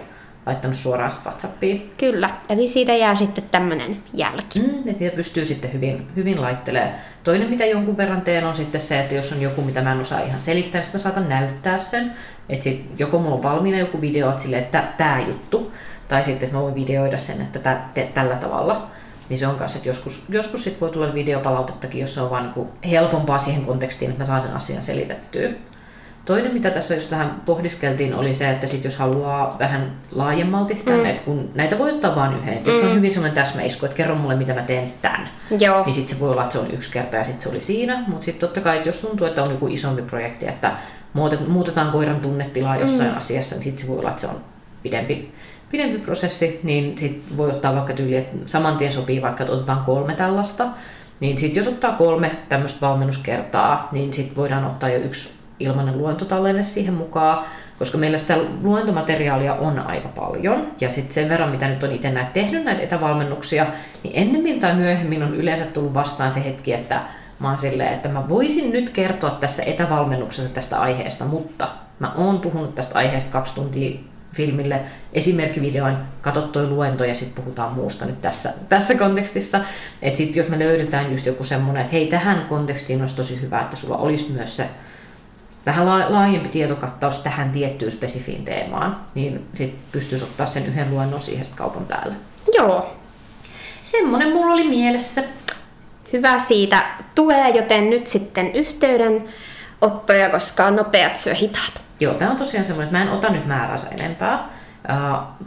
laittanut 0.46 0.76
suoraan 0.76 1.10
sitä 1.10 1.24
WhatsAppiin. 1.24 1.92
Kyllä, 1.98 2.30
eli 2.48 2.68
siitä 2.68 2.94
jää 2.94 3.14
sitten 3.14 3.44
tämmöinen 3.50 3.96
jälki. 4.12 4.60
Mm, 4.60 4.88
että 4.88 5.16
pystyy 5.16 5.44
sitten 5.44 5.72
hyvin, 5.72 6.06
hyvin 6.16 6.42
laittelemaan. 6.42 6.94
Toinen, 7.24 7.50
mitä 7.50 7.64
jonkun 7.64 7.96
verran 7.96 8.22
teen, 8.22 8.44
on 8.46 8.54
sitten 8.54 8.80
se, 8.80 9.00
että 9.00 9.14
jos 9.14 9.32
on 9.32 9.42
joku, 9.42 9.62
mitä 9.62 9.82
mä 9.82 9.92
en 9.92 10.00
osaa 10.00 10.20
ihan 10.20 10.40
selittää, 10.40 10.80
niin 10.80 10.90
mä 10.92 10.98
saatan 10.98 11.28
näyttää 11.28 11.78
sen. 11.78 12.12
Että 12.48 12.64
sit 12.64 12.86
joko 12.98 13.18
mulla 13.18 13.34
on 13.34 13.42
valmiina 13.42 13.78
joku 13.78 14.00
video, 14.00 14.30
että 14.30 14.42
sille, 14.42 14.58
että 14.58 14.84
tämä 14.96 15.20
juttu, 15.20 15.72
tai 16.08 16.24
sitten, 16.24 16.46
että 16.46 16.56
mä 16.56 16.62
voin 16.62 16.74
videoida 16.74 17.18
sen, 17.18 17.42
että 17.42 17.58
tä, 17.58 17.80
te, 17.94 18.10
tällä 18.14 18.36
tavalla. 18.36 18.86
Niin 19.28 19.38
se 19.38 19.46
on 19.46 19.56
kanssa, 19.56 19.78
että 19.78 19.88
joskus, 19.88 20.24
joskus 20.28 20.64
sit 20.64 20.80
voi 20.80 20.90
tulla 20.90 21.14
videopalautettakin, 21.14 22.00
jos 22.00 22.14
se 22.14 22.20
on 22.20 22.30
vaan 22.30 22.52
niin 22.56 22.90
helpompaa 22.90 23.38
siihen 23.38 23.64
kontekstiin, 23.64 24.10
että 24.10 24.20
mä 24.20 24.26
saan 24.26 24.40
sen 24.40 24.56
asian 24.56 24.82
selitettyä. 24.82 25.50
Toinen, 26.24 26.52
mitä 26.52 26.70
tässä 26.70 26.94
just 26.94 27.10
vähän 27.10 27.42
pohdiskeltiin, 27.44 28.14
oli 28.14 28.34
se, 28.34 28.50
että 28.50 28.66
sit 28.66 28.84
jos 28.84 28.96
haluaa 28.96 29.56
vähän 29.58 29.92
laajemmalti 30.12 30.74
tänne, 30.74 31.02
mm. 31.02 31.10
että 31.10 31.22
kun 31.22 31.50
näitä 31.54 31.78
voi 31.78 31.90
ottaa 31.90 32.16
vain 32.16 32.36
yhden. 32.36 32.58
Mm. 32.58 32.66
Jos 32.66 32.82
on 32.82 32.88
mm. 32.88 32.94
hyvin 32.94 33.10
sellainen 33.10 33.34
täsmäisku, 33.34 33.86
että 33.86 33.96
kerro 33.96 34.14
mulle, 34.14 34.36
mitä 34.36 34.54
mä 34.54 34.62
teen 34.62 34.92
tämän, 35.02 35.28
Joo. 35.58 35.84
niin 35.84 35.94
sitten 35.94 36.14
se 36.14 36.20
voi 36.20 36.30
olla, 36.30 36.42
että 36.42 36.52
se 36.52 36.58
on 36.58 36.70
yksi 36.70 36.90
kerta 36.92 37.16
ja 37.16 37.24
sitten 37.24 37.40
se 37.40 37.48
oli 37.48 37.60
siinä. 37.60 38.04
Mutta 38.06 38.24
sitten 38.24 38.40
totta 38.48 38.60
kai, 38.60 38.76
että 38.76 38.88
jos 38.88 38.98
tuntuu, 38.98 39.26
että 39.26 39.42
on 39.42 39.50
joku 39.50 39.66
isompi 39.66 40.02
projekti, 40.02 40.48
että 40.48 40.72
muutetaan 41.48 41.90
koiran 41.90 42.20
tunnetilaa 42.20 42.76
jossain 42.76 43.10
mm. 43.10 43.18
asiassa, 43.18 43.54
niin 43.54 43.62
sitten 43.62 43.84
se 43.84 43.88
voi 43.88 43.98
olla, 43.98 44.10
että 44.10 44.20
se 44.20 44.26
on 44.26 44.40
pidempi, 44.82 45.32
pidempi 45.70 45.98
prosessi, 45.98 46.60
niin 46.62 46.98
sitten 46.98 47.36
voi 47.36 47.50
ottaa 47.50 47.74
vaikka 47.74 47.92
tyyli, 47.92 48.16
että 48.16 48.36
saman 48.46 48.76
tien 48.76 48.92
sopii 48.92 49.22
vaikka, 49.22 49.42
että 49.42 49.52
otetaan 49.52 49.84
kolme 49.86 50.14
tällaista. 50.14 50.66
Niin 51.20 51.38
sitten 51.38 51.60
jos 51.60 51.74
ottaa 51.74 51.92
kolme 51.92 52.30
tämmöistä 52.48 52.80
valmennuskertaa, 52.80 53.88
niin 53.92 54.12
sitten 54.12 54.36
voidaan 54.36 54.64
ottaa 54.64 54.88
jo 54.88 54.98
yksi 54.98 55.33
ilmainen 55.60 55.98
luentotallenne 55.98 56.62
siihen 56.62 56.94
mukaan, 56.94 57.44
koska 57.78 57.98
meillä 57.98 58.18
sitä 58.18 58.36
luentomateriaalia 58.62 59.54
on 59.54 59.78
aika 59.78 60.08
paljon. 60.08 60.72
Ja 60.80 60.90
sitten 60.90 61.14
sen 61.14 61.28
verran, 61.28 61.50
mitä 61.50 61.68
nyt 61.68 61.82
on 61.82 61.92
itse 61.92 62.10
näitä 62.10 62.30
tehnyt 62.30 62.64
näitä 62.64 62.82
etävalmennuksia, 62.82 63.66
niin 64.02 64.12
ennemmin 64.16 64.60
tai 64.60 64.74
myöhemmin 64.74 65.22
on 65.22 65.34
yleensä 65.34 65.64
tullut 65.64 65.94
vastaan 65.94 66.32
se 66.32 66.44
hetki, 66.44 66.72
että 66.72 67.02
mä 67.38 67.48
oon 67.48 67.58
silleen, 67.58 67.92
että 67.92 68.08
mä 68.08 68.28
voisin 68.28 68.72
nyt 68.72 68.90
kertoa 68.90 69.30
tässä 69.30 69.62
etävalmennuksessa 69.62 70.54
tästä 70.54 70.80
aiheesta, 70.80 71.24
mutta 71.24 71.68
mä 71.98 72.12
oon 72.16 72.40
puhunut 72.40 72.74
tästä 72.74 72.98
aiheesta 72.98 73.32
kaksi 73.32 73.54
tuntia 73.54 73.98
filmille 74.34 74.80
esimerkkivideoin, 75.12 75.96
katso 76.20 76.42
toi 76.42 76.66
luento 76.66 77.04
ja 77.04 77.14
sitten 77.14 77.44
puhutaan 77.44 77.72
muusta 77.72 78.04
nyt 78.04 78.22
tässä, 78.22 78.52
tässä 78.68 78.94
kontekstissa. 78.94 79.60
Että 80.02 80.16
sitten 80.16 80.40
jos 80.40 80.48
me 80.48 80.58
löydetään 80.58 81.10
just 81.10 81.26
joku 81.26 81.44
semmoinen, 81.44 81.82
että 81.82 81.92
hei 81.92 82.06
tähän 82.06 82.44
kontekstiin 82.48 83.00
olisi 83.00 83.16
tosi 83.16 83.42
hyvä, 83.42 83.60
että 83.60 83.76
sulla 83.76 83.96
olisi 83.96 84.32
myös 84.32 84.56
se 84.56 84.68
vähän 85.66 85.86
laajempi 85.86 86.48
tietokattaus 86.48 87.18
tähän 87.18 87.50
tiettyyn 87.50 87.90
spesifiin 87.90 88.44
teemaan, 88.44 88.96
niin 89.14 89.48
sitten 89.54 89.80
pystyisi 89.92 90.24
ottaa 90.24 90.46
sen 90.46 90.66
yhden 90.66 90.90
luennon 90.90 91.20
siihen 91.20 91.46
kaupan 91.54 91.86
päälle. 91.86 92.14
Joo. 92.54 92.96
Semmoinen 93.82 94.32
mulla 94.32 94.52
oli 94.52 94.68
mielessä. 94.68 95.22
Hyvä 96.12 96.38
siitä 96.38 96.82
tulee, 97.14 97.48
joten 97.48 97.90
nyt 97.90 98.06
sitten 98.06 98.52
yhteydenottoja, 98.52 100.28
koska 100.30 100.70
nopeat 100.70 101.16
syö 101.16 101.34
hitaat. 101.34 101.82
Joo, 102.00 102.14
tämä 102.14 102.30
on 102.30 102.36
tosiaan 102.36 102.64
semmoinen, 102.64 102.86
että 102.86 102.98
mä 102.98 103.02
en 103.02 103.18
ota 103.18 103.30
nyt 103.30 103.46
määränsä 103.46 103.88
enempää. 103.88 104.48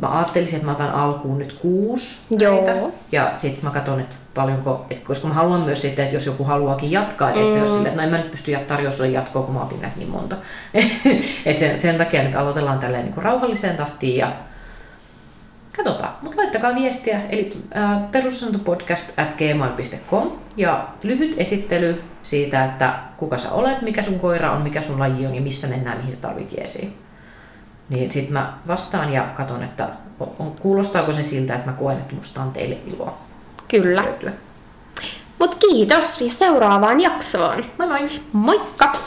mä 0.02 0.18
ajattelisin, 0.18 0.56
että 0.56 0.66
mä 0.66 0.72
otan 0.72 0.92
alkuun 0.92 1.38
nyt 1.38 1.54
kuusi 1.54 2.20
Joo. 2.30 2.56
Näitä, 2.56 2.76
ja 3.12 3.32
sitten 3.38 3.66
mä 3.66 3.72
katson, 3.72 4.00
että 4.00 4.16
paljonko, 4.38 4.86
et 4.90 5.00
koska 5.00 5.28
mä 5.28 5.34
haluan 5.34 5.62
myös 5.62 5.82
sitten, 5.82 6.04
että 6.04 6.16
jos 6.16 6.26
joku 6.26 6.44
haluaakin 6.44 6.92
jatkaa, 6.92 7.30
että 7.30 7.42
mm. 7.42 7.58
jos 7.58 7.74
sille, 7.74 7.88
että 7.88 8.02
no 8.02 8.04
en 8.04 8.10
mä 8.10 8.18
nyt 8.18 8.32
pysty 8.32 8.52
tarjoamaan 8.68 8.92
sulle 8.92 9.10
jatkoa, 9.10 9.42
kun 9.42 9.54
mä 9.54 9.62
otin 9.62 9.82
näitä 9.82 9.98
niin 9.98 10.10
monta. 10.10 10.36
et 11.46 11.58
sen, 11.58 11.80
sen, 11.80 11.98
takia 11.98 12.24
nyt 12.24 12.36
aloitellaan 12.36 12.80
tälleen 12.80 13.06
niin 13.06 13.24
rauhalliseen 13.24 13.78
tahtiin 13.78 14.18
ja 14.18 14.32
katsotaan. 15.78 16.14
Mutta 16.22 16.38
laittakaa 16.38 16.76
viestiä, 16.76 17.22
eli 17.30 17.64
äh, 17.76 18.12
perusasantopodcast 18.12 19.20
at 19.20 19.34
gmail.com 19.34 20.32
ja 20.58 20.88
lyhyt 21.04 21.36
esittely 21.38 22.04
siitä, 22.24 22.66
että 22.66 23.00
kuka 23.18 23.38
sä 23.38 23.52
olet, 23.52 23.82
mikä 23.82 24.02
sun 24.02 24.20
koira 24.20 24.52
on, 24.52 24.62
mikä 24.62 24.82
sun 24.82 25.00
laji 25.00 25.26
on 25.26 25.36
ja 25.36 25.42
missä 25.42 25.68
mennään, 25.68 25.98
mihin 25.98 26.12
sä 26.12 26.18
tarvit 26.18 26.52
jeesiä. 26.58 26.90
Niin 27.90 28.12
sitten 28.12 28.34
mä 28.34 28.54
vastaan 28.68 29.14
ja 29.14 29.24
katson, 29.24 29.64
että 29.64 29.90
on, 30.20 30.56
kuulostaako 30.60 31.14
se 31.14 31.24
siltä, 31.24 31.56
että 31.56 31.72
mä 31.72 31.78
koen, 31.78 31.98
että 31.98 32.16
musta 32.16 32.42
on 32.42 32.52
teille 32.52 32.78
iloa. 32.88 33.27
Kyllä. 33.68 34.04
Mutta 35.40 35.58
kiitos 35.58 36.22
ja 36.22 36.32
seuraavaan 36.32 37.02
jaksoon. 37.02 37.66
Moi 37.78 37.88
moi! 37.88 38.10
Moikka! 38.34 38.98